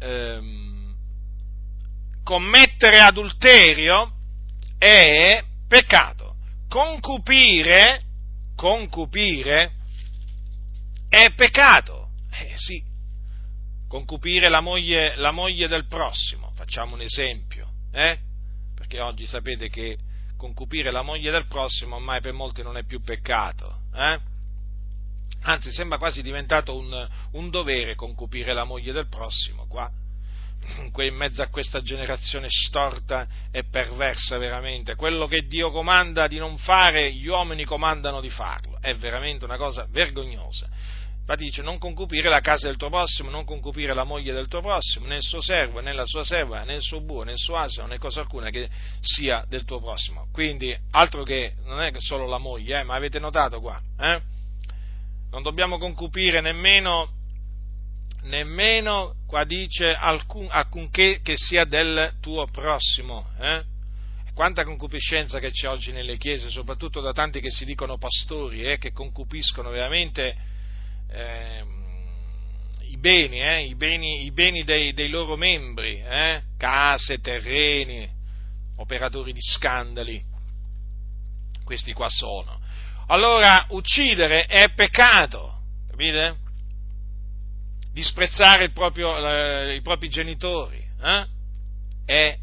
Eh, 0.00 0.61
commettere 2.22 3.00
adulterio 3.00 4.12
è 4.78 5.42
peccato. 5.68 6.36
Concupire, 6.68 8.00
concupire 8.56 9.72
è 11.08 11.32
peccato. 11.34 12.08
Eh 12.30 12.54
sì, 12.56 12.82
concupire 13.88 14.48
la 14.48 14.60
moglie, 14.60 15.14
la 15.16 15.32
moglie 15.32 15.68
del 15.68 15.86
prossimo, 15.86 16.50
facciamo 16.54 16.94
un 16.94 17.02
esempio, 17.02 17.68
eh? 17.92 18.18
Perché 18.74 19.00
oggi 19.00 19.26
sapete 19.26 19.68
che 19.68 19.98
concupire 20.36 20.90
la 20.90 21.02
moglie 21.02 21.30
del 21.30 21.46
prossimo 21.46 21.96
ormai 21.96 22.20
per 22.20 22.32
molti 22.32 22.62
non 22.62 22.76
è 22.76 22.84
più 22.84 23.02
peccato, 23.02 23.82
eh? 23.94 24.18
Anzi, 25.44 25.72
sembra 25.72 25.98
quasi 25.98 26.22
diventato 26.22 26.76
un, 26.76 27.08
un 27.32 27.50
dovere 27.50 27.94
concupire 27.94 28.52
la 28.52 28.64
moglie 28.64 28.92
del 28.92 29.08
prossimo 29.08 29.66
qua 29.66 29.90
in 30.96 31.14
mezzo 31.14 31.42
a 31.42 31.48
questa 31.48 31.82
generazione 31.82 32.46
storta 32.48 33.26
e 33.50 33.64
perversa 33.64 34.38
veramente. 34.38 34.94
Quello 34.94 35.26
che 35.26 35.46
Dio 35.46 35.70
comanda 35.70 36.26
di 36.26 36.38
non 36.38 36.58
fare, 36.58 37.12
gli 37.12 37.26
uomini 37.26 37.64
comandano 37.64 38.20
di 38.20 38.30
farlo. 38.30 38.78
È 38.80 38.94
veramente 38.94 39.44
una 39.44 39.56
cosa 39.56 39.86
vergognosa. 39.90 40.68
Infatti 41.22 41.44
dice 41.44 41.62
non 41.62 41.78
concupire 41.78 42.28
la 42.28 42.40
casa 42.40 42.66
del 42.66 42.76
tuo 42.76 42.90
prossimo, 42.90 43.30
non 43.30 43.44
concupire 43.44 43.94
la 43.94 44.02
moglie 44.02 44.32
del 44.32 44.48
tuo 44.48 44.60
prossimo, 44.60 45.06
né 45.06 45.16
il 45.16 45.22
suo 45.22 45.40
servo, 45.40 45.80
né 45.80 45.92
la 45.92 46.04
sua 46.04 46.24
serva, 46.24 46.64
né 46.64 46.74
il 46.74 46.82
suo 46.82 47.00
buo, 47.00 47.22
né 47.22 47.32
il 47.32 47.38
suo 47.38 47.54
asino, 47.54 47.86
né 47.86 47.96
cosa 47.98 48.20
alcuna 48.20 48.50
che 48.50 48.68
sia 49.00 49.44
del 49.48 49.64
tuo 49.64 49.80
prossimo. 49.80 50.26
Quindi, 50.32 50.76
altro 50.90 51.22
che, 51.22 51.54
non 51.64 51.80
è 51.80 51.92
solo 51.98 52.26
la 52.26 52.38
moglie, 52.38 52.80
eh, 52.80 52.82
ma 52.82 52.94
avete 52.94 53.20
notato 53.20 53.60
qua, 53.60 53.80
eh? 54.00 54.20
Non 55.30 55.42
dobbiamo 55.42 55.78
concupire 55.78 56.40
nemmeno 56.40 57.21
nemmeno, 58.22 59.14
qua 59.26 59.44
dice, 59.44 59.94
alcun, 59.94 60.48
alcunché 60.50 61.20
che 61.22 61.36
sia 61.36 61.64
del 61.64 62.14
tuo 62.20 62.46
prossimo. 62.48 63.28
Eh? 63.38 63.64
Quanta 64.34 64.64
concupiscenza 64.64 65.38
che 65.38 65.50
c'è 65.50 65.68
oggi 65.68 65.92
nelle 65.92 66.16
chiese, 66.16 66.48
soprattutto 66.48 67.00
da 67.00 67.12
tanti 67.12 67.40
che 67.40 67.50
si 67.50 67.64
dicono 67.64 67.98
pastori, 67.98 68.64
eh, 68.64 68.78
che 68.78 68.92
concupiscono 68.92 69.70
veramente 69.70 70.34
eh, 71.10 71.64
i 72.88 72.96
beni, 72.96 73.40
eh, 73.42 73.64
i 73.64 73.74
beni, 73.74 74.24
i 74.24 74.32
beni 74.32 74.64
dei, 74.64 74.92
dei, 74.92 75.08
loro 75.08 75.36
membri, 75.36 76.00
eh, 76.00 76.42
case, 76.56 77.20
terreni, 77.20 78.08
operatori 78.76 79.32
di 79.32 79.42
scandali. 79.42 80.22
Questi 81.64 81.92
qua 81.92 82.08
sono. 82.08 82.60
Allora, 83.08 83.66
uccidere 83.70 84.46
è 84.46 84.70
peccato, 84.72 85.60
capite? 85.90 86.41
Disprezzare 87.92 88.70
proprio, 88.70 89.16
eh, 89.16 89.74
i 89.76 89.82
propri 89.82 90.08
genitori, 90.08 90.82
eh? 91.00 91.26
è 92.04 92.38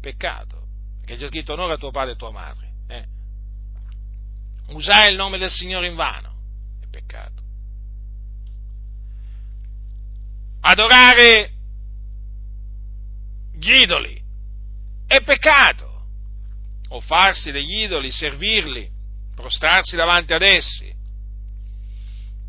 peccato, 0.00 0.66
perché 1.00 1.16
c'è 1.16 1.28
scritto 1.28 1.52
onora 1.52 1.76
tuo 1.76 1.90
padre 1.90 2.12
e 2.12 2.16
tua 2.16 2.32
madre. 2.32 2.72
Eh? 2.88 3.06
Usare 4.68 5.10
il 5.10 5.16
nome 5.16 5.38
del 5.38 5.50
Signore 5.50 5.86
in 5.86 5.94
vano 5.94 6.34
è 6.82 6.86
peccato. 6.90 7.42
Adorare 10.60 11.52
gli 13.54 13.72
idoli 13.72 14.20
è 15.06 15.22
peccato. 15.22 15.86
O 16.90 17.00
farsi 17.00 17.52
degli 17.52 17.82
idoli, 17.82 18.10
servirli, 18.10 18.90
prostrarsi 19.34 19.94
davanti 19.94 20.32
ad 20.32 20.42
essi. 20.42 20.90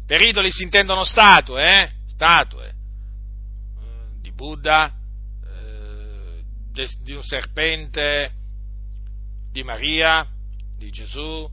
Per 0.06 0.22
idoli 0.22 0.50
si 0.50 0.64
intendono 0.64 1.04
statue, 1.04 1.62
eh? 1.62 1.99
Statue 2.20 2.68
eh, 2.68 4.20
di 4.20 4.34
Buddha, 4.34 4.94
eh, 5.46 6.44
di 7.02 7.14
un 7.14 7.24
serpente, 7.24 8.34
di 9.50 9.64
Maria, 9.64 10.28
di 10.78 10.90
Gesù, 10.90 11.50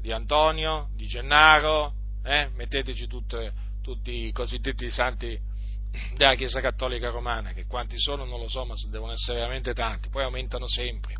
di 0.00 0.10
Antonio, 0.10 0.88
di 0.96 1.06
Gennaro, 1.06 1.94
eh? 2.24 2.50
metteteci 2.56 3.06
tutte, 3.06 3.52
tutti 3.80 4.26
i 4.26 4.32
cosiddetti 4.32 4.90
santi 4.90 5.38
della 6.16 6.34
Chiesa 6.34 6.60
Cattolica 6.60 7.10
Romana, 7.10 7.52
che 7.52 7.66
quanti 7.66 7.96
sono 7.96 8.24
non 8.24 8.40
lo 8.40 8.48
so, 8.48 8.64
ma 8.64 8.74
devono 8.90 9.12
essere 9.12 9.38
veramente 9.38 9.72
tanti, 9.72 10.08
poi 10.08 10.24
aumentano 10.24 10.66
sempre 10.66 11.14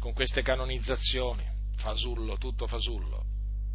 con 0.00 0.12
queste 0.12 0.42
canonizzazioni, 0.42 1.44
fasullo, 1.76 2.38
tutto 2.38 2.66
fasullo, 2.66 3.24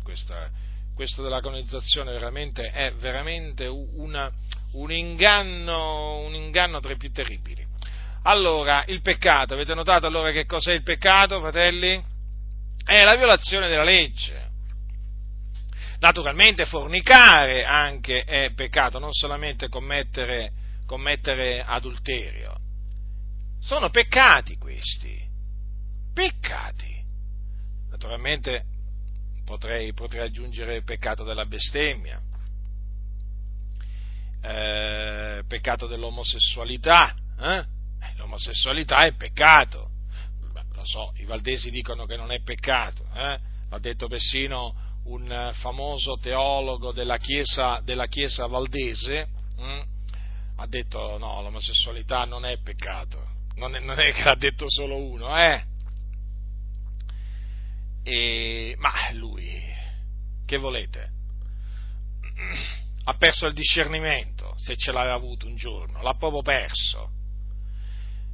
questa, 0.03 0.51
questo 0.95 1.21
della 1.21 1.41
colonizzazione 1.41 2.11
veramente 2.13 2.71
è 2.71 2.93
veramente 2.93 3.67
una, 3.67 4.31
un, 4.71 4.91
inganno, 4.91 6.19
un 6.19 6.33
inganno 6.33 6.79
tra 6.79 6.93
i 6.93 6.97
più 6.97 7.11
terribili. 7.11 7.63
Allora, 8.23 8.83
il 8.87 9.01
peccato, 9.01 9.53
avete 9.53 9.75
notato 9.75 10.07
allora 10.07 10.31
che 10.31 10.45
cos'è 10.45 10.73
il 10.73 10.81
peccato, 10.81 11.41
fratelli? 11.41 12.01
È 12.83 13.03
la 13.03 13.15
violazione 13.15 13.67
della 13.67 13.83
legge. 13.83 14.49
Naturalmente 15.99 16.65
fornicare 16.65 17.65
anche 17.65 18.23
è 18.23 18.51
peccato, 18.55 18.97
non 18.97 19.11
solamente 19.11 19.69
commettere, 19.69 20.51
commettere 20.87 21.61
adulterio. 21.61 22.55
Sono 23.59 23.89
peccati 23.89 24.57
questi, 24.57 25.19
peccati. 26.13 27.03
Naturalmente 27.89 28.65
potrei, 29.45 29.93
potrei 29.93 30.25
aggiungere 30.25 30.75
il 30.75 30.83
peccato 30.83 31.23
della 31.23 31.45
bestemmia, 31.45 32.21
eh, 34.41 35.43
peccato 35.47 35.87
dell'omosessualità, 35.87 37.15
eh? 37.39 37.57
eh? 37.57 38.15
l'omosessualità 38.17 39.05
è 39.05 39.13
peccato, 39.13 39.91
Beh, 40.51 40.63
lo 40.73 40.85
so, 40.85 41.13
i 41.17 41.25
valdesi 41.25 41.69
dicono 41.69 42.05
che 42.05 42.17
non 42.17 42.31
è 42.31 42.41
peccato, 42.41 43.05
eh? 43.13 43.39
l'ha 43.69 43.79
detto 43.79 44.07
persino 44.07 44.83
un 45.05 45.51
famoso 45.53 46.17
teologo 46.17 46.91
della 46.91 47.17
Chiesa, 47.17 47.79
della 47.83 48.07
chiesa 48.07 48.47
valdese, 48.47 49.27
hm, 49.57 49.83
ha 50.57 50.67
detto 50.67 51.17
no, 51.19 51.41
l'omosessualità 51.41 52.25
non 52.25 52.45
è 52.45 52.57
peccato, 52.59 53.23
non 53.55 53.75
è, 53.75 53.79
non 53.79 53.99
è 53.99 54.11
che 54.11 54.23
l'ha 54.23 54.35
detto 54.35 54.65
solo 54.67 54.97
uno, 54.97 55.37
eh? 55.37 55.73
E, 58.07 58.75
ma 58.77 58.91
lui, 59.13 59.63
che 60.45 60.57
volete? 60.57 61.09
Ha 63.05 63.13
perso 63.15 63.47
il 63.47 63.53
discernimento, 63.53 64.53
se 64.57 64.75
ce 64.75 64.91
l'aveva 64.91 65.15
avuto 65.15 65.47
un 65.47 65.55
giorno, 65.55 66.03
l'ha 66.03 66.13
proprio 66.13 66.43
perso. 66.43 67.09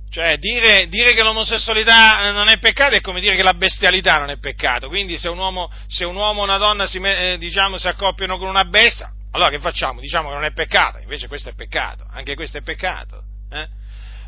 Cioè, 0.09 0.37
dire, 0.39 0.89
dire, 0.89 1.13
che 1.13 1.23
l'omosessualità 1.23 2.31
non 2.33 2.49
è 2.49 2.59
peccato 2.59 2.95
è 2.95 3.01
come 3.01 3.21
dire 3.21 3.37
che 3.37 3.43
la 3.43 3.53
bestialità 3.53 4.19
non 4.19 4.29
è 4.29 4.37
peccato. 4.39 4.89
Quindi, 4.89 5.17
se 5.17 5.29
un 5.29 5.37
uomo, 5.37 5.71
se 5.87 6.03
un 6.03 6.17
uomo 6.17 6.41
o 6.41 6.43
una 6.43 6.57
donna 6.57 6.85
si, 6.85 6.97
eh, 6.97 7.37
diciamo, 7.39 7.77
si 7.77 7.87
accoppiano 7.87 8.37
con 8.37 8.49
una 8.49 8.65
bestia, 8.65 9.09
allora 9.31 9.49
che 9.49 9.59
facciamo? 9.59 10.01
Diciamo 10.01 10.27
che 10.27 10.33
non 10.35 10.43
è 10.43 10.51
peccato, 10.51 10.97
invece 10.97 11.29
questo 11.29 11.47
è 11.47 11.53
peccato, 11.53 12.05
anche 12.11 12.35
questo 12.35 12.57
è 12.57 12.61
peccato. 12.61 13.23
Eh? 13.49 13.67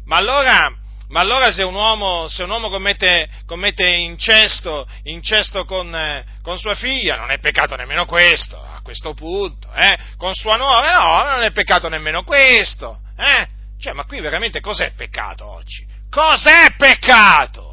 Ma, 0.05 0.15
allora, 0.15 0.73
ma 1.09 1.19
allora, 1.19 1.51
se 1.51 1.63
un 1.63 1.75
uomo, 1.75 2.27
se 2.27 2.43
un 2.43 2.49
uomo 2.49 2.69
commette, 2.69 3.29
commette, 3.45 3.87
incesto, 3.87 4.87
incesto 5.03 5.65
con, 5.65 5.93
eh, 5.95 6.23
con, 6.41 6.57
sua 6.57 6.75
figlia, 6.75 7.15
non 7.15 7.31
è 7.31 7.39
peccato 7.39 7.75
nemmeno 7.75 8.05
questo, 8.05 8.57
a 8.57 8.81
questo 8.81 9.13
punto. 9.13 9.67
Eh? 9.73 9.97
Con 10.17 10.33
sua 10.33 10.55
nuova, 10.55 10.93
no, 10.93 11.31
non 11.31 11.43
è 11.43 11.51
peccato 11.51 11.89
nemmeno 11.89 12.23
questo. 12.23 12.99
Eh? 13.17 13.47
Cioè, 13.79 13.93
ma 13.93 14.05
qui 14.05 14.19
veramente 14.21 14.59
cos'è 14.61 14.93
peccato 14.95 15.45
oggi? 15.45 15.85
Cos'è 16.09 16.75
peccato? 16.77 17.72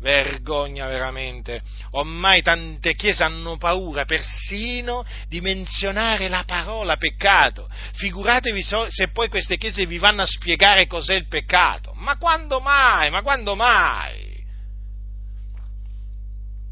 Vergogna 0.00 0.86
veramente. 0.86 1.60
Ormai 1.90 2.40
tante 2.42 2.94
chiese 2.94 3.24
hanno 3.24 3.56
paura 3.56 4.04
persino 4.04 5.04
di 5.26 5.40
menzionare 5.40 6.28
la 6.28 6.44
parola 6.46 6.96
peccato. 6.96 7.68
Figuratevi 7.94 8.62
se 8.88 9.08
poi 9.08 9.28
queste 9.28 9.56
chiese 9.56 9.86
vi 9.86 9.98
vanno 9.98 10.22
a 10.22 10.26
spiegare 10.26 10.86
cos'è 10.86 11.14
il 11.14 11.26
peccato. 11.26 11.92
Ma 11.94 12.16
quando 12.16 12.60
mai? 12.60 13.10
Ma 13.10 13.22
quando 13.22 13.56
mai? 13.56 14.36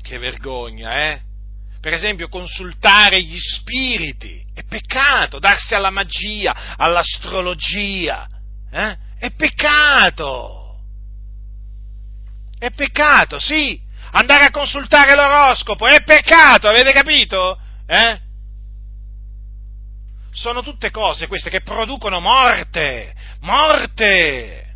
Che 0.01 0.19
vergogna, 0.19 1.11
eh? 1.11 1.21
Per 1.81 1.93
esempio, 1.93 2.29
consultare 2.29 3.23
gli 3.23 3.39
spiriti 3.39 4.45
è 4.55 4.65
peccato, 4.65 5.39
darsi 5.39 5.75
alla 5.75 5.91
magia, 5.91 6.75
all'astrologia, 6.77 8.27
eh? 8.71 8.97
è 9.19 9.31
peccato. 9.33 10.56
È 12.59 12.71
peccato, 12.71 13.39
sì. 13.39 13.81
Andare 14.13 14.45
a 14.47 14.51
consultare 14.51 15.15
l'oroscopo 15.15 15.87
è 15.87 16.03
peccato, 16.03 16.69
avete 16.69 16.93
capito? 16.93 17.59
Eh? 17.87 18.21
Sono 20.33 20.63
tutte 20.63 20.91
cose 20.91 21.27
queste 21.27 21.51
che 21.51 21.63
producono 21.63 22.21
morte, 22.21 23.15
morte. 23.41 24.75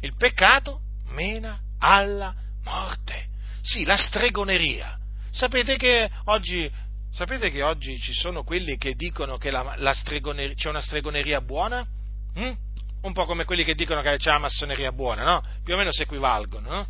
Il 0.00 0.14
peccato 0.16 0.80
mena 1.10 1.60
alla 1.78 2.34
morte. 2.64 3.26
Sì, 3.62 3.84
la 3.84 3.96
stregoneria. 3.96 4.98
Sapete 5.30 5.76
che 5.76 6.10
oggi, 6.24 6.70
sapete 7.12 7.50
che 7.50 7.62
oggi 7.62 7.98
ci 8.00 8.12
sono 8.12 8.42
quelli 8.42 8.76
che 8.76 8.94
dicono 8.94 9.38
che 9.38 9.50
la, 9.50 9.74
la 9.76 9.92
c'è 9.92 10.68
una 10.68 10.80
stregoneria 10.80 11.40
buona? 11.40 11.86
Hm? 12.34 12.52
Un 13.02 13.12
po' 13.12 13.24
come 13.26 13.44
quelli 13.44 13.64
che 13.64 13.74
dicono 13.74 14.00
che 14.00 14.16
c'è 14.16 14.30
la 14.30 14.38
massoneria 14.38 14.92
buona, 14.92 15.24
no? 15.24 15.42
Più 15.64 15.74
o 15.74 15.76
meno 15.76 15.92
si 15.92 16.02
equivalgono, 16.02 16.68
no? 16.68 16.86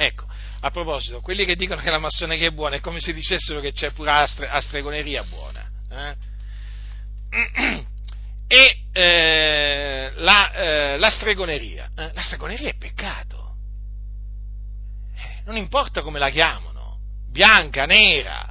Ecco, 0.00 0.26
a 0.60 0.70
proposito, 0.70 1.20
quelli 1.20 1.44
che 1.44 1.56
dicono 1.56 1.80
che 1.80 1.90
la 1.90 1.98
massoneria 1.98 2.46
è 2.46 2.52
buona 2.52 2.76
è 2.76 2.80
come 2.80 3.00
se 3.00 3.12
dicessero 3.12 3.58
che 3.58 3.72
c'è 3.72 3.90
pure 3.90 4.12
la, 4.12 4.60
stregoneria 4.60 5.24
buona. 5.24 5.68
Eh? 5.90 7.86
E 8.50 8.84
eh, 8.92 10.10
la, 10.14 10.52
eh, 10.52 10.96
la, 10.96 11.10
stregoneria, 11.10 11.90
eh, 11.94 12.12
la 12.14 12.22
stregoneria 12.22 12.70
è 12.70 12.76
peccato. 12.76 13.56
Eh, 15.16 15.42
non 15.44 15.58
importa 15.58 16.00
come 16.00 16.18
la 16.18 16.30
chiamano, 16.30 16.98
bianca, 17.28 17.84
nera, 17.84 18.48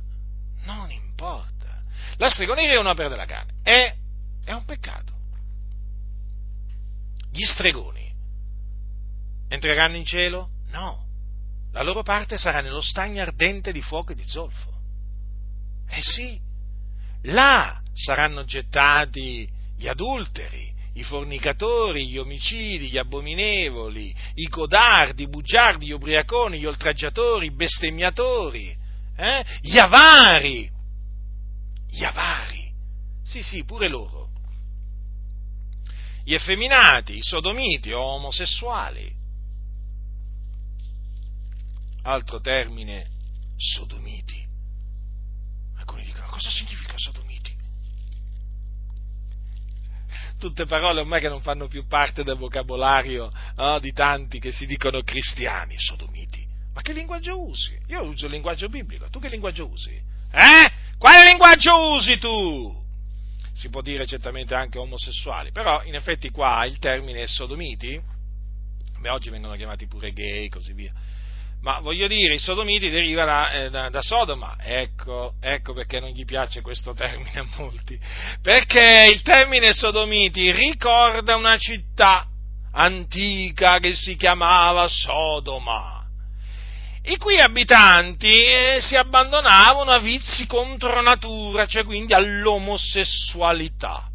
non 0.65 0.91
importa. 0.91 1.81
La 2.17 2.29
stregoneria 2.29 2.75
è 2.75 2.79
un'opera 2.79 3.09
della 3.09 3.25
carne, 3.25 3.53
è, 3.63 3.95
è 4.45 4.51
un 4.51 4.65
peccato. 4.65 5.13
Gli 7.31 7.43
stregoni 7.43 8.13
entreranno 9.47 9.95
in 9.95 10.05
cielo? 10.05 10.49
No 10.67 11.06
la 11.77 11.83
loro 11.83 12.01
parte 12.01 12.39
sarà 12.39 12.61
nello 12.61 12.81
stagno 12.81 13.21
ardente 13.21 13.71
di 13.71 13.83
fuoco 13.83 14.11
e 14.11 14.15
di 14.15 14.27
zolfo. 14.27 14.73
Eh 15.87 16.01
sì, 16.01 16.39
là 17.23 17.79
saranno 17.93 18.45
gettati 18.45 19.47
gli 19.77 19.87
adulteri, 19.87 20.73
i 20.93 21.03
fornicatori, 21.03 22.07
gli 22.07 22.17
omicidi, 22.17 22.89
gli 22.89 22.97
abominevoli, 22.97 24.13
i 24.35 24.47
codardi, 24.47 25.23
i 25.23 25.29
bugiardi, 25.29 25.85
gli 25.85 25.91
ubriaconi, 25.91 26.57
gli 26.57 26.65
oltraggiatori, 26.65 27.45
i 27.45 27.53
bestemmiatori, 27.53 28.75
eh? 29.15 29.45
gli 29.61 29.77
avari, 29.77 30.67
gli 31.91 32.03
avari, 32.03 32.71
sì 33.23 33.43
sì, 33.43 33.63
pure 33.65 33.87
loro, 33.87 34.29
gli 36.23 36.33
effeminati, 36.33 37.17
i 37.17 37.23
sodomiti 37.23 37.91
o 37.91 38.01
omosessuali, 38.01 39.16
altro 42.07 42.39
termine, 42.39 43.09
sodomiti. 43.57 44.45
Alcuni 45.77 46.03
dicono 46.03 46.27
cosa 46.27 46.49
significa 46.49 46.93
sodomiti? 46.95 47.55
Tutte 50.39 50.65
parole 50.65 51.01
ormai 51.01 51.19
che 51.19 51.29
non 51.29 51.41
fanno 51.41 51.67
più 51.67 51.87
parte 51.87 52.23
del 52.23 52.37
vocabolario 52.37 53.31
no, 53.55 53.79
di 53.79 53.91
tanti 53.91 54.39
che 54.39 54.51
si 54.51 54.65
dicono 54.65 55.01
cristiani, 55.01 55.75
sodomiti. 55.79 56.45
Ma 56.73 56.81
che 56.81 56.93
linguaggio 56.93 57.41
usi? 57.41 57.77
Io 57.87 58.03
uso 58.03 58.27
il 58.27 58.31
linguaggio 58.31 58.69
biblico, 58.69 59.09
tu 59.09 59.19
che 59.19 59.29
linguaggio 59.29 59.67
usi? 59.67 59.91
Eh? 59.91 60.71
Quale 60.97 61.23
linguaggio 61.27 61.93
usi 61.95 62.17
tu? 62.19 62.85
Si 63.53 63.69
può 63.69 63.81
dire 63.81 64.05
certamente 64.05 64.53
anche 64.53 64.77
omosessuali, 64.77 65.51
però 65.51 65.83
in 65.83 65.95
effetti 65.95 66.29
qua 66.29 66.63
il 66.65 66.77
termine 66.77 67.25
sodomiti, 67.25 67.99
beh 68.99 69.09
oggi 69.09 69.31
vengono 69.31 69.55
chiamati 69.55 69.87
pure 69.87 70.13
gay 70.13 70.45
e 70.45 70.49
così 70.49 70.73
via 70.73 70.93
ma 71.61 71.79
voglio 71.79 72.07
dire, 72.07 72.35
i 72.35 72.39
sodomiti 72.39 72.89
deriva 72.89 73.25
da, 73.25 73.51
eh, 73.51 73.69
da, 73.69 73.89
da, 73.89 74.01
Sodoma, 74.01 74.55
ecco, 74.59 75.33
ecco 75.41 75.73
perché 75.73 75.99
non 75.99 76.09
gli 76.11 76.23
piace 76.23 76.61
questo 76.61 76.93
termine 76.93 77.39
a 77.39 77.47
molti, 77.57 77.99
perché 78.41 79.11
il 79.13 79.21
termine 79.21 79.73
sodomiti 79.73 80.51
ricorda 80.51 81.35
una 81.35 81.57
città 81.57 82.27
antica 82.71 83.79
che 83.79 83.95
si 83.95 84.15
chiamava 84.15 84.87
Sodoma, 84.87 86.05
i 87.03 87.17
cui 87.17 87.39
abitanti 87.39 88.27
eh, 88.27 88.77
si 88.81 88.95
abbandonavano 88.95 89.91
a 89.91 89.99
vizi 89.99 90.45
contro 90.45 91.01
natura, 91.01 91.65
cioè 91.65 91.83
quindi 91.85 92.13
all'omosessualità. 92.13 94.09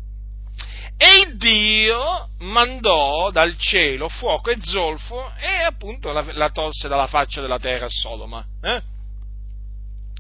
E 1.05 1.35
Dio 1.35 2.29
mandò 2.39 3.33
dal 3.33 3.57
cielo 3.57 4.09
fuoco 4.09 4.51
e 4.51 4.59
zolfo 4.63 5.33
e 5.35 5.65
appunto 5.65 6.13
la, 6.13 6.25
la 6.35 6.51
tolse 6.51 6.87
dalla 6.87 7.09
faccia 7.09 7.41
della 7.41 7.59
terra 7.59 7.87
a 7.87 7.89
Sodoma. 7.89 8.47
Eh? 8.63 8.81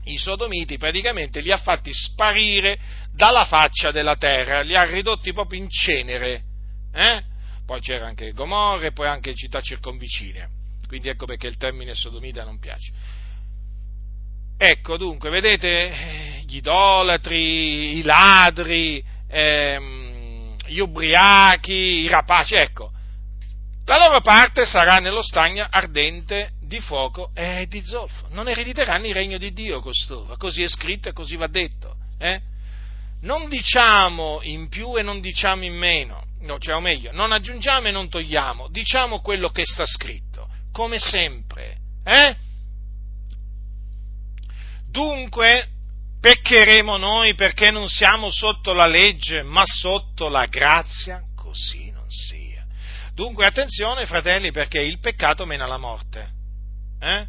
I 0.07 0.18
sodomiti 0.18 0.78
praticamente 0.78 1.39
li 1.39 1.53
ha 1.53 1.59
fatti 1.59 1.95
sparire 1.95 2.76
dalla 3.12 3.45
faccia 3.45 3.93
della 3.93 4.16
terra, 4.16 4.62
li 4.62 4.74
ha 4.74 4.83
ridotti 4.83 5.33
proprio 5.33 5.61
in 5.61 5.70
cenere. 5.70 6.43
Eh? 6.93 7.22
Poi 7.64 7.80
c'era 7.80 8.07
anche 8.07 8.33
Gomorra 8.33 8.87
e 8.87 8.93
poi 8.93 9.07
anche 9.07 9.37
città 9.37 9.61
circonvicine. 9.61 10.49
Quindi 10.89 11.09
ecco 11.09 11.26
perché 11.26 11.47
il 11.47 11.59
termine 11.59 11.95
sodomita 11.95 12.43
non 12.43 12.59
piace. 12.59 12.93
Ecco 14.59 14.97
dunque, 14.97 15.30
vedete, 15.30 15.68
eh, 15.68 16.43
gli 16.45 16.57
idolatri, 16.57 17.99
i 17.99 18.03
ladri, 18.03 19.05
ehm, 19.28 20.11
gli 20.72 20.80
ubriachi, 20.80 21.72
i 21.72 22.08
rapaci, 22.08 22.54
ecco, 22.54 22.90
la 23.84 23.98
loro 23.98 24.20
parte 24.20 24.64
sarà 24.64 24.98
nello 24.98 25.22
stagno 25.22 25.66
ardente 25.68 26.52
di 26.62 26.80
fuoco 26.80 27.30
e 27.34 27.66
di 27.68 27.84
zolfo. 27.84 28.28
Non 28.30 28.48
erediteranno 28.48 29.06
il 29.06 29.12
regno 29.12 29.38
di 29.38 29.52
Dio 29.52 29.80
costoro, 29.80 30.36
così 30.36 30.62
è 30.62 30.68
scritto 30.68 31.08
e 31.08 31.12
così 31.12 31.36
va 31.36 31.46
detto. 31.46 31.96
Eh? 32.18 32.40
Non 33.22 33.48
diciamo 33.48 34.40
in 34.42 34.68
più 34.68 34.96
e 34.96 35.02
non 35.02 35.20
diciamo 35.20 35.64
in 35.64 35.74
meno, 35.74 36.24
no, 36.40 36.58
cioè 36.58 36.74
o 36.74 36.80
meglio, 36.80 37.12
non 37.12 37.32
aggiungiamo 37.32 37.88
e 37.88 37.90
non 37.90 38.08
togliamo, 38.08 38.68
diciamo 38.68 39.20
quello 39.20 39.48
che 39.50 39.64
sta 39.64 39.84
scritto, 39.84 40.48
come 40.72 40.98
sempre. 40.98 41.76
Eh? 42.04 42.36
Dunque, 44.88 45.68
Peccheremo 46.22 46.98
noi 46.98 47.34
perché 47.34 47.72
non 47.72 47.88
siamo 47.88 48.30
sotto 48.30 48.72
la 48.72 48.86
legge, 48.86 49.42
ma 49.42 49.64
sotto 49.66 50.28
la 50.28 50.46
grazia? 50.46 51.20
Così 51.34 51.90
non 51.90 52.08
sia. 52.08 52.64
Dunque 53.12 53.44
attenzione, 53.44 54.06
fratelli, 54.06 54.52
perché 54.52 54.78
il 54.78 55.00
peccato 55.00 55.44
mena 55.46 55.64
alla 55.64 55.78
morte. 55.78 56.30
Eh? 57.00 57.26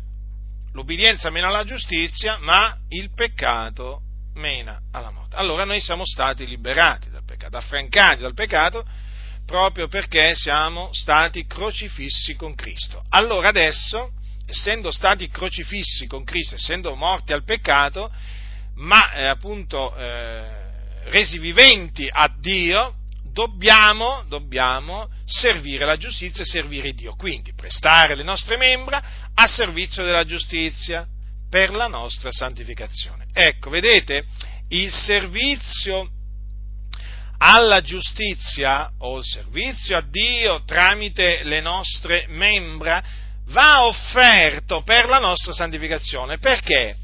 L'ubbidienza 0.73 1.31
mena 1.31 1.47
alla 1.47 1.63
giustizia, 1.63 2.37
ma 2.37 2.77
il 2.89 3.11
peccato 3.15 4.01
mena 4.35 4.79
alla 4.91 5.09
morte. 5.09 5.37
Allora 5.37 5.63
noi 5.63 5.81
siamo 5.81 6.05
stati 6.05 6.45
liberati 6.45 7.09
dal 7.09 7.25
peccato, 7.25 7.57
affrancati 7.57 8.21
dal 8.21 8.35
peccato, 8.35 8.85
proprio 9.43 9.87
perché 9.87 10.35
siamo 10.35 10.93
stati 10.93 11.47
crocifissi 11.47 12.35
con 12.35 12.53
Cristo. 12.53 13.03
Allora 13.09 13.47
adesso, 13.47 14.11
essendo 14.45 14.91
stati 14.91 15.29
crocifissi 15.29 16.05
con 16.05 16.23
Cristo, 16.23 16.53
essendo 16.53 16.93
morti 16.93 17.33
al 17.33 17.43
peccato, 17.43 18.11
ma 18.76 19.13
eh, 19.13 19.26
appunto 19.26 19.95
eh, 19.95 20.61
resi 21.05 21.38
viventi 21.38 22.07
a 22.09 22.32
Dio, 22.39 22.95
dobbiamo, 23.32 24.24
dobbiamo 24.28 25.09
servire 25.26 25.86
la 25.86 25.97
giustizia 25.97 26.43
e 26.43 26.47
servire 26.47 26.93
Dio. 26.93 27.15
Quindi 27.15 27.53
prestare 27.53 28.15
le 28.15 28.24
nostre 28.24 28.57
membra 28.57 29.32
a 29.34 29.47
servizio 29.47 30.03
della 30.03 30.24
giustizia 30.24 31.07
per 31.49 31.71
la 31.71 31.88
nostra 31.88 32.32
santificazione. 32.32 33.28
Ecco, 33.34 33.69
vedete, 33.69 34.24
il 34.69 34.91
servizio 34.91 36.09
alla 37.38 37.82
giustizia 37.82 38.89
o 38.99 39.17
il 39.17 39.26
servizio 39.26 39.97
a 39.97 40.01
Dio 40.01 40.63
tramite 40.63 41.43
le 41.43 41.59
nostre 41.59 42.26
membra 42.30 43.03
va 43.47 43.86
offerto 43.86 44.82
per 44.84 45.07
la 45.07 45.19
nostra 45.19 45.51
santificazione. 45.51 46.38
Perché? 46.38 46.95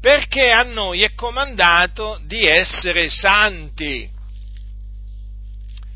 Perché 0.00 0.50
a 0.50 0.62
noi 0.62 1.02
è 1.02 1.14
comandato 1.14 2.20
di 2.24 2.46
essere 2.46 3.08
santi. 3.08 4.08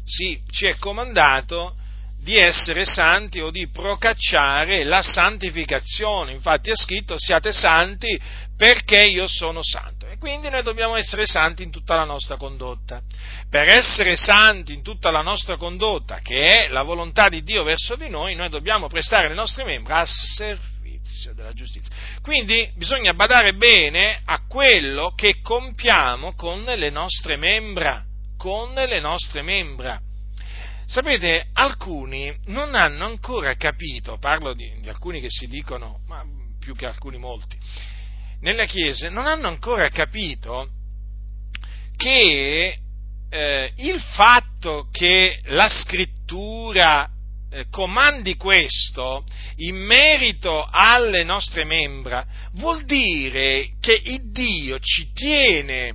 Sì, 0.04 0.40
ci 0.50 0.66
è 0.66 0.76
comandato 0.76 1.76
di 2.22 2.36
essere 2.36 2.84
santi 2.84 3.40
o 3.40 3.50
di 3.50 3.68
procacciare 3.68 4.84
la 4.84 5.02
santificazione. 5.02 6.32
Infatti 6.32 6.70
è 6.70 6.76
scritto 6.76 7.18
siate 7.18 7.52
santi 7.52 8.20
perché 8.56 9.04
io 9.06 9.26
sono 9.26 9.60
santo. 9.62 10.06
E 10.06 10.18
quindi 10.18 10.48
noi 10.48 10.62
dobbiamo 10.62 10.94
essere 10.94 11.26
santi 11.26 11.64
in 11.64 11.72
tutta 11.72 11.96
la 11.96 12.04
nostra 12.04 12.36
condotta. 12.36 13.02
Per 13.50 13.68
essere 13.68 14.14
santi 14.16 14.72
in 14.72 14.82
tutta 14.82 15.10
la 15.10 15.22
nostra 15.22 15.56
condotta, 15.56 16.20
che 16.20 16.66
è 16.66 16.68
la 16.68 16.82
volontà 16.82 17.28
di 17.28 17.42
Dio 17.42 17.64
verso 17.64 17.96
di 17.96 18.08
noi, 18.08 18.36
noi 18.36 18.48
dobbiamo 18.48 18.86
prestare 18.86 19.28
le 19.28 19.34
nostre 19.34 19.64
membra 19.64 19.98
a 19.98 20.06
servizio 21.02 21.34
della 21.34 21.52
giustizia. 21.52 21.94
Quindi 22.22 22.70
bisogna 22.76 23.12
badare 23.14 23.54
bene 23.54 24.20
a 24.24 24.46
quello 24.46 25.12
che 25.14 25.40
compiamo 25.42 26.34
con 26.34 26.62
le 26.62 26.90
nostre 26.90 27.36
membra, 27.36 28.04
con 28.36 28.72
le 28.72 29.00
nostre 29.00 29.42
membra. 29.42 30.00
Sapete, 30.86 31.48
alcuni 31.52 32.34
non 32.46 32.74
hanno 32.74 33.04
ancora 33.04 33.54
capito, 33.54 34.18
parlo 34.18 34.52
di, 34.54 34.80
di 34.80 34.88
alcuni 34.88 35.20
che 35.20 35.30
si 35.30 35.46
dicono, 35.46 36.00
ma 36.06 36.24
più 36.58 36.74
che 36.74 36.86
alcuni 36.86 37.18
molti, 37.18 37.56
nella 38.40 38.64
Chiesa 38.64 39.08
non 39.08 39.26
hanno 39.26 39.48
ancora 39.48 39.88
capito 39.88 40.68
che 41.96 42.78
eh, 43.30 43.72
il 43.76 44.00
fatto 44.00 44.88
che 44.90 45.40
la 45.44 45.68
scrittura 45.68 47.08
eh, 47.52 47.66
comandi 47.70 48.36
questo 48.36 49.24
in 49.56 49.76
merito 49.76 50.66
alle 50.70 51.22
nostre 51.22 51.64
membra 51.64 52.24
vuol 52.54 52.84
dire 52.84 53.72
che 53.78 54.00
il 54.04 54.32
Dio 54.32 54.78
ci 54.80 55.12
tiene 55.12 55.94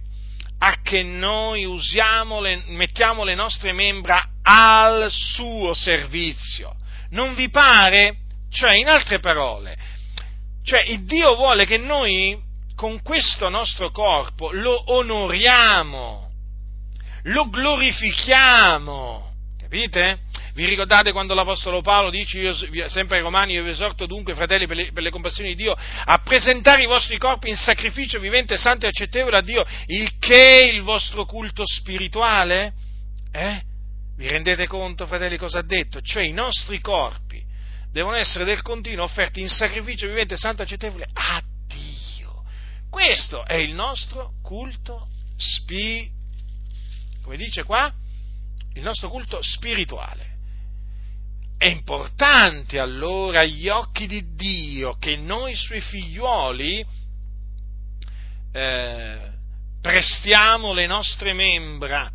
a 0.59 0.81
che 0.81 1.01
noi 1.03 1.65
usiamo 1.65 2.41
le, 2.41 2.63
mettiamo 2.67 3.23
le 3.23 3.33
nostre 3.33 3.73
membra 3.73 4.23
al 4.43 5.07
suo 5.09 5.73
servizio. 5.73 6.75
Non 7.09 7.33
vi 7.33 7.49
pare? 7.49 8.17
Cioè, 8.49 8.75
in 8.75 8.87
altre 8.87 9.19
parole, 9.19 9.75
cioè, 10.63 10.83
il 10.87 11.05
Dio 11.05 11.35
vuole 11.35 11.65
che 11.65 11.77
noi 11.77 12.39
con 12.75 13.01
questo 13.01 13.49
nostro 13.49 13.89
corpo 13.89 14.51
lo 14.51 14.91
onoriamo, 14.93 16.31
lo 17.23 17.49
glorifichiamo, 17.49 19.31
capite? 19.59 20.19
Vi 20.57 20.65
ricordate 20.65 21.11
quando 21.11 21.35
l'Apostolo 21.35 21.81
Paolo 21.81 22.09
dice, 22.09 22.39
io, 22.39 22.89
sempre 22.89 23.17
ai 23.17 23.21
Romani, 23.21 23.53
io 23.53 23.61
vi 23.61 23.69
esorto 23.69 24.07
dunque, 24.07 24.33
fratelli, 24.33 24.65
per 24.65 24.75
le, 24.75 24.91
per 24.91 25.03
le, 25.03 25.11
compassioni 25.11 25.49
di 25.49 25.55
Dio, 25.55 25.75
a 25.75 26.17
presentare 26.23 26.81
i 26.81 26.87
vostri 26.87 27.19
corpi 27.19 27.49
in 27.49 27.55
sacrificio 27.55 28.19
vivente, 28.19 28.57
santo 28.57 28.85
e 28.85 28.87
accettevole 28.87 29.37
a 29.37 29.41
Dio, 29.41 29.63
il 29.85 30.17
che 30.17 30.61
è 30.61 30.63
il 30.63 30.81
vostro 30.81 31.25
culto 31.25 31.61
spirituale? 31.63 32.73
Eh? 33.31 33.61
Vi 34.15 34.27
rendete 34.27 34.65
conto, 34.65 35.05
fratelli, 35.05 35.37
cosa 35.37 35.59
ha 35.59 35.63
detto? 35.63 36.01
Cioè 36.01 36.23
i 36.23 36.33
nostri 36.33 36.79
corpi 36.81 37.39
devono 37.91 38.15
essere 38.15 38.43
del 38.43 38.63
continuo 38.63 39.03
offerti 39.03 39.39
in 39.39 39.49
sacrificio 39.49 40.07
vivente, 40.07 40.37
santo 40.37 40.63
e 40.63 40.65
accettevole 40.65 41.07
a 41.13 41.39
Dio. 41.67 42.43
Questo 42.89 43.45
è 43.45 43.57
il 43.57 43.75
nostro 43.75 44.31
culto 44.41 45.07
spirituale. 45.37 46.15
Come 47.21 47.37
dice 47.37 47.63
qua? 47.63 47.93
Il 48.73 48.81
nostro 48.81 49.09
culto 49.09 49.39
spirituale. 49.43 50.36
È 51.57 51.65
importante 51.65 52.77
allora 52.77 53.39
agli 53.39 53.67
occhi 53.67 54.05
di 54.05 54.35
Dio 54.35 54.97
che 54.97 55.15
noi 55.15 55.55
suoi 55.55 55.81
figliuoli 55.81 56.85
eh, 58.51 59.31
prestiamo 59.81 60.73
le 60.73 60.85
nostre 60.85 61.33
membra 61.33 62.11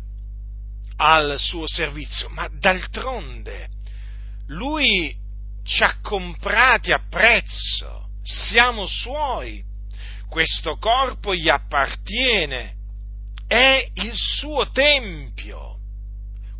al 0.95 1.35
suo 1.39 1.67
servizio, 1.67 2.29
ma 2.29 2.47
d'altronde 2.47 3.69
lui 4.47 5.15
ci 5.63 5.83
ha 5.83 5.97
comprati 6.01 6.91
a 6.91 7.01
prezzo, 7.09 8.09
siamo 8.21 8.85
suoi, 8.85 9.63
questo 10.29 10.77
corpo 10.77 11.33
gli 11.33 11.49
appartiene, 11.49 12.75
è 13.47 13.89
il 13.95 14.13
suo 14.13 14.69
tempio, 14.71 15.77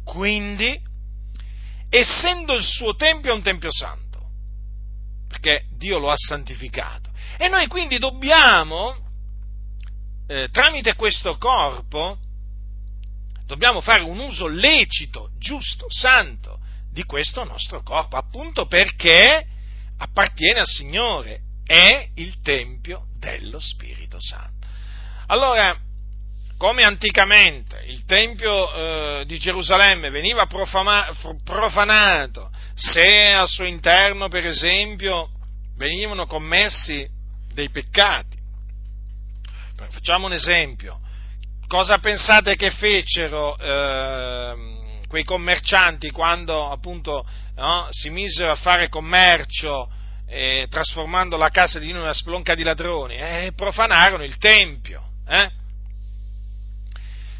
quindi 0.03 0.79
essendo 1.95 2.55
il 2.55 2.63
suo 2.63 2.95
tempio 2.95 3.35
un 3.35 3.43
tempio 3.43 3.71
santo, 3.71 4.19
perché 5.27 5.65
Dio 5.77 5.99
lo 5.99 6.09
ha 6.09 6.17
santificato. 6.17 7.11
E 7.37 7.47
noi 7.49 7.67
quindi 7.67 7.99
dobbiamo, 7.99 8.95
eh, 10.27 10.49
tramite 10.51 10.95
questo 10.95 11.37
corpo, 11.37 12.17
dobbiamo 13.45 13.79
fare 13.79 14.01
un 14.01 14.17
uso 14.17 14.47
lecito, 14.47 15.29
giusto, 15.37 15.85
santo 15.87 16.59
di 16.91 17.03
questo 17.03 17.43
nostro 17.43 17.83
corpo, 17.83 18.17
appunto 18.17 18.65
perché 18.65 19.45
appartiene 19.99 20.61
al 20.61 20.67
Signore, 20.67 21.41
è 21.63 22.09
il 22.15 22.41
tempio 22.41 23.05
dello 23.19 23.59
Spirito 23.59 24.17
Santo. 24.19 24.67
Allora, 25.27 25.77
come 26.63 26.85
anticamente 26.85 27.83
il 27.87 28.05
Tempio 28.05 28.71
eh, 28.73 29.25
di 29.25 29.37
Gerusalemme 29.37 30.09
veniva 30.09 30.45
profama, 30.45 31.13
profanato 31.43 32.49
se 32.73 33.33
al 33.33 33.49
suo 33.49 33.65
interno, 33.65 34.29
per 34.29 34.45
esempio, 34.45 35.27
venivano 35.75 36.25
commessi 36.25 37.05
dei 37.53 37.69
peccati. 37.69 38.37
Facciamo 39.89 40.27
un 40.27 40.31
esempio. 40.31 41.01
Cosa 41.67 41.97
pensate 41.97 42.55
che 42.55 42.71
fecero 42.71 43.57
eh, 43.57 45.01
quei 45.09 45.25
commercianti 45.25 46.11
quando 46.11 46.71
appunto 46.71 47.27
no, 47.55 47.87
si 47.89 48.09
misero 48.09 48.51
a 48.51 48.55
fare 48.55 48.87
commercio 48.87 49.91
eh, 50.29 50.67
trasformando 50.69 51.35
la 51.35 51.49
casa 51.49 51.77
di 51.77 51.87
Dio 51.87 51.95
in 51.95 52.01
una 52.03 52.13
splonca 52.13 52.55
di 52.55 52.63
ladroni? 52.63 53.17
Eh, 53.17 53.51
profanarono 53.53 54.23
il 54.23 54.37
Tempio. 54.37 55.03
Eh? 55.27 55.61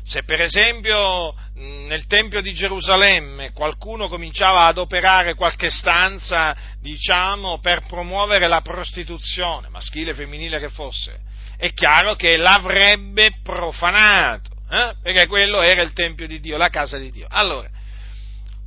Se 0.06 0.24
per 0.24 0.42
esempio 0.42 1.34
nel 1.56 2.08
Tempio 2.08 2.42
di 2.42 2.54
Gerusalemme 2.54 3.54
qualcuno 3.54 4.10
cominciava 4.10 4.66
ad 4.66 4.78
operare 4.78 5.34
qualche 5.34 5.72
stanza, 5.72 6.56
diciamo, 6.82 7.60
per 7.60 7.86
promuovere 7.86 8.48
la 8.48 8.62
prostituzione, 8.62 9.70
maschile 9.70 10.14
femminile 10.14 10.60
che 10.60 10.70
fosse, 10.70 11.22
è 11.58 11.72
chiaro 11.74 12.16
che 12.16 12.36
l'avrebbe 12.36 13.40
profanato, 13.42 14.50
eh? 14.70 14.96
perché 15.02 15.28
quello 15.28 15.62
era 15.62 15.82
il 15.82 15.94
Tempio 15.94 16.28
di 16.28 16.42
Dio, 16.42 16.58
la 16.58 16.70
casa 16.70 16.98
di 16.98 17.10
Dio. 17.10 17.28
Allora, 17.30 17.70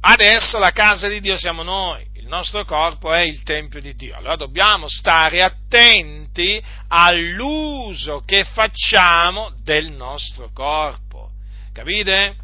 adesso 0.01 0.59
la 0.59 0.71
casa 0.71 1.07
di 1.09 1.21
Dio 1.21 1.37
siamo 1.37 1.63
noi, 1.63 2.07
il 2.15 2.27
nostro 2.27 2.65
corpo 2.65 3.13
è 3.13 3.21
il 3.21 3.43
Tempio 3.43 3.83
di 3.83 3.95
Dio, 3.95 4.17
allora 4.17 4.37
dobbiamo 4.37 4.89
stare 4.89 5.43
attenti 5.43 6.63
all'uso 6.89 8.23
che 8.25 8.45
facciamo 8.45 9.53
del 9.63 9.93
nostro 9.93 10.51
corpo. 10.55 11.06
Capite? 11.77 12.37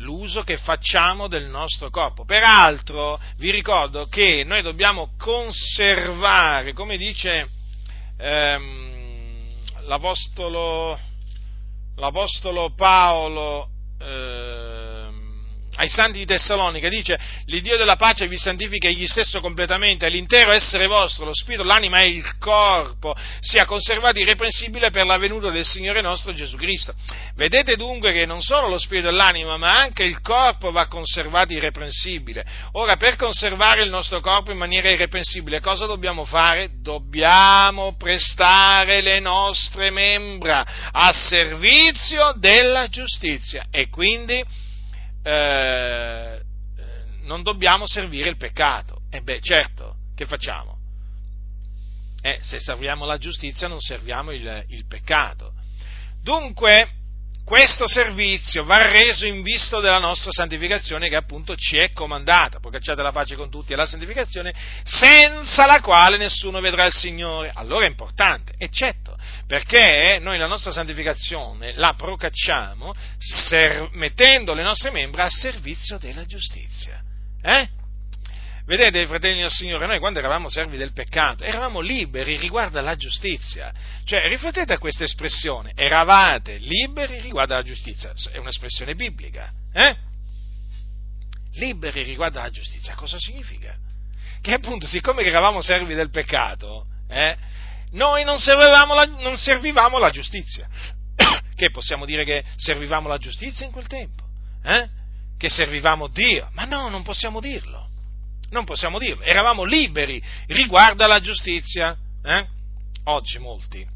L'uso 0.00 0.42
che 0.42 0.58
facciamo 0.58 1.28
del 1.28 1.46
nostro 1.46 1.88
corpo. 1.88 2.26
Peraltro 2.26 3.18
vi 3.38 3.50
ricordo 3.50 4.04
che 4.04 4.44
noi 4.44 4.60
dobbiamo 4.60 5.14
conservare, 5.16 6.74
come 6.74 6.98
dice 6.98 7.48
ehm, 8.18 9.48
l'Apostolo, 9.86 10.98
l'Apostolo 11.94 12.74
Paolo 12.74 13.70
ehm, 13.98 14.75
ai 15.76 15.88
santi 15.88 16.18
di 16.18 16.26
Tessalonica, 16.26 16.88
dice, 16.88 17.18
l'Iddio 17.46 17.76
della 17.76 17.96
pace 17.96 18.28
vi 18.28 18.38
santifica 18.38 18.88
egli 18.88 19.06
stesso 19.06 19.40
completamente, 19.40 20.08
l'intero 20.08 20.52
essere 20.52 20.86
vostro, 20.86 21.24
lo 21.24 21.34
spirito, 21.34 21.62
l'anima 21.62 21.98
e 21.98 22.08
il 22.08 22.38
corpo, 22.38 23.14
sia 23.40 23.64
conservato 23.64 24.18
irreprensibile 24.18 24.90
per 24.90 25.06
la 25.06 25.18
venuta 25.18 25.50
del 25.50 25.64
Signore 25.64 26.00
nostro 26.00 26.32
Gesù 26.32 26.56
Cristo. 26.56 26.94
Vedete 27.34 27.76
dunque 27.76 28.12
che 28.12 28.26
non 28.26 28.40
solo 28.40 28.68
lo 28.68 28.78
spirito 28.78 29.08
e 29.08 29.12
l'anima, 29.12 29.56
ma 29.56 29.78
anche 29.78 30.02
il 30.02 30.20
corpo 30.20 30.70
va 30.70 30.86
conservato 30.86 31.52
irreprensibile. 31.52 32.44
Ora, 32.72 32.96
per 32.96 33.16
conservare 33.16 33.82
il 33.82 33.90
nostro 33.90 34.20
corpo 34.20 34.50
in 34.50 34.58
maniera 34.58 34.90
irreprensibile, 34.90 35.60
cosa 35.60 35.86
dobbiamo 35.86 36.24
fare? 36.24 36.70
Dobbiamo 36.80 37.94
prestare 37.96 39.02
le 39.02 39.20
nostre 39.20 39.90
membra 39.90 40.64
a 40.90 41.12
servizio 41.12 42.32
della 42.36 42.88
giustizia 42.88 43.66
e 43.70 43.88
quindi 43.88 44.42
eh, 45.26 46.40
non 47.22 47.42
dobbiamo 47.42 47.86
servire 47.86 48.28
il 48.28 48.36
peccato. 48.36 49.00
E 49.10 49.22
beh, 49.22 49.40
certo, 49.40 49.96
che 50.14 50.24
facciamo? 50.24 50.78
Eh, 52.22 52.38
se 52.42 52.60
serviamo 52.60 53.04
la 53.04 53.18
giustizia 53.18 53.66
non 53.66 53.80
serviamo 53.80 54.30
il, 54.30 54.64
il 54.68 54.86
peccato. 54.86 55.52
Dunque, 56.22 56.90
questo 57.44 57.88
servizio 57.88 58.64
va 58.64 58.90
reso 58.90 59.26
in 59.26 59.42
vista 59.42 59.80
della 59.80 59.98
nostra 59.98 60.30
santificazione 60.30 61.08
che 61.08 61.16
appunto 61.16 61.56
ci 61.56 61.76
è 61.76 61.92
comandata, 61.92 62.60
procacciate 62.60 63.02
la 63.02 63.12
pace 63.12 63.36
con 63.36 63.50
tutti 63.50 63.72
e 63.72 63.76
la 63.76 63.86
santificazione, 63.86 64.54
senza 64.84 65.66
la 65.66 65.80
quale 65.80 66.16
nessuno 66.16 66.60
vedrà 66.60 66.86
il 66.86 66.92
Signore. 66.92 67.50
Allora 67.54 67.84
è 67.84 67.88
importante, 67.88 68.54
eccetto, 68.58 69.05
perché 69.46 70.18
noi 70.20 70.38
la 70.38 70.46
nostra 70.46 70.72
santificazione 70.72 71.72
la 71.74 71.94
procacciamo 71.94 72.92
ser- 73.18 73.90
mettendo 73.92 74.54
le 74.54 74.62
nostre 74.62 74.90
membra 74.90 75.24
a 75.24 75.30
servizio 75.30 75.98
della 75.98 76.24
giustizia. 76.24 77.00
Eh? 77.42 77.68
Vedete, 78.66 79.06
fratelli 79.06 79.40
del 79.40 79.50
Signore, 79.50 79.86
noi 79.86 80.00
quando 80.00 80.18
eravamo 80.18 80.48
servi 80.48 80.76
del 80.76 80.92
peccato, 80.92 81.44
eravamo 81.44 81.78
liberi 81.78 82.36
riguardo 82.36 82.80
alla 82.80 82.96
giustizia. 82.96 83.72
Cioè, 84.04 84.26
riflettete 84.26 84.72
a 84.72 84.78
questa 84.78 85.04
espressione, 85.04 85.70
eravate 85.76 86.58
liberi 86.58 87.20
riguardo 87.20 87.54
alla 87.54 87.62
giustizia. 87.62 88.12
È 88.32 88.38
un'espressione 88.38 88.96
biblica, 88.96 89.52
eh? 89.72 89.96
Liberi 91.52 92.02
riguardo 92.02 92.40
alla 92.40 92.50
giustizia, 92.50 92.94
cosa 92.94 93.20
significa? 93.20 93.72
Che 94.40 94.52
appunto, 94.52 94.88
siccome 94.88 95.22
eravamo 95.22 95.60
servi 95.60 95.94
del 95.94 96.10
peccato, 96.10 96.86
eh, 97.08 97.36
noi 97.96 98.24
non 98.24 98.38
servivamo, 98.38 98.94
la, 98.94 99.04
non 99.04 99.36
servivamo 99.36 99.98
la 99.98 100.10
giustizia. 100.10 100.68
che 101.56 101.70
possiamo 101.70 102.04
dire 102.04 102.24
che 102.24 102.44
servivamo 102.56 103.08
la 103.08 103.18
giustizia 103.18 103.66
in 103.66 103.72
quel 103.72 103.86
tempo? 103.86 104.22
Eh? 104.62 104.88
Che 105.36 105.48
servivamo 105.48 106.08
Dio? 106.08 106.48
Ma 106.52 106.64
no, 106.64 106.88
non 106.88 107.02
possiamo 107.02 107.40
dirlo 107.40 107.86
non 108.50 108.64
possiamo 108.64 108.98
dirlo, 108.98 109.22
eravamo 109.22 109.64
liberi 109.64 110.22
riguardo 110.48 111.04
alla 111.04 111.20
giustizia. 111.20 111.96
Eh? 112.22 112.46
Oggi 113.04 113.38
molti, 113.38 113.86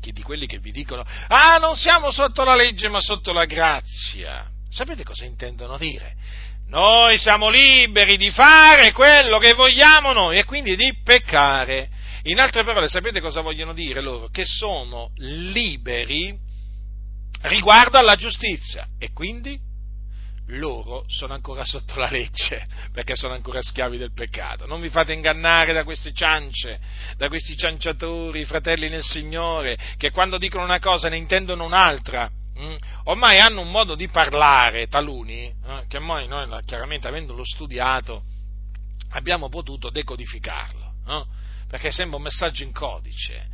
di 0.00 0.22
quelli 0.22 0.46
che 0.46 0.58
vi 0.58 0.70
dicono, 0.70 1.04
ah 1.28 1.56
non 1.58 1.74
siamo 1.74 2.10
sotto 2.10 2.44
la 2.44 2.54
legge 2.54 2.88
ma 2.88 3.00
sotto 3.00 3.32
la 3.32 3.46
grazia, 3.46 4.46
sapete 4.68 5.02
cosa 5.02 5.24
intendono 5.24 5.78
dire? 5.78 6.14
Noi 6.66 7.18
siamo 7.18 7.48
liberi 7.48 8.16
di 8.16 8.30
fare 8.30 8.92
quello 8.92 9.38
che 9.38 9.52
vogliamo 9.54 10.12
noi 10.12 10.38
e 10.38 10.44
quindi 10.44 10.76
di 10.76 10.94
peccare. 11.02 11.90
In 12.26 12.40
altre 12.40 12.64
parole, 12.64 12.88
sapete 12.88 13.20
cosa 13.20 13.42
vogliono 13.42 13.74
dire 13.74 14.00
loro? 14.00 14.28
Che 14.28 14.44
sono 14.46 15.10
liberi 15.16 16.38
riguardo 17.42 17.98
alla 17.98 18.16
giustizia 18.16 18.88
e 18.98 19.12
quindi 19.12 19.60
loro 20.48 21.04
sono 21.06 21.34
ancora 21.34 21.64
sotto 21.66 21.98
la 21.98 22.08
legge, 22.08 22.64
perché 22.92 23.14
sono 23.14 23.34
ancora 23.34 23.60
schiavi 23.60 23.98
del 23.98 24.12
peccato. 24.12 24.66
Non 24.66 24.80
vi 24.80 24.88
fate 24.88 25.12
ingannare 25.12 25.74
da 25.74 25.84
queste 25.84 26.14
ciance, 26.14 26.80
da 27.16 27.28
questi 27.28 27.56
cianciatori, 27.58 28.44
fratelli 28.46 28.88
nel 28.88 29.02
Signore, 29.02 29.76
che 29.98 30.10
quando 30.10 30.38
dicono 30.38 30.64
una 30.64 30.80
cosa 30.80 31.10
ne 31.10 31.18
intendono 31.18 31.64
un'altra. 31.64 32.30
Mm? 32.58 32.74
Ormai 33.04 33.38
hanno 33.38 33.60
un 33.60 33.70
modo 33.70 33.94
di 33.94 34.08
parlare, 34.08 34.86
taluni, 34.86 35.44
eh, 35.44 35.84
che 35.88 35.98
noi, 35.98 36.26
noi, 36.26 36.48
chiaramente 36.64 37.06
avendolo 37.06 37.44
studiato, 37.44 38.22
abbiamo 39.10 39.50
potuto 39.50 39.90
decodificarlo, 39.90 40.92
eh? 41.06 41.42
Perché 41.68 41.90
sembra 41.90 42.16
un 42.16 42.22
messaggio 42.22 42.62
in 42.62 42.72
codice. 42.72 43.46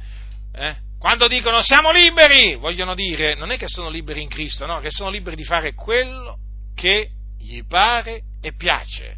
Eh? 0.53 0.77
Quando 0.99 1.29
dicono 1.29 1.63
siamo 1.63 1.91
liberi, 1.91 2.57
vogliono 2.57 2.95
dire 2.95 3.35
non 3.35 3.51
è 3.51 3.57
che 3.57 3.69
sono 3.69 3.89
liberi 3.89 4.23
in 4.23 4.29
Cristo, 4.29 4.67
no, 4.67 4.81
che 4.81 4.91
sono 4.91 5.11
liberi 5.11 5.37
di 5.37 5.45
fare 5.45 5.75
quello 5.75 6.39
che 6.75 7.11
gli 7.39 7.63
pare 7.65 8.23
e 8.41 8.55
piace. 8.55 9.17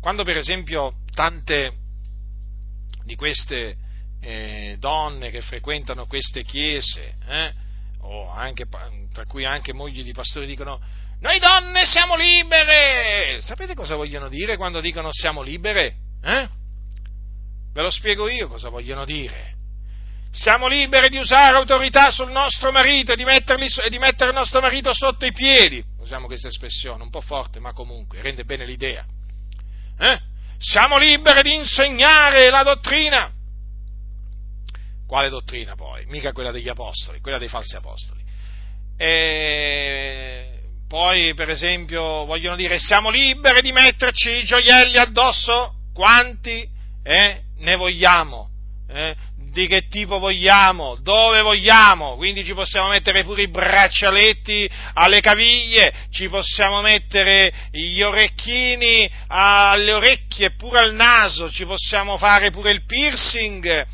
Quando 0.00 0.24
per 0.24 0.38
esempio 0.38 0.94
tante 1.14 1.72
di 3.04 3.14
queste 3.14 3.76
eh, 4.20 4.76
donne 4.78 5.30
che 5.30 5.40
frequentano 5.42 6.06
queste 6.06 6.42
chiese, 6.42 7.14
eh, 7.28 7.54
anche, 8.34 8.66
tra 9.12 9.24
cui 9.26 9.44
anche 9.44 9.72
mogli 9.72 10.02
di 10.02 10.12
pastori, 10.12 10.46
dicono 10.46 10.80
noi 11.20 11.38
donne 11.38 11.84
siamo 11.84 12.16
libere! 12.16 13.40
Sapete 13.42 13.74
cosa 13.74 13.94
vogliono 13.94 14.28
dire 14.28 14.56
quando 14.56 14.80
dicono 14.80 15.10
siamo 15.12 15.42
libere? 15.42 15.94
Eh? 16.20 16.48
Ve 17.72 17.82
lo 17.82 17.90
spiego 17.90 18.28
io 18.28 18.48
cosa 18.48 18.68
vogliono 18.68 19.04
dire. 19.04 19.54
Siamo 20.30 20.66
liberi 20.66 21.08
di 21.08 21.18
usare 21.18 21.56
autorità 21.56 22.10
sul 22.10 22.30
nostro 22.30 22.72
marito 22.72 23.12
e 23.12 23.16
di, 23.16 23.24
e 23.24 23.90
di 23.90 23.98
mettere 23.98 24.30
il 24.30 24.36
nostro 24.36 24.60
marito 24.60 24.94
sotto 24.94 25.26
i 25.26 25.32
piedi 25.32 25.90
usiamo 26.12 26.26
questa 26.26 26.48
espressione, 26.48 27.02
un 27.02 27.08
po' 27.08 27.22
forte, 27.22 27.58
ma 27.58 27.72
comunque 27.72 28.20
rende 28.20 28.44
bene 28.44 28.66
l'idea. 28.66 29.02
Eh? 29.98 30.20
Siamo 30.58 30.98
liberi 30.98 31.42
di 31.42 31.54
insegnare 31.54 32.50
la 32.50 32.62
dottrina. 32.62 33.32
Quale 35.06 35.30
dottrina 35.30 35.74
poi? 35.74 36.04
Mica 36.06 36.32
quella 36.32 36.50
degli 36.50 36.68
apostoli, 36.68 37.20
quella 37.20 37.38
dei 37.38 37.48
falsi 37.48 37.76
apostoli. 37.76 38.22
E 38.98 40.60
poi, 40.86 41.32
per 41.32 41.48
esempio, 41.48 42.26
vogliono 42.26 42.56
dire 42.56 42.78
siamo 42.78 43.08
liberi 43.08 43.62
di 43.62 43.72
metterci 43.72 44.30
i 44.30 44.44
gioielli 44.44 44.98
addosso? 44.98 45.76
Quanti 45.94 46.68
eh, 47.02 47.42
ne 47.62 47.76
vogliamo? 47.76 48.50
Eh? 48.88 49.16
di 49.52 49.66
che 49.66 49.86
tipo 49.88 50.18
vogliamo, 50.18 50.96
dove 51.02 51.42
vogliamo, 51.42 52.16
quindi 52.16 52.42
ci 52.42 52.54
possiamo 52.54 52.88
mettere 52.88 53.22
pure 53.22 53.42
i 53.42 53.50
braccialetti 53.50 54.68
alle 54.94 55.20
caviglie, 55.20 55.92
ci 56.10 56.28
possiamo 56.28 56.80
mettere 56.80 57.52
gli 57.70 58.00
orecchini 58.00 59.08
alle 59.26 59.92
orecchie, 59.92 60.52
pure 60.52 60.78
al 60.80 60.94
naso, 60.94 61.50
ci 61.50 61.66
possiamo 61.66 62.16
fare 62.16 62.50
pure 62.50 62.70
il 62.70 62.86
piercing, 62.86 63.86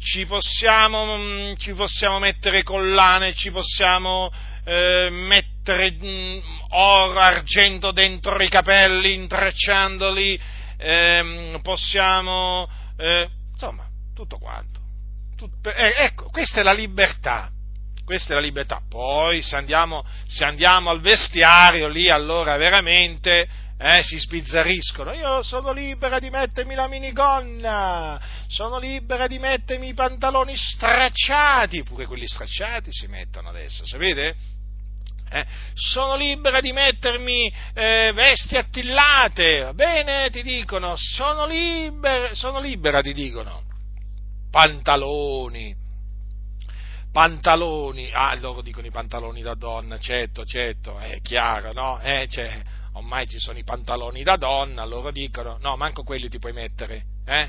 ci 0.00 0.24
possiamo, 0.26 1.16
mm, 1.16 1.54
ci 1.56 1.72
possiamo 1.72 2.20
mettere 2.20 2.62
collane, 2.62 3.34
ci 3.34 3.50
possiamo 3.50 4.30
eh, 4.64 5.08
mettere 5.10 5.90
mh, 5.90 6.06
mm, 6.06 6.38
oro, 6.70 7.18
argento 7.18 7.90
dentro 7.90 8.40
i 8.40 8.48
capelli, 8.48 9.14
intrecciandoli, 9.14 10.40
eh, 10.80 11.58
possiamo... 11.62 12.68
Eh, 12.96 13.28
insomma, 13.52 13.86
tutto 14.14 14.38
quanto. 14.38 14.80
Tutto, 15.36 15.72
eh, 15.72 15.94
ecco, 16.04 16.28
questa 16.30 16.60
è 16.60 16.62
la 16.62 16.72
libertà. 16.72 17.50
Questa 18.04 18.32
è 18.32 18.34
la 18.34 18.42
libertà. 18.42 18.82
Poi 18.88 19.40
se 19.42 19.56
andiamo, 19.56 20.04
se 20.26 20.44
andiamo 20.44 20.90
al 20.90 21.00
vestiario, 21.00 21.88
lì 21.88 22.10
allora 22.10 22.56
veramente 22.56 23.48
eh, 23.78 24.02
si 24.02 24.18
sbizzarriscono. 24.18 25.12
Io 25.12 25.42
sono 25.42 25.72
libera 25.72 26.18
di 26.18 26.28
mettermi 26.28 26.74
la 26.74 26.88
minigonna, 26.88 28.20
sono 28.46 28.78
libera 28.78 29.26
di 29.26 29.38
mettermi 29.38 29.88
i 29.88 29.94
pantaloni 29.94 30.54
stracciati, 30.56 31.82
pure 31.82 32.06
quelli 32.06 32.26
stracciati 32.26 32.92
si 32.92 33.06
mettono 33.06 33.48
adesso, 33.48 33.86
sapete? 33.86 34.36
Eh, 35.32 35.46
sono 35.74 36.16
libera 36.16 36.60
di 36.60 36.72
mettermi 36.72 37.52
eh, 37.72 38.10
vesti 38.12 38.56
attillate, 38.56 39.60
va 39.60 39.74
bene, 39.74 40.28
ti 40.30 40.42
dicono, 40.42 40.94
sono 40.96 41.46
libera, 41.46 42.34
sono 42.34 42.58
libera, 42.58 43.00
ti 43.00 43.12
dicono. 43.12 43.62
Pantaloni, 44.50 45.72
pantaloni, 47.12 48.10
ah, 48.12 48.34
loro 48.40 48.60
dicono 48.60 48.88
i 48.88 48.90
pantaloni 48.90 49.40
da 49.40 49.54
donna, 49.54 49.98
certo, 49.98 50.44
certo, 50.44 50.98
è 50.98 51.20
chiaro, 51.22 51.72
no? 51.72 52.00
Eh, 52.00 52.26
cioè, 52.28 52.60
ormai 52.94 53.28
ci 53.28 53.38
sono 53.38 53.58
i 53.58 53.64
pantaloni 53.64 54.24
da 54.24 54.36
donna, 54.36 54.84
loro 54.84 55.12
dicono, 55.12 55.58
no, 55.60 55.76
manco 55.76 56.02
quelli 56.02 56.28
ti 56.28 56.40
puoi 56.40 56.52
mettere, 56.52 57.04
eh? 57.24 57.48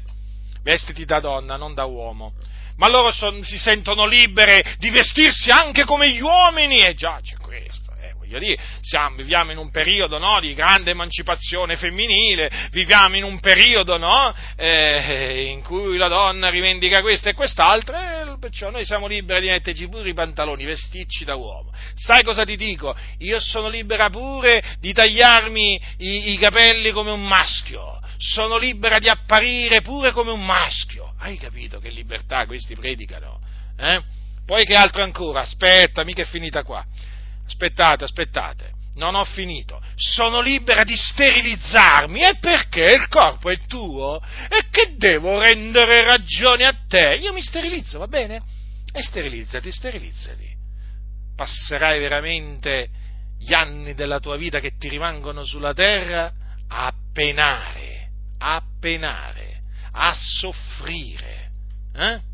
Vestiti 0.61 1.05
da 1.05 1.19
donna, 1.19 1.57
non 1.57 1.73
da 1.73 1.85
uomo. 1.85 2.31
Ma 2.77 2.87
loro 2.87 3.11
son, 3.11 3.43
si 3.43 3.57
sentono 3.57 4.05
libere 4.05 4.75
di 4.79 4.89
vestirsi 4.89 5.51
anche 5.51 5.83
come 5.83 6.09
gli 6.09 6.21
uomini, 6.21 6.81
e 6.81 6.93
già 6.93 7.19
c'è 7.21 7.35
questo, 7.37 7.91
eh, 8.01 8.13
voglio 8.17 8.39
dire, 8.39 8.57
siamo, 8.81 9.17
viviamo 9.17 9.51
in 9.51 9.57
un 9.57 9.69
periodo 9.69 10.17
no, 10.17 10.39
di 10.39 10.53
grande 10.53 10.91
emancipazione 10.91 11.75
femminile, 11.75 12.69
viviamo 12.71 13.17
in 13.17 13.23
un 13.23 13.39
periodo 13.39 13.97
no, 13.97 14.33
eh, 14.55 15.49
in 15.51 15.61
cui 15.61 15.97
la 15.97 16.07
donna 16.07 16.49
rivendica 16.49 17.01
questo 17.01 17.29
e 17.29 17.33
quest'altro, 17.33 17.95
e 17.97 18.37
perciò 18.39 18.71
noi 18.71 18.85
siamo 18.85 19.05
liberi 19.05 19.41
di 19.41 19.47
metterci 19.47 19.87
pure 19.87 20.09
i 20.09 20.13
pantaloni, 20.13 20.65
vestirci 20.65 21.23
da 21.23 21.35
uomo. 21.35 21.71
Sai 21.93 22.23
cosa 22.23 22.43
ti 22.43 22.55
dico? 22.55 22.95
Io 23.19 23.39
sono 23.39 23.69
libera 23.69 24.09
pure 24.09 24.63
di 24.79 24.91
tagliarmi 24.93 25.81
i, 25.99 26.31
i 26.31 26.37
capelli 26.37 26.91
come 26.91 27.11
un 27.11 27.23
maschio, 27.23 27.99
sono 28.21 28.57
libera 28.57 28.99
di 28.99 29.09
apparire 29.09 29.81
pure 29.81 30.11
come 30.11 30.29
un 30.29 30.45
maschio. 30.45 31.15
Hai 31.17 31.37
capito 31.37 31.79
che 31.79 31.89
libertà 31.89 32.45
questi 32.45 32.75
predicano? 32.75 33.41
Eh? 33.75 34.03
Poi 34.45 34.63
che 34.63 34.75
altro 34.75 35.01
ancora? 35.01 35.41
Aspetta, 35.41 36.03
mica 36.03 36.21
è 36.21 36.25
finita 36.25 36.63
qua. 36.63 36.85
Aspettate, 37.45 38.03
aspettate. 38.03 38.73
Non 38.93 39.15
ho 39.15 39.23
finito. 39.23 39.81
Sono 39.95 40.39
libera 40.39 40.83
di 40.83 40.95
sterilizzarmi. 40.95 42.21
E 42.21 42.37
perché? 42.39 42.93
Il 42.93 43.07
corpo 43.07 43.49
è 43.49 43.57
tuo. 43.65 44.21
E 44.49 44.67
che 44.69 44.95
devo 44.97 45.39
rendere 45.39 46.03
ragione 46.03 46.65
a 46.65 46.77
te? 46.87 47.17
Io 47.19 47.33
mi 47.33 47.41
sterilizzo, 47.41 47.97
va 47.97 48.07
bene? 48.07 48.43
E 48.93 49.01
sterilizzati, 49.01 49.71
sterilizzati. 49.71 50.49
Passerai 51.35 51.99
veramente 51.99 52.89
gli 53.39 53.53
anni 53.53 53.95
della 53.95 54.19
tua 54.19 54.37
vita 54.37 54.59
che 54.59 54.77
ti 54.77 54.89
rimangono 54.89 55.43
sulla 55.43 55.73
terra 55.73 56.31
a 56.67 56.93
penare, 57.11 58.00
a 58.41 58.61
penare, 58.79 59.61
a 59.91 60.13
soffrire. 60.13 61.49
Eh? 61.93 62.29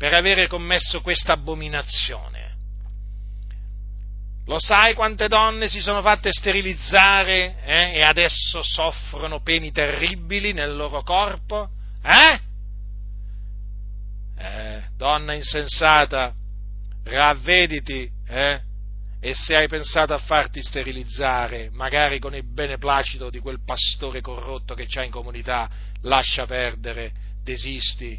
per 0.00 0.14
avere 0.14 0.46
commesso 0.46 1.02
questa 1.02 1.34
abominazione. 1.34 2.56
Lo 4.46 4.58
sai 4.58 4.94
quante 4.94 5.28
donne 5.28 5.68
si 5.68 5.82
sono 5.82 6.00
fatte 6.00 6.32
sterilizzare 6.32 7.62
eh, 7.62 7.96
e 7.96 8.02
adesso 8.02 8.62
soffrono 8.62 9.42
peni 9.42 9.70
terribili 9.72 10.54
nel 10.54 10.74
loro 10.74 11.02
corpo? 11.02 11.68
Eh? 12.02 12.40
eh 14.38 14.82
donna 14.96 15.34
insensata, 15.34 16.32
ravvediti, 17.04 18.10
eh? 18.26 18.62
E 19.22 19.34
se 19.34 19.54
hai 19.54 19.68
pensato 19.68 20.14
a 20.14 20.18
farti 20.18 20.62
sterilizzare, 20.62 21.68
magari 21.72 22.18
con 22.18 22.34
il 22.34 22.50
beneplacito 22.50 23.28
di 23.28 23.38
quel 23.38 23.62
pastore 23.64 24.22
corrotto 24.22 24.74
che 24.74 24.86
c'è 24.86 25.04
in 25.04 25.10
comunità, 25.10 25.68
lascia 26.02 26.46
perdere, 26.46 27.12
desisti, 27.44 28.18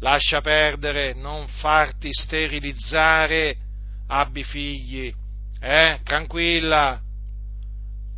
lascia 0.00 0.40
perdere, 0.40 1.14
non 1.14 1.46
farti 1.46 2.12
sterilizzare, 2.12 3.56
abbi 4.08 4.42
figli, 4.42 5.14
eh? 5.60 6.00
Tranquilla, 6.02 7.00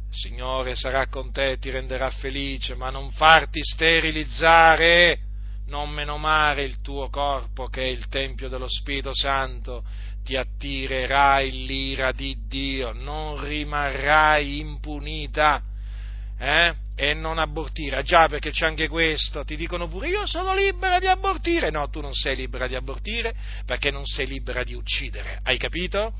il 0.08 0.16
Signore 0.16 0.74
sarà 0.74 1.08
con 1.08 1.32
te, 1.32 1.58
ti 1.58 1.68
renderà 1.68 2.08
felice, 2.10 2.74
ma 2.74 2.88
non 2.88 3.10
farti 3.10 3.60
sterilizzare, 3.62 5.18
non 5.66 5.90
menomare 5.90 6.64
il 6.64 6.80
tuo 6.80 7.08
corpo 7.08 7.66
che 7.66 7.82
è 7.82 7.86
il 7.86 8.08
Tempio 8.08 8.48
dello 8.48 8.68
Spirito 8.68 9.14
Santo, 9.14 9.84
ti 10.24 10.36
attirerai 10.36 11.66
l'ira 11.66 12.12
di 12.12 12.36
Dio, 12.46 12.92
non 12.92 13.42
rimarrai 13.44 14.58
impunita, 14.58 15.62
eh? 16.38 16.74
e 16.94 17.14
non 17.14 17.38
abortire. 17.38 18.02
Già, 18.02 18.28
perché 18.28 18.50
c'è 18.50 18.66
anche 18.66 18.88
questo, 18.88 19.44
ti 19.44 19.56
dicono 19.56 19.88
pure 19.88 20.08
io 20.08 20.26
sono 20.26 20.54
libera 20.54 20.98
di 20.98 21.06
abortire. 21.06 21.70
No, 21.70 21.88
tu 21.88 22.00
non 22.00 22.12
sei 22.12 22.36
libera 22.36 22.66
di 22.66 22.74
abortire 22.74 23.34
perché 23.64 23.90
non 23.90 24.04
sei 24.04 24.26
libera 24.26 24.62
di 24.62 24.74
uccidere. 24.74 25.40
Hai 25.42 25.58
capito? 25.58 26.14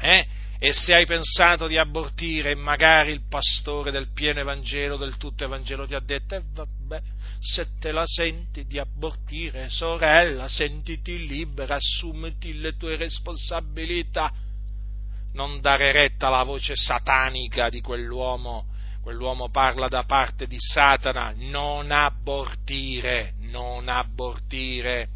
Eh? 0.00 0.26
E 0.58 0.72
se 0.72 0.94
hai 0.94 1.04
pensato 1.04 1.66
di 1.66 1.76
abortire 1.76 2.54
magari 2.54 3.12
il 3.12 3.26
pastore 3.28 3.90
del 3.90 4.12
pieno 4.12 4.40
Evangelo, 4.40 4.96
del 4.96 5.16
tutto 5.16 5.44
Evangelo 5.44 5.86
ti 5.86 5.94
ha 5.94 6.00
detto, 6.00 6.34
e 6.34 6.38
eh, 6.38 6.42
vabbè, 6.52 7.02
se 7.40 7.66
te 7.78 7.92
la 7.92 8.06
senti 8.06 8.66
di 8.66 8.78
abortire, 8.78 9.68
sorella, 9.68 10.48
sentiti 10.48 11.26
libera, 11.26 11.76
assumiti 11.76 12.58
le 12.58 12.76
tue 12.76 12.96
responsabilità. 12.96 14.32
Non 15.32 15.60
dare 15.60 15.92
retta 15.92 16.28
alla 16.28 16.44
voce 16.44 16.74
satanica 16.76 17.68
di 17.68 17.80
quell'uomo 17.80 18.72
quell'uomo 19.04 19.50
parla 19.50 19.86
da 19.86 20.04
parte 20.04 20.46
di 20.46 20.56
Satana, 20.58 21.34
non 21.36 21.90
abortire, 21.90 23.34
non 23.50 23.90
abortire, 23.90 25.08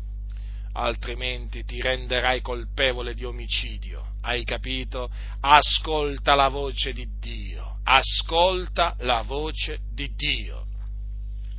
altrimenti 0.75 1.65
ti 1.65 1.81
renderai 1.81 2.43
colpevole 2.43 3.15
di 3.15 3.25
omicidio. 3.25 4.17
Hai 4.21 4.45
capito? 4.45 5.11
Ascolta 5.41 6.35
la 6.35 6.49
voce 6.49 6.93
di 6.93 7.09
Dio, 7.19 7.79
ascolta 7.83 8.95
la 8.99 9.23
voce 9.23 9.81
di 9.95 10.13
Dio. 10.15 10.67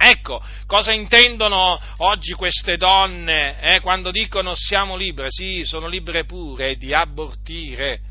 Ecco, 0.01 0.41
cosa 0.65 0.93
intendono 0.93 1.79
oggi 1.97 2.33
queste 2.33 2.77
donne 2.77 3.59
eh, 3.59 3.79
quando 3.81 4.11
dicono 4.11 4.55
siamo 4.55 4.95
libere? 4.95 5.27
Sì, 5.29 5.63
sono 5.65 5.87
libere 5.87 6.23
pure 6.23 6.77
di 6.77 6.93
abortire 6.93 8.01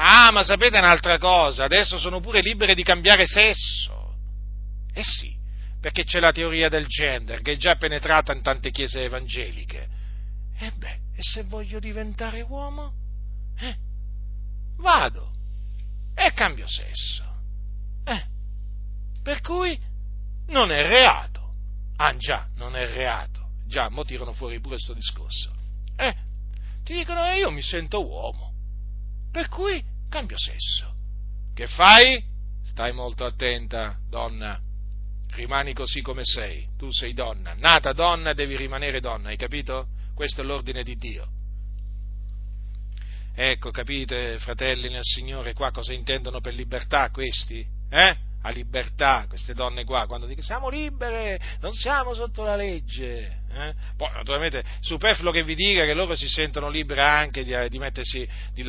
Ah, 0.00 0.30
ma 0.30 0.44
sapete 0.44 0.78
un'altra 0.78 1.18
cosa? 1.18 1.64
Adesso 1.64 1.98
sono 1.98 2.20
pure 2.20 2.40
libere 2.40 2.74
di 2.74 2.84
cambiare 2.84 3.26
sesso. 3.26 4.14
Eh 4.92 5.02
sì, 5.02 5.36
perché 5.80 6.04
c'è 6.04 6.20
la 6.20 6.30
teoria 6.30 6.68
del 6.68 6.86
gender 6.86 7.42
che 7.42 7.52
è 7.52 7.56
già 7.56 7.74
penetrata 7.76 8.32
in 8.32 8.40
tante 8.40 8.70
chiese 8.70 9.02
evangeliche. 9.02 9.88
E 10.56 10.70
beh, 10.70 10.98
e 11.16 11.22
se 11.22 11.42
voglio 11.42 11.80
diventare 11.80 12.42
uomo? 12.42 12.92
Eh, 13.58 13.76
vado 14.76 15.32
e 16.14 16.32
cambio 16.32 16.68
sesso. 16.68 17.24
Eh, 18.04 18.24
per 19.22 19.40
cui 19.40 19.76
non 20.46 20.70
è 20.70 20.86
reato. 20.86 21.27
Ah 22.00 22.16
già, 22.16 22.46
non 22.54 22.76
è 22.76 22.86
reato. 22.94 23.46
Già, 23.66 23.88
mo 23.90 24.04
tirano 24.04 24.32
fuori 24.32 24.60
pure 24.60 24.76
questo 24.76 24.94
discorso. 24.94 25.52
Eh, 25.96 26.14
ti 26.84 26.94
dicono, 26.94 27.24
eh, 27.24 27.38
io 27.38 27.50
mi 27.50 27.62
sento 27.62 28.06
uomo. 28.06 28.52
Per 29.32 29.48
cui 29.48 29.84
cambio 30.08 30.38
sesso. 30.38 30.94
Che 31.54 31.66
fai? 31.66 32.22
Stai 32.64 32.92
molto 32.92 33.24
attenta, 33.24 33.98
donna. 34.08 34.60
Rimani 35.32 35.74
così 35.74 36.00
come 36.00 36.22
sei. 36.24 36.68
Tu 36.78 36.90
sei 36.92 37.14
donna. 37.14 37.54
Nata 37.54 37.92
donna, 37.92 38.32
devi 38.32 38.56
rimanere 38.56 39.00
donna, 39.00 39.30
hai 39.30 39.36
capito? 39.36 39.88
Questo 40.14 40.42
è 40.42 40.44
l'ordine 40.44 40.84
di 40.84 40.96
Dio. 40.96 41.28
Ecco, 43.34 43.70
capite, 43.70 44.38
fratelli 44.38 44.88
nel 44.88 45.04
Signore, 45.04 45.52
qua 45.52 45.72
cosa 45.72 45.92
intendono 45.92 46.40
per 46.40 46.54
libertà 46.54 47.10
questi? 47.10 47.66
Eh? 47.90 48.16
A 48.48 48.50
libertà, 48.50 49.26
queste 49.28 49.52
donne 49.52 49.84
qua, 49.84 50.06
quando 50.06 50.26
dicono 50.26 50.44
siamo 50.44 50.68
libere, 50.68 51.38
non 51.60 51.72
siamo 51.72 52.14
sotto 52.14 52.42
la 52.42 52.56
legge. 52.56 53.40
Eh? 53.52 53.74
Poi, 53.96 54.10
naturalmente, 54.14 54.64
superfluo 54.80 55.30
che 55.30 55.42
vi 55.42 55.54
dica 55.54 55.84
che 55.84 55.94
loro 55.94 56.16
si 56.16 56.28
sentono 56.28 56.68
libere 56.68 57.02
anche 57.02 57.44
di, 57.44 57.54
di, 57.68 57.78
mettersi, 57.78 58.26
di, 58.52 58.62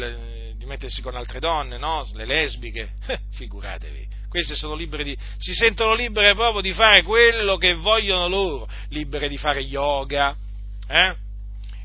di 0.55 0.65
mettersi, 0.65 1.01
con 1.01 1.15
altre 1.15 1.39
donne, 1.39 1.77
no? 1.77 2.07
le 2.13 2.25
lesbiche, 2.25 2.93
eh, 3.07 3.19
figuratevi. 3.31 4.17
Queste 4.27 4.55
sono 4.55 4.75
libere 4.75 5.03
di, 5.03 5.17
si 5.37 5.53
sentono 5.53 5.93
libere 5.93 6.35
proprio 6.35 6.61
di 6.61 6.73
fare 6.73 7.01
quello 7.01 7.57
che 7.57 7.73
vogliono 7.73 8.27
loro, 8.27 8.69
libere 8.89 9.27
di 9.27 9.37
fare 9.37 9.61
yoga, 9.61 10.35
eh? 10.87 11.15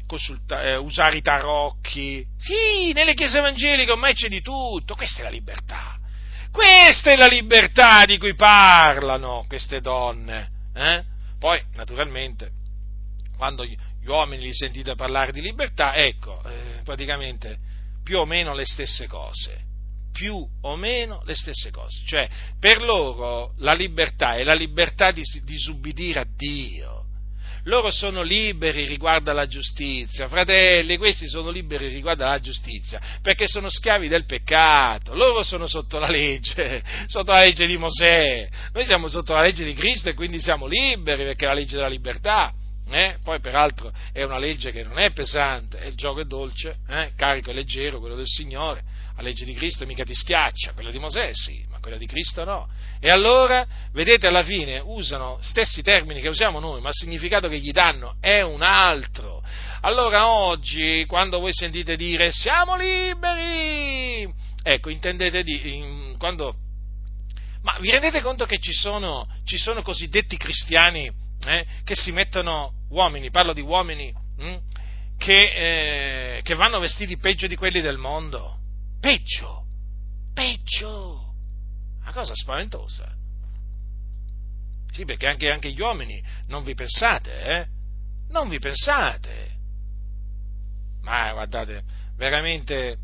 Consulta, 0.06 0.62
eh, 0.62 0.76
usare 0.76 1.16
i 1.16 1.22
tarocchi. 1.22 2.26
Sì, 2.36 2.92
nelle 2.92 3.14
chiese 3.14 3.38
evangeliche 3.38 3.92
ormai 3.92 4.14
c'è 4.14 4.28
di 4.28 4.42
tutto, 4.42 4.94
questa 4.94 5.20
è 5.20 5.22
la 5.22 5.30
libertà. 5.30 5.98
Questa 6.54 7.10
è 7.10 7.16
la 7.16 7.26
libertà 7.26 8.04
di 8.04 8.16
cui 8.16 8.36
parlano 8.36 9.44
queste 9.48 9.80
donne. 9.80 10.50
Eh? 10.72 11.02
Poi, 11.36 11.60
naturalmente, 11.74 12.52
quando 13.36 13.64
gli 13.64 13.76
uomini 14.06 14.44
li 14.44 14.54
sentite 14.54 14.94
parlare 14.94 15.32
di 15.32 15.40
libertà, 15.40 15.96
ecco, 15.96 16.40
eh, 16.44 16.80
praticamente 16.84 17.58
più 18.04 18.20
o 18.20 18.24
meno 18.24 18.54
le 18.54 18.64
stesse 18.64 19.08
cose. 19.08 19.64
Più 20.12 20.48
o 20.60 20.76
meno 20.76 21.22
le 21.24 21.34
stesse 21.34 21.72
cose. 21.72 22.00
Cioè, 22.06 22.28
per 22.60 22.80
loro 22.82 23.54
la 23.56 23.72
libertà 23.72 24.36
è 24.36 24.44
la 24.44 24.54
libertà 24.54 25.10
di 25.10 25.24
disubbidire 25.42 26.20
a 26.20 26.26
Dio 26.36 27.03
loro 27.64 27.90
sono 27.90 28.22
liberi 28.22 28.86
riguardo 28.86 29.30
alla 29.30 29.46
giustizia, 29.46 30.28
fratelli, 30.28 30.96
questi 30.96 31.28
sono 31.28 31.50
liberi 31.50 31.88
riguardo 31.88 32.24
alla 32.24 32.40
giustizia, 32.40 33.00
perché 33.22 33.46
sono 33.46 33.68
schiavi 33.68 34.08
del 34.08 34.26
peccato, 34.26 35.14
loro 35.14 35.42
sono 35.42 35.66
sotto 35.66 35.98
la 35.98 36.08
legge, 36.08 36.82
sotto 37.06 37.32
la 37.32 37.40
legge 37.40 37.66
di 37.66 37.76
Mosè, 37.76 38.48
noi 38.72 38.84
siamo 38.84 39.08
sotto 39.08 39.32
la 39.32 39.42
legge 39.42 39.64
di 39.64 39.74
Cristo 39.74 40.08
e 40.08 40.14
quindi 40.14 40.40
siamo 40.40 40.66
liberi 40.66 41.24
perché 41.24 41.44
è 41.44 41.48
la 41.48 41.54
legge 41.54 41.76
della 41.76 41.88
libertà. 41.88 42.52
Eh? 42.90 43.16
Poi 43.24 43.40
peraltro 43.40 43.90
è 44.12 44.22
una 44.24 44.36
legge 44.36 44.70
che 44.70 44.82
non 44.82 44.98
è 44.98 45.10
pesante, 45.12 45.86
il 45.86 45.94
gioco 45.94 46.20
è 46.20 46.24
dolce, 46.24 46.80
eh? 46.86 47.12
carico 47.16 47.50
e 47.50 47.54
leggero, 47.54 47.98
quello 47.98 48.14
del 48.14 48.26
Signore, 48.26 48.82
la 49.16 49.22
legge 49.22 49.46
di 49.46 49.54
Cristo 49.54 49.86
mica 49.86 50.04
ti 50.04 50.14
schiaccia, 50.14 50.72
quella 50.72 50.90
di 50.90 50.98
Mosè 50.98 51.30
sì, 51.32 51.64
quella 51.84 51.98
di 51.98 52.06
Cristo 52.06 52.44
no. 52.44 52.66
E 52.98 53.10
allora, 53.10 53.66
vedete, 53.92 54.26
alla 54.26 54.42
fine 54.42 54.80
usano 54.82 55.38
stessi 55.42 55.82
termini 55.82 56.22
che 56.22 56.30
usiamo 56.30 56.58
noi, 56.58 56.80
ma 56.80 56.88
il 56.88 56.94
significato 56.94 57.46
che 57.48 57.58
gli 57.58 57.72
danno 57.72 58.16
è 58.20 58.40
un 58.40 58.62
altro. 58.62 59.42
Allora 59.82 60.28
oggi, 60.28 61.04
quando 61.06 61.38
voi 61.40 61.52
sentite 61.52 61.94
dire 61.94 62.30
siamo 62.30 62.74
liberi, 62.74 64.32
ecco, 64.62 64.88
intendete 64.88 65.42
di, 65.42 65.76
in, 65.76 66.14
quando, 66.16 66.56
ma 67.60 67.76
vi 67.80 67.90
rendete 67.90 68.22
conto 68.22 68.46
che 68.46 68.58
ci 68.58 68.72
sono, 68.72 69.28
ci 69.44 69.58
sono 69.58 69.82
cosiddetti 69.82 70.38
cristiani 70.38 71.06
eh, 71.44 71.66
che 71.84 71.94
si 71.94 72.12
mettono, 72.12 72.72
uomini, 72.88 73.30
parlo 73.30 73.52
di 73.52 73.60
uomini, 73.60 74.10
hm, 74.38 74.56
che, 75.18 76.38
eh, 76.38 76.42
che 76.42 76.54
vanno 76.54 76.78
vestiti 76.78 77.18
peggio 77.18 77.46
di 77.46 77.56
quelli 77.56 77.82
del 77.82 77.98
mondo? 77.98 78.56
Peggio, 78.98 79.64
peggio, 80.32 81.23
una 82.04 82.12
cosa 82.12 82.34
spaventosa. 82.34 83.10
Sì, 84.92 85.04
perché 85.04 85.26
anche, 85.26 85.50
anche 85.50 85.72
gli 85.72 85.80
uomini, 85.80 86.22
non 86.46 86.62
vi 86.62 86.74
pensate, 86.74 87.42
eh? 87.42 87.66
Non 88.28 88.48
vi 88.48 88.58
pensate. 88.58 89.52
Ma 91.02 91.32
guardate, 91.32 91.82
veramente, 92.16 92.96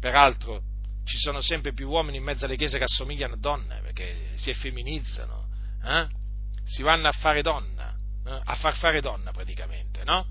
peraltro, 0.00 0.62
ci 1.04 1.18
sono 1.18 1.40
sempre 1.40 1.72
più 1.72 1.88
uomini 1.88 2.16
in 2.16 2.24
mezzo 2.24 2.46
alle 2.46 2.56
chiese 2.56 2.78
che 2.78 2.84
assomigliano 2.84 3.34
a 3.34 3.38
donne, 3.38 3.80
perché 3.80 4.32
si 4.34 4.50
effeminizzano, 4.50 5.48
eh? 5.84 6.06
si 6.64 6.82
vanno 6.82 7.08
a 7.08 7.12
fare 7.12 7.42
donna, 7.42 7.94
eh? 8.26 8.40
a 8.42 8.54
far 8.56 8.74
fare 8.76 9.00
donna 9.00 9.30
praticamente, 9.32 10.02
no? 10.04 10.26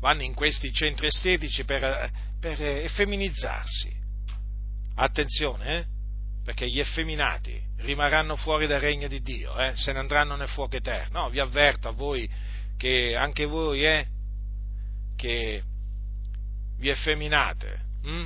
Vanno 0.00 0.22
in 0.22 0.34
questi 0.34 0.72
centri 0.72 1.06
estetici 1.06 1.64
per, 1.64 2.10
per 2.40 2.60
effeminizzarsi. 2.60 3.99
Attenzione, 4.96 5.78
eh? 5.78 5.84
perché 6.44 6.68
gli 6.68 6.80
effeminati 6.80 7.60
rimarranno 7.78 8.36
fuori 8.36 8.66
dal 8.66 8.80
regno 8.80 9.08
di 9.08 9.20
Dio, 9.22 9.56
eh? 9.58 9.72
se 9.74 9.92
ne 9.92 9.98
andranno 9.98 10.36
nel 10.36 10.48
fuoco 10.48 10.76
eterno. 10.76 11.22
No, 11.22 11.30
vi 11.30 11.40
avverto 11.40 11.88
a 11.88 11.92
voi 11.92 12.28
che 12.76 13.14
anche 13.16 13.44
voi, 13.44 13.84
eh, 13.84 14.06
che 15.16 15.62
vi 16.78 16.88
effeminate, 16.88 17.80
hm? 18.02 18.24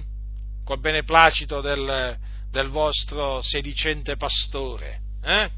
col 0.65 0.79
beneplacito 0.79 1.61
del, 1.61 2.17
del, 2.51 2.69
vostro 2.69 3.43
sedicente 3.43 4.17
pastore, 4.17 5.01
eh? 5.23 5.51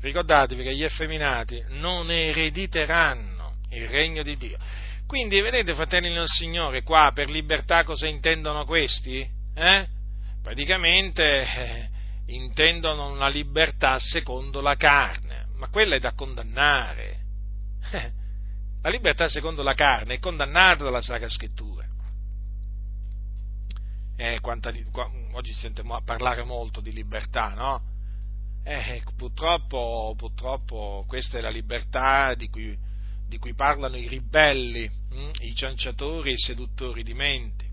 ricordatevi 0.00 0.62
che 0.62 0.74
gli 0.74 0.82
effeminati 0.82 1.62
non 1.68 2.10
erediteranno 2.10 3.58
il 3.70 3.88
regno 3.88 4.22
di 4.22 4.36
Dio. 4.36 4.58
Quindi, 5.06 5.40
vedete, 5.40 5.74
fratelli 5.74 6.12
del 6.12 6.26
Signore, 6.26 6.82
qua 6.82 7.12
per 7.14 7.30
libertà 7.30 7.84
cosa 7.84 8.08
intendono 8.08 8.64
questi? 8.64 9.35
Eh? 9.58 9.88
Praticamente 10.42 11.42
eh, 11.42 11.88
intendono 12.26 13.10
una 13.10 13.28
libertà 13.28 13.98
secondo 13.98 14.60
la 14.60 14.76
carne, 14.76 15.46
ma 15.56 15.68
quella 15.68 15.96
è 15.96 15.98
da 15.98 16.12
condannare. 16.12 17.24
La 18.82 18.92
libertà 18.92 19.28
secondo 19.28 19.64
la 19.64 19.74
carne 19.74 20.14
è 20.14 20.18
condannata 20.20 20.84
dalla 20.84 21.00
Sacra 21.00 21.28
Scrittura. 21.28 21.84
Eh, 24.14 24.38
quanta, 24.40 24.72
oggi 25.32 25.52
si 25.52 25.58
sente 25.58 25.82
parlare 26.04 26.44
molto 26.44 26.80
di 26.80 26.92
libertà, 26.92 27.54
no? 27.54 27.82
Eh, 28.62 29.02
purtroppo, 29.16 30.14
purtroppo, 30.16 31.04
questa 31.08 31.38
è 31.38 31.40
la 31.40 31.50
libertà 31.50 32.34
di 32.34 32.48
cui, 32.48 32.78
di 33.26 33.38
cui 33.38 33.54
parlano 33.54 33.96
i 33.96 34.06
ribelli, 34.06 34.88
hm? 34.88 35.30
i 35.40 35.54
cianciatori 35.56 36.30
e 36.30 36.34
i 36.34 36.38
seduttori 36.38 37.02
di 37.02 37.14
menti 37.14 37.65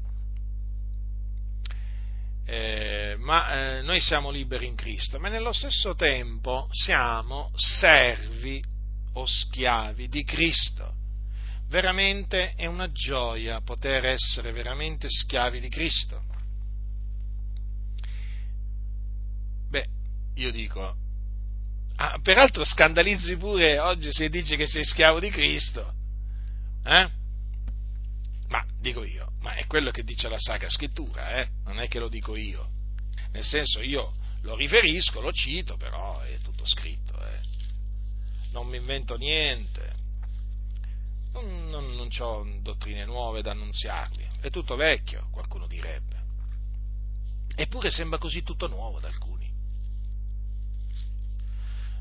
eh, 2.45 3.15
ma 3.19 3.77
eh, 3.77 3.81
noi 3.81 4.01
siamo 4.01 4.29
liberi 4.29 4.67
in 4.67 4.75
Cristo, 4.75 5.19
ma 5.19 5.29
nello 5.29 5.53
stesso 5.53 5.95
tempo 5.95 6.67
siamo 6.71 7.51
servi 7.53 8.61
o 9.13 9.25
schiavi 9.25 10.09
di 10.09 10.23
Cristo. 10.23 10.93
Veramente 11.69 12.53
è 12.55 12.65
una 12.65 12.91
gioia 12.91 13.61
poter 13.61 14.05
essere 14.05 14.51
veramente 14.51 15.07
schiavi 15.09 15.59
di 15.59 15.69
Cristo. 15.69 16.21
Beh, 19.69 19.87
io 20.35 20.51
dico, 20.51 20.95
ah, 21.95 22.19
peraltro 22.21 22.65
scandalizzi 22.65 23.37
pure 23.37 23.79
oggi 23.79 24.11
se 24.11 24.29
dici 24.29 24.55
che 24.55 24.67
sei 24.67 24.83
schiavo 24.83 25.19
di 25.19 25.29
Cristo. 25.29 25.93
Eh? 26.83 27.09
Ma 28.49 28.63
dico 28.79 29.03
io, 29.03 29.31
ma 29.43 29.55
è 29.55 29.67
quello 29.67 29.91
che 29.91 30.03
dice 30.03 30.29
la 30.29 30.39
Sacra 30.39 30.69
Scrittura, 30.69 31.41
eh? 31.41 31.49
non 31.65 31.79
è 31.79 31.89
che 31.89 31.99
lo 31.99 32.07
dico 32.07 32.35
io. 32.37 32.69
Nel 33.31 33.43
senso 33.43 33.81
io 33.81 34.13
lo 34.43 34.55
riferisco, 34.55 35.19
lo 35.19 35.33
cito, 35.33 35.75
però 35.75 36.21
è 36.21 36.37
tutto 36.37 36.65
scritto. 36.65 37.13
Eh? 37.21 37.39
Non 38.51 38.67
mi 38.67 38.77
invento 38.77 39.17
niente, 39.17 39.93
non, 41.33 41.69
non, 41.69 41.93
non 41.95 42.07
ho 42.17 42.59
dottrine 42.61 43.03
nuove 43.03 43.41
da 43.41 43.51
annunziarvi, 43.51 44.25
è 44.39 44.49
tutto 44.49 44.77
vecchio, 44.77 45.27
qualcuno 45.29 45.67
direbbe. 45.67 46.21
Eppure 47.55 47.89
sembra 47.89 48.17
così 48.17 48.43
tutto 48.43 48.67
nuovo 48.67 48.97
ad 48.97 49.03
alcuni. 49.03 49.51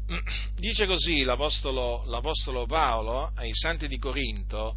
Dice 0.55 0.86
così 0.86 1.24
l'Apostolo, 1.24 2.05
l'Apostolo 2.06 2.66
Paolo 2.66 3.32
ai 3.35 3.52
Santi 3.52 3.89
di 3.89 3.98
Corinto, 3.98 4.77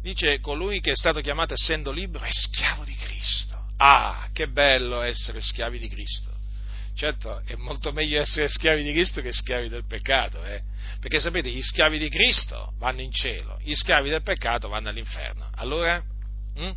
dice 0.00 0.40
colui 0.40 0.80
che 0.80 0.92
è 0.92 0.96
stato 0.96 1.20
chiamato 1.20 1.54
essendo 1.54 1.90
libero 1.90 2.24
è 2.24 2.30
schiavo 2.30 2.84
di 2.84 2.94
Cristo. 2.96 3.66
Ah, 3.76 4.28
che 4.32 4.48
bello 4.48 5.00
essere 5.00 5.40
schiavi 5.40 5.78
di 5.78 5.88
Cristo. 5.88 6.30
Certo, 6.94 7.42
è 7.46 7.54
molto 7.54 7.92
meglio 7.92 8.20
essere 8.20 8.48
schiavi 8.48 8.82
di 8.82 8.92
Cristo 8.92 9.22
che 9.22 9.32
schiavi 9.32 9.68
del 9.68 9.86
peccato, 9.86 10.44
eh? 10.44 10.62
perché 11.00 11.18
sapete, 11.18 11.48
gli 11.48 11.62
schiavi 11.62 11.98
di 11.98 12.10
Cristo 12.10 12.74
vanno 12.76 13.00
in 13.00 13.10
cielo, 13.10 13.58
gli 13.62 13.74
schiavi 13.74 14.10
del 14.10 14.22
peccato 14.22 14.68
vanno 14.68 14.90
all'inferno. 14.90 15.48
Allora, 15.54 16.02
hm? 16.56 16.70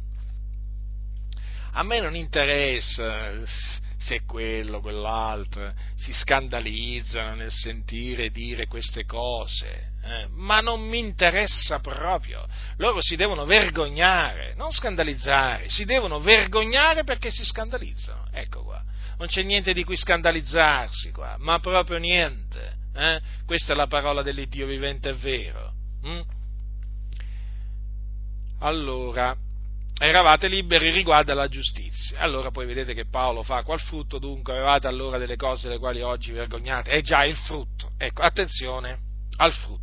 a 1.73 1.83
me 1.83 1.99
non 1.99 2.15
interessa 2.15 3.45
se 3.45 4.15
è 4.15 4.23
quello, 4.23 4.79
quell'altro, 4.79 5.73
si 5.95 6.13
scandalizzano 6.13 7.35
nel 7.35 7.51
sentire 7.51 8.29
dire 8.29 8.67
queste 8.67 9.05
cose, 9.05 9.91
eh, 10.05 10.27
ma 10.31 10.59
non 10.59 10.81
mi 10.81 10.99
interessa 10.99 11.79
proprio. 11.79 12.45
Loro 12.77 13.01
si 13.01 13.15
devono 13.15 13.45
vergognare, 13.45 14.53
non 14.55 14.71
scandalizzare, 14.71 15.69
si 15.69 15.85
devono 15.85 16.19
vergognare 16.19 17.03
perché 17.03 17.31
si 17.31 17.45
scandalizzano. 17.45 18.27
Ecco 18.31 18.63
qua, 18.63 18.83
non 19.17 19.27
c'è 19.27 19.43
niente 19.43 19.73
di 19.73 19.85
cui 19.85 19.95
scandalizzarsi 19.95 21.11
qua, 21.11 21.37
ma 21.39 21.59
proprio 21.59 21.97
niente. 21.97 22.81
Eh? 22.93 23.21
Questa 23.45 23.73
è 23.73 23.75
la 23.75 23.87
parola 23.87 24.21
dell'Iddio 24.21 24.67
vivente 24.67 25.09
e 25.09 25.13
vero. 25.13 25.73
Hm? 26.01 26.21
Allora, 28.59 29.35
eravate 29.97 30.49
liberi 30.49 30.91
riguardo 30.91 31.31
alla 31.31 31.47
giustizia. 31.47 32.19
Allora 32.19 32.51
poi 32.51 32.65
vedete 32.65 32.93
che 32.93 33.05
Paolo 33.05 33.41
fa 33.43 33.63
qual 33.63 33.79
frutto 33.79 34.19
dunque 34.19 34.53
avevate 34.53 34.87
allora 34.87 35.17
delle 35.17 35.37
cose 35.37 35.67
delle 35.67 35.79
quali 35.79 36.01
oggi 36.01 36.33
vergognate? 36.33 36.91
È 36.91 37.01
già 37.01 37.23
il 37.23 37.37
frutto. 37.37 37.91
Ecco, 37.97 38.21
attenzione 38.21 38.99
al 39.37 39.53
frutto 39.53 39.82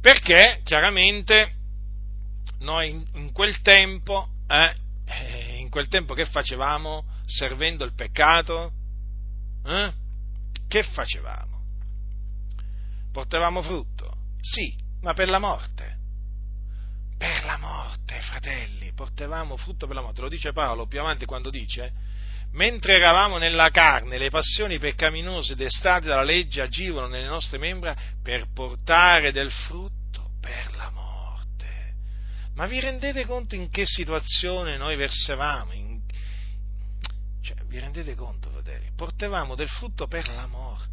perché 0.00 0.60
chiaramente 0.64 1.54
noi 2.60 2.90
in, 3.14 3.32
quel 3.32 3.60
tempo, 3.60 4.28
eh, 4.46 4.74
eh, 5.04 5.56
in 5.58 5.68
quel 5.70 5.88
tempo 5.88 6.14
che 6.14 6.24
facevamo 6.24 7.04
servendo 7.24 7.84
il 7.84 7.94
peccato? 7.94 8.72
Eh? 9.64 9.92
Che 10.66 10.82
facevamo? 10.82 11.62
Portavamo 13.12 13.62
frutto? 13.62 14.16
Sì, 14.40 14.76
ma 15.00 15.14
per 15.14 15.28
la 15.28 15.38
morte. 15.38 15.96
Per 17.16 17.44
la 17.44 17.56
morte, 17.56 18.20
fratelli, 18.20 18.92
portavamo 18.92 19.56
frutto 19.56 19.86
per 19.86 19.96
la 19.96 20.02
morte. 20.02 20.20
Lo 20.20 20.28
dice 20.28 20.52
Paolo 20.52 20.86
più 20.86 21.00
avanti 21.00 21.24
quando 21.24 21.50
dice 21.50 21.92
mentre 22.52 22.96
eravamo 22.96 23.38
nella 23.38 23.70
carne, 23.70 24.18
le 24.18 24.30
passioni 24.30 24.78
peccaminose 24.78 25.54
destate 25.54 26.06
dalla 26.06 26.22
legge 26.22 26.60
agivano 26.60 27.06
nelle 27.06 27.28
nostre 27.28 27.58
membra 27.58 27.96
per 28.22 28.46
portare 28.52 29.32
del 29.32 29.50
frutto 29.50 30.30
per 30.40 30.74
la 30.76 30.90
morte. 30.90 31.94
Ma 32.54 32.66
vi 32.66 32.80
rendete 32.80 33.24
conto 33.26 33.54
in 33.54 33.70
che 33.70 33.84
situazione 33.86 34.76
noi 34.76 34.96
versavamo? 34.96 35.72
In... 35.72 36.00
Cioè, 37.42 37.56
vi 37.66 37.78
rendete 37.78 38.14
conto, 38.14 38.50
fratelli? 38.50 38.90
Portavamo 38.96 39.54
del 39.54 39.68
frutto 39.68 40.06
per 40.06 40.28
la 40.28 40.46
morte. 40.46 40.86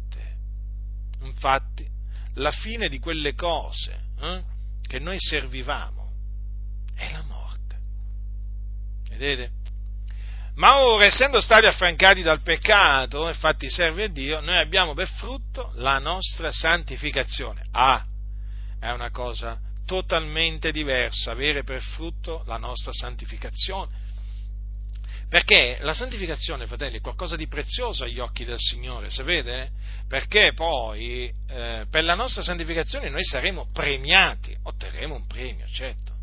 Infatti, 1.22 1.86
la 2.34 2.50
fine 2.50 2.88
di 2.88 2.98
quelle 2.98 3.34
cose 3.34 3.98
eh, 4.20 4.42
che 4.86 4.98
noi 4.98 5.18
servivamo 5.18 6.12
è 6.94 7.10
la 7.12 7.22
morte. 7.22 7.76
Vedete? 9.08 9.64
Ma 10.56 10.78
ora, 10.80 11.04
essendo 11.04 11.40
stati 11.40 11.66
affrancati 11.66 12.22
dal 12.22 12.40
peccato, 12.40 13.28
infatti 13.28 13.68
servi 13.68 14.02
a 14.02 14.08
Dio, 14.08 14.40
noi 14.40 14.56
abbiamo 14.56 14.94
per 14.94 15.08
frutto 15.08 15.72
la 15.74 15.98
nostra 15.98 16.50
santificazione. 16.50 17.62
Ah, 17.72 18.04
è 18.80 18.90
una 18.90 19.10
cosa 19.10 19.60
totalmente 19.84 20.72
diversa 20.72 21.32
avere 21.32 21.62
per 21.62 21.82
frutto 21.82 22.42
la 22.46 22.56
nostra 22.56 22.92
santificazione. 22.92 24.04
Perché 25.28 25.78
la 25.80 25.92
santificazione, 25.92 26.66
fratelli, 26.66 26.98
è 26.98 27.00
qualcosa 27.00 27.36
di 27.36 27.48
prezioso 27.48 28.04
agli 28.04 28.20
occhi 28.20 28.44
del 28.44 28.58
Signore, 28.58 29.10
sapete? 29.10 29.72
Perché 30.08 30.52
poi 30.54 31.30
eh, 31.48 31.84
per 31.90 32.04
la 32.04 32.14
nostra 32.14 32.42
santificazione 32.42 33.10
noi 33.10 33.24
saremo 33.24 33.66
premiati, 33.72 34.56
otterremo 34.62 35.14
un 35.16 35.26
premio, 35.26 35.66
certo. 35.66 36.14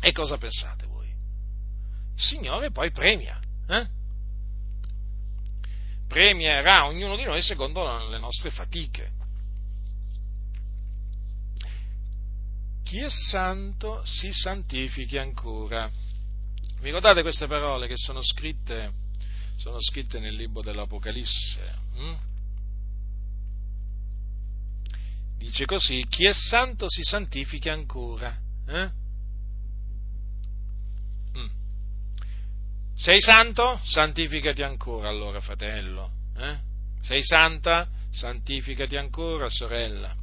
E 0.00 0.12
cosa 0.12 0.36
pensate? 0.36 0.89
Signore 2.14 2.70
poi 2.70 2.90
premia. 2.90 3.38
Eh? 3.66 3.86
Premierà 6.06 6.86
ognuno 6.86 7.16
di 7.16 7.24
noi 7.24 7.42
secondo 7.42 8.08
le 8.08 8.18
nostre 8.18 8.50
fatiche. 8.50 9.12
Chi 12.82 12.98
è 12.98 13.08
santo 13.08 14.04
si 14.04 14.32
santifichi 14.32 15.16
ancora. 15.16 15.88
Vi 15.88 16.86
ricordate 16.86 17.22
queste 17.22 17.46
parole 17.46 17.86
che 17.86 17.96
sono 17.96 18.20
scritte, 18.22 18.90
sono 19.58 19.80
scritte 19.80 20.18
nel 20.18 20.34
libro 20.34 20.62
dell'Apocalisse? 20.62 21.74
Hm? 21.94 22.16
Dice 25.36 25.66
così, 25.66 26.04
chi 26.08 26.24
è 26.24 26.32
santo 26.32 26.88
si 26.88 27.02
santifichi 27.02 27.68
ancora. 27.68 28.36
Eh? 28.66 28.90
Sei 33.00 33.18
santo? 33.18 33.80
Santificati 33.82 34.60
ancora 34.60 35.08
allora, 35.08 35.40
fratello. 35.40 36.10
Eh? 36.36 36.58
Sei 37.00 37.24
santa? 37.24 37.88
Santificati 38.10 38.94
ancora, 38.98 39.48
sorella. 39.48 40.14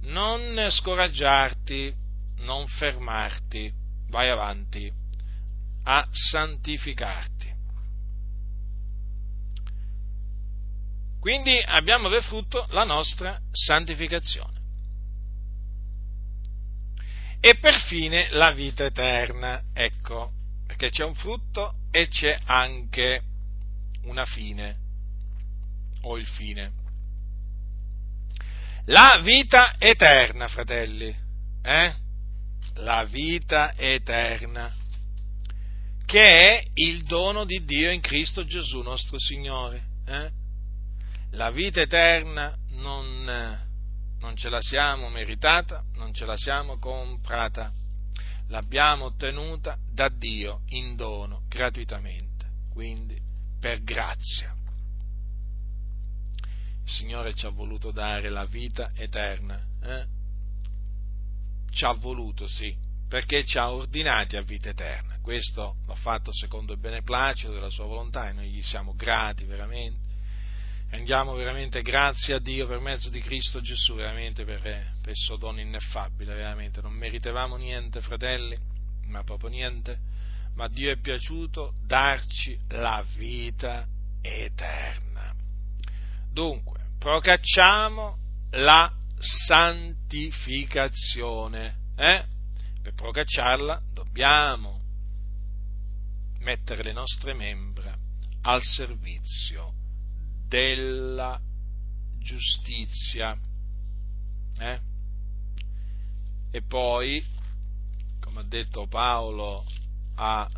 Non 0.00 0.66
scoraggiarti, 0.70 1.94
non 2.40 2.66
fermarti, 2.66 3.72
vai 4.08 4.28
avanti 4.28 4.92
a 5.84 6.04
santificarti. 6.10 7.52
Quindi 11.20 11.56
abbiamo 11.64 12.08
per 12.08 12.24
frutto 12.24 12.66
la 12.70 12.82
nostra 12.82 13.40
santificazione. 13.52 14.60
E 17.38 17.54
per 17.54 17.74
la 18.30 18.50
vita 18.50 18.84
eterna, 18.84 19.62
ecco, 19.72 20.32
perché 20.66 20.90
c'è 20.90 21.04
un 21.04 21.14
frutto 21.14 21.82
e 21.94 22.08
c'è 22.08 22.36
anche 22.46 23.22
una 24.06 24.24
fine, 24.24 24.76
o 26.02 26.18
il 26.18 26.26
fine. 26.26 26.72
La 28.86 29.20
vita 29.22 29.76
eterna, 29.78 30.48
fratelli, 30.48 31.14
eh? 31.62 31.94
La 32.78 33.04
vita 33.04 33.74
eterna, 33.76 34.74
che 36.04 36.20
è 36.20 36.64
il 36.74 37.04
dono 37.04 37.44
di 37.44 37.64
Dio 37.64 37.92
in 37.92 38.00
Cristo 38.00 38.44
Gesù 38.44 38.80
nostro 38.82 39.16
Signore. 39.16 39.82
Eh? 40.04 40.30
La 41.30 41.52
vita 41.52 41.80
eterna 41.80 42.56
non 42.70 43.62
non 44.18 44.36
ce 44.36 44.48
la 44.48 44.60
siamo 44.60 45.10
meritata, 45.10 45.84
non 45.94 46.12
ce 46.12 46.24
la 46.24 46.36
siamo 46.36 46.78
comprata, 46.78 47.70
l'abbiamo 48.48 49.06
ottenuta 49.06 49.78
da 49.90 50.08
Dio 50.08 50.62
in 50.68 50.96
dono 50.96 51.42
gratuitamente, 51.48 52.46
quindi 52.70 53.20
per 53.58 53.82
grazia. 53.82 54.54
Il 56.84 56.90
Signore 56.90 57.34
ci 57.34 57.46
ha 57.46 57.50
voluto 57.50 57.90
dare 57.90 58.28
la 58.28 58.44
vita 58.44 58.90
eterna, 58.94 59.58
eh? 59.82 60.06
ci 61.70 61.84
ha 61.84 61.92
voluto, 61.92 62.46
sì, 62.46 62.76
perché 63.08 63.44
ci 63.44 63.56
ha 63.58 63.72
ordinati 63.72 64.36
a 64.36 64.42
vita 64.42 64.68
eterna. 64.68 65.18
Questo 65.20 65.76
l'ha 65.86 65.94
fatto 65.94 66.30
secondo 66.32 66.74
il 66.74 66.78
beneplacito 66.78 67.52
della 67.52 67.70
sua 67.70 67.86
volontà 67.86 68.28
e 68.28 68.32
noi 68.32 68.50
gli 68.50 68.62
siamo 68.62 68.94
grati 68.94 69.44
veramente 69.44 70.03
rendiamo 70.94 71.34
veramente 71.34 71.82
grazie 71.82 72.34
a 72.34 72.38
Dio 72.38 72.68
per 72.68 72.78
mezzo 72.78 73.10
di 73.10 73.20
Cristo 73.20 73.60
Gesù, 73.60 73.94
veramente 73.94 74.44
per, 74.44 74.60
per 74.60 75.10
il 75.10 75.16
suo 75.16 75.34
dono 75.36 75.58
ineffabile, 75.60 76.34
veramente. 76.34 76.80
Non 76.80 76.92
meritevamo 76.92 77.56
niente, 77.56 78.00
fratelli, 78.00 78.56
ma 79.06 79.24
proprio 79.24 79.50
niente, 79.50 79.98
ma 80.54 80.68
Dio 80.68 80.92
è 80.92 80.98
piaciuto 80.98 81.74
darci 81.84 82.56
la 82.68 83.04
vita 83.16 83.84
eterna. 84.22 85.34
Dunque, 86.30 86.78
procacciamo 86.98 88.16
la 88.52 88.88
santificazione. 89.18 91.74
Eh? 91.96 92.24
Per 92.82 92.94
procacciarla 92.94 93.82
dobbiamo 93.92 94.80
mettere 96.38 96.84
le 96.84 96.92
nostre 96.92 97.34
membra 97.34 97.92
al 98.42 98.62
servizio 98.62 99.82
della 100.48 101.40
giustizia. 102.18 103.36
Eh? 104.58 104.80
E 106.50 106.62
poi, 106.62 107.24
come 108.20 108.40
ha 108.40 108.44
detto 108.44 108.86
Paolo 108.86 109.64
a 110.16 110.48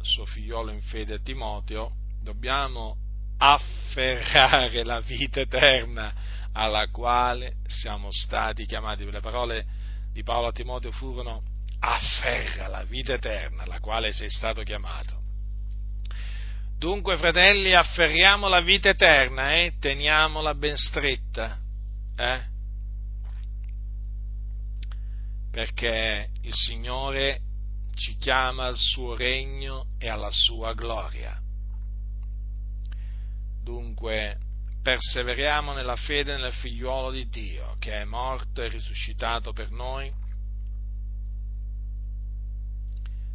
suo 0.00 0.24
figliolo 0.26 0.72
in 0.72 0.80
fede 0.80 1.22
Timoteo, 1.22 1.94
dobbiamo 2.22 2.96
afferrare 3.38 4.84
la 4.84 5.00
vita 5.00 5.40
eterna 5.40 6.12
alla 6.52 6.88
quale 6.88 7.56
siamo 7.66 8.10
stati 8.10 8.66
chiamati. 8.66 9.08
Le 9.10 9.20
parole 9.20 9.66
di 10.12 10.22
Paolo 10.22 10.48
a 10.48 10.52
Timoteo 10.52 10.92
furono 10.92 11.42
afferra 11.80 12.68
la 12.68 12.84
vita 12.84 13.14
eterna 13.14 13.64
alla 13.64 13.80
quale 13.80 14.12
sei 14.12 14.30
stato 14.30 14.62
chiamato. 14.62 15.21
Dunque, 16.82 17.16
fratelli, 17.16 17.74
afferriamo 17.74 18.48
la 18.48 18.60
vita 18.60 18.88
eterna 18.88 19.52
e 19.52 19.66
eh? 19.66 19.78
teniamola 19.78 20.52
ben 20.56 20.76
stretta, 20.76 21.56
eh? 22.16 22.40
perché 25.52 26.30
il 26.40 26.52
Signore 26.52 27.40
ci 27.94 28.16
chiama 28.16 28.64
al 28.64 28.76
suo 28.76 29.14
regno 29.14 29.90
e 29.96 30.08
alla 30.08 30.32
sua 30.32 30.74
gloria. 30.74 31.40
Dunque, 33.62 34.38
perseveriamo 34.82 35.74
nella 35.74 35.94
fede 35.94 36.36
nel 36.36 36.52
figliuolo 36.52 37.12
di 37.12 37.28
Dio, 37.28 37.76
che 37.78 38.00
è 38.00 38.04
morto 38.04 38.60
e 38.60 38.66
risuscitato 38.66 39.52
per 39.52 39.70
noi, 39.70 40.12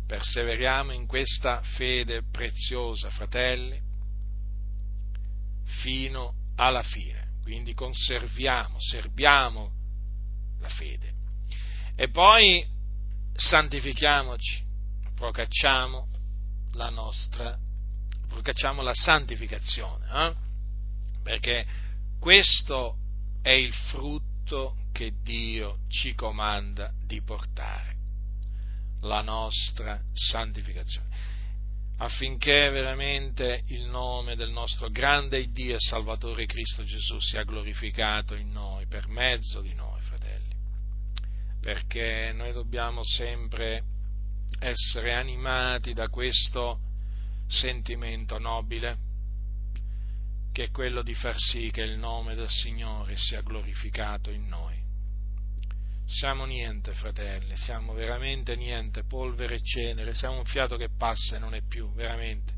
perseveriamo 0.08 0.94
in 0.94 1.06
questa 1.06 1.62
fede 1.62 2.24
preziosa, 2.32 3.10
fratelli, 3.10 3.80
fino 5.82 6.34
alla 6.56 6.82
fine. 6.82 7.36
Quindi 7.44 7.74
conserviamo, 7.74 8.80
serviamo 8.80 9.72
la 10.60 10.70
fede. 10.70 11.14
E 11.96 12.10
poi 12.10 12.66
santifichiamoci, 13.36 14.64
procacciamo 15.14 16.08
la 16.74 16.90
nostra, 16.90 17.58
procacciamo 18.28 18.82
la 18.82 18.94
santificazione, 18.94 20.06
eh? 20.12 20.36
perché 21.22 21.66
questo 22.20 22.98
è 23.42 23.52
il 23.52 23.74
frutto 23.74 24.78
che 24.94 25.14
Dio 25.22 25.80
ci 25.90 26.16
comanda 26.16 26.92
di 27.06 27.22
portare 27.22 27.97
la 29.02 29.22
nostra 29.22 30.02
santificazione, 30.12 31.08
affinché 31.98 32.70
veramente 32.70 33.64
il 33.68 33.86
nome 33.86 34.36
del 34.36 34.52
nostro 34.52 34.90
grande 34.90 35.52
Dio 35.52 35.76
e 35.76 35.80
Salvatore 35.80 36.46
Cristo 36.46 36.84
Gesù 36.84 37.20
sia 37.20 37.44
glorificato 37.44 38.36
in 38.36 38.52
noi, 38.52 38.88
per 38.88 39.08
mezzo 39.08 39.62
di 39.62 39.74
noi, 39.74 40.02
fratelli, 40.02 40.56
perché 41.62 42.32
noi 42.34 42.52
dobbiamo 42.52 43.04
sempre 43.04 43.84
essere 44.60 45.14
animati 45.14 45.94
da 45.94 46.08
questo 46.08 46.80
sentimento 47.48 48.40
nobile, 48.40 49.06
che 50.52 50.66
è 50.66 50.72
quello 50.72 51.04
di 51.04 51.14
far 51.14 51.38
sì 51.38 51.70
che 51.70 51.82
il 51.82 51.98
nome 51.98 52.34
del 52.34 52.50
Signore 52.50 53.16
sia 53.16 53.42
glorificato 53.42 54.32
in 54.32 54.48
noi 54.48 54.87
siamo 56.08 56.46
niente, 56.46 56.94
fratelli, 56.94 57.58
siamo 57.58 57.92
veramente 57.94 58.56
niente, 58.56 59.04
polvere 59.04 59.56
e 59.56 59.62
cenere, 59.62 60.16
siamo 60.16 60.38
un 60.38 60.46
fiato 60.46 60.78
che 60.78 60.88
passa 60.90 61.36
e 61.36 61.40
non 61.40 61.54
è 61.54 61.62
più, 61.62 61.92
veramente. 61.94 62.54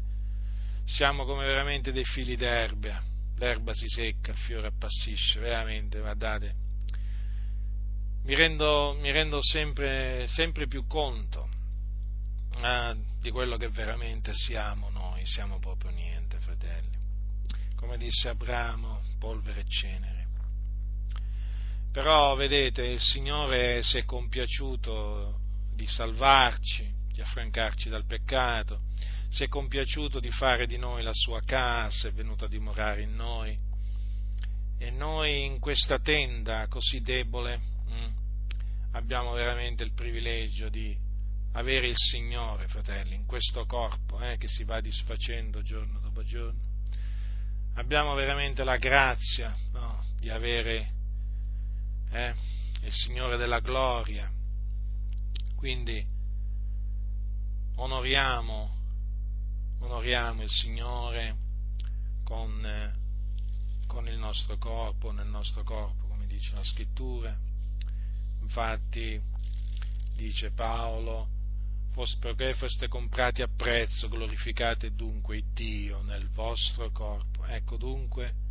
Siamo 0.85 1.25
come 1.25 1.45
veramente 1.45 1.91
dei 1.91 2.03
fili 2.03 2.35
d'erba, 2.35 3.01
l'erba 3.37 3.73
si 3.73 3.87
secca, 3.87 4.31
il 4.31 4.37
fiore 4.37 4.67
appassisce, 4.67 5.39
veramente, 5.39 5.99
guardate. 5.99 6.55
Mi 8.23 8.35
rendo, 8.35 8.95
mi 8.99 9.11
rendo 9.11 9.41
sempre, 9.41 10.27
sempre, 10.27 10.67
più 10.67 10.85
conto 10.85 11.49
eh, 12.61 12.95
di 13.19 13.31
quello 13.31 13.57
che 13.57 13.69
veramente 13.69 14.31
siamo 14.33 14.89
noi, 14.91 15.25
siamo 15.25 15.57
proprio 15.57 15.89
niente, 15.89 16.37
fratelli. 16.37 16.97
Come 17.75 17.97
disse 17.97 18.29
Abramo, 18.29 19.01
polvere 19.17 19.61
e 19.61 19.65
cenere 19.67 20.18
però, 21.91 22.35
vedete, 22.35 22.85
il 22.85 22.99
Signore 22.99 23.81
si 23.81 23.97
è 23.97 24.05
compiaciuto 24.05 25.39
di 25.73 25.87
salvarci, 25.87 26.87
di 27.11 27.21
affrancarci 27.21 27.89
dal 27.89 28.05
peccato, 28.05 28.81
si 29.29 29.43
è 29.43 29.47
compiaciuto 29.47 30.19
di 30.19 30.29
fare 30.29 30.67
di 30.67 30.77
noi 30.77 31.03
la 31.03 31.13
sua 31.13 31.41
casa, 31.41 32.07
è 32.07 32.11
venuto 32.11 32.45
a 32.45 32.47
dimorare 32.47 33.01
in 33.01 33.15
noi. 33.15 33.57
E 34.77 34.91
noi 34.91 35.45
in 35.45 35.59
questa 35.59 35.99
tenda 35.99 36.67
così 36.67 37.01
debole 37.01 37.57
mh, 37.57 37.93
mm, 37.93 38.11
abbiamo 38.91 39.33
veramente 39.33 39.83
il 39.83 39.93
privilegio 39.93 40.69
di 40.69 40.95
avere 41.53 41.87
il 41.87 41.97
Signore, 41.97 42.67
fratelli, 42.67 43.15
in 43.15 43.25
questo 43.25 43.65
corpo 43.65 44.19
eh, 44.21 44.37
che 44.37 44.47
si 44.47 44.63
va 44.63 44.79
disfacendo 44.79 45.61
giorno 45.61 45.99
dopo 45.99 46.23
giorno. 46.23 46.67
Abbiamo 47.75 48.13
veramente 48.13 48.63
la 48.63 48.77
grazia 48.77 49.55
no, 49.73 50.03
di 50.19 50.29
avere 50.29 50.97
eh, 52.11 52.33
il 52.81 52.91
Signore 52.91 53.37
della 53.37 53.59
gloria. 53.59 54.31
Quindi 55.55 56.05
onoriamo, 57.75 58.69
onoriamo 59.79 60.41
il 60.41 60.49
Signore 60.49 61.35
con, 62.23 62.93
con 63.87 64.07
il 64.07 64.17
nostro 64.17 64.57
corpo, 64.57 65.11
nel 65.11 65.27
nostro 65.27 65.63
corpo, 65.63 66.07
come 66.07 66.27
dice 66.27 66.55
la 66.55 66.63
scrittura. 66.63 67.37
Infatti 68.41 69.21
dice 70.15 70.51
Paolo, 70.51 71.27
perché 72.19 72.53
foste 72.53 72.87
comprati 72.87 73.41
a 73.41 73.49
prezzo, 73.53 74.07
glorificate 74.07 74.93
dunque 74.93 75.43
Dio 75.53 76.01
nel 76.01 76.29
vostro 76.29 76.91
corpo. 76.91 77.45
Ecco 77.45 77.77
dunque 77.77 78.47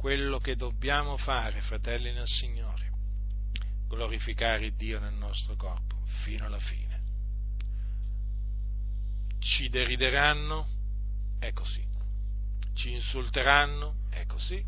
quello 0.00 0.38
che 0.38 0.56
dobbiamo 0.56 1.18
fare, 1.18 1.60
fratelli 1.60 2.10
nel 2.10 2.26
Signore, 2.26 2.90
glorificare 3.86 4.74
Dio 4.74 4.98
nel 4.98 5.12
nostro 5.12 5.56
corpo 5.56 5.94
fino 6.24 6.46
alla 6.46 6.58
fine. 6.58 7.02
Ci 9.40 9.68
derideranno? 9.68 10.66
È 11.38 11.52
così. 11.52 11.86
Ci 12.72 12.92
insulteranno? 12.92 14.06
È 14.08 14.24
così. 14.24 14.64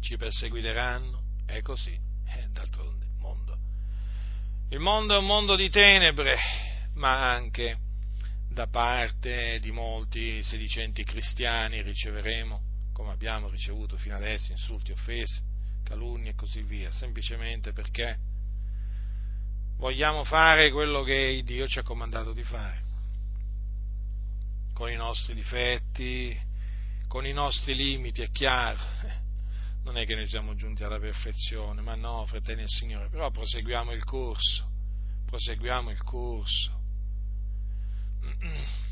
Ci 0.00 0.16
perseguiteranno? 0.16 1.22
È 1.44 1.60
così. 1.60 1.92
Eh, 1.92 2.48
d'altronde, 2.48 3.08
mondo. 3.18 3.58
Il 4.70 4.80
mondo 4.80 5.16
è 5.16 5.18
un 5.18 5.26
mondo 5.26 5.54
di 5.54 5.68
tenebre, 5.68 6.38
ma 6.94 7.30
anche 7.30 7.76
da 8.48 8.68
parte 8.68 9.58
di 9.60 9.70
molti 9.70 10.42
sedicenti 10.42 11.04
cristiani 11.04 11.82
riceveremo, 11.82 12.67
come 12.98 13.12
abbiamo 13.12 13.48
ricevuto 13.48 13.96
fino 13.96 14.16
adesso, 14.16 14.50
insulti, 14.50 14.90
offese, 14.90 15.40
calunnie 15.84 16.32
e 16.32 16.34
così 16.34 16.62
via, 16.62 16.90
semplicemente 16.90 17.72
perché 17.72 18.18
vogliamo 19.76 20.24
fare 20.24 20.72
quello 20.72 21.04
che 21.04 21.40
Dio 21.44 21.68
ci 21.68 21.78
ha 21.78 21.84
comandato 21.84 22.32
di 22.32 22.42
fare, 22.42 22.82
con 24.74 24.90
i 24.90 24.96
nostri 24.96 25.32
difetti, 25.34 26.36
con 27.06 27.24
i 27.24 27.32
nostri 27.32 27.76
limiti, 27.76 28.20
è 28.20 28.30
chiaro. 28.32 28.80
Non 29.84 29.96
è 29.96 30.04
che 30.04 30.16
noi 30.16 30.26
siamo 30.26 30.54
giunti 30.54 30.82
alla 30.82 30.98
perfezione, 30.98 31.80
ma 31.80 31.94
no, 31.94 32.26
fratelli 32.26 32.58
del 32.58 32.68
Signore, 32.68 33.08
però 33.08 33.30
proseguiamo 33.30 33.92
il 33.92 34.04
corso, 34.04 34.68
proseguiamo 35.24 35.90
il 35.90 36.02
corso 36.02 36.78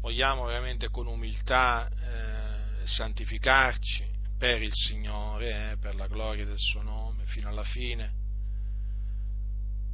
vogliamo 0.00 0.44
veramente 0.44 0.88
con 0.88 1.06
umiltà 1.06 1.88
eh, 1.88 2.86
santificarci 2.86 4.06
per 4.38 4.62
il 4.62 4.72
Signore, 4.72 5.72
eh, 5.72 5.76
per 5.78 5.94
la 5.94 6.06
gloria 6.06 6.44
del 6.44 6.58
suo 6.58 6.82
nome, 6.82 7.24
fino 7.26 7.48
alla 7.48 7.64
fine, 7.64 8.12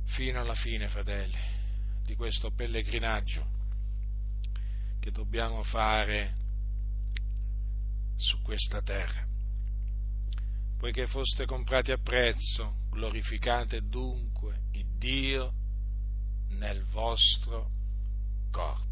fino 0.06 0.40
alla 0.40 0.54
fine, 0.54 0.88
fratelli, 0.88 1.38
di 2.04 2.14
questo 2.16 2.50
pellegrinaggio 2.50 3.46
che 5.00 5.10
dobbiamo 5.10 5.62
fare 5.64 6.34
su 8.16 8.40
questa 8.42 8.82
terra. 8.82 9.26
Poiché 10.78 11.06
foste 11.06 11.46
comprati 11.46 11.92
a 11.92 11.98
prezzo, 11.98 12.80
glorificate 12.90 13.82
dunque 13.88 14.62
il 14.72 14.86
Dio 14.98 15.52
nel 16.50 16.84
vostro 16.84 17.70
corpo. 18.50 18.91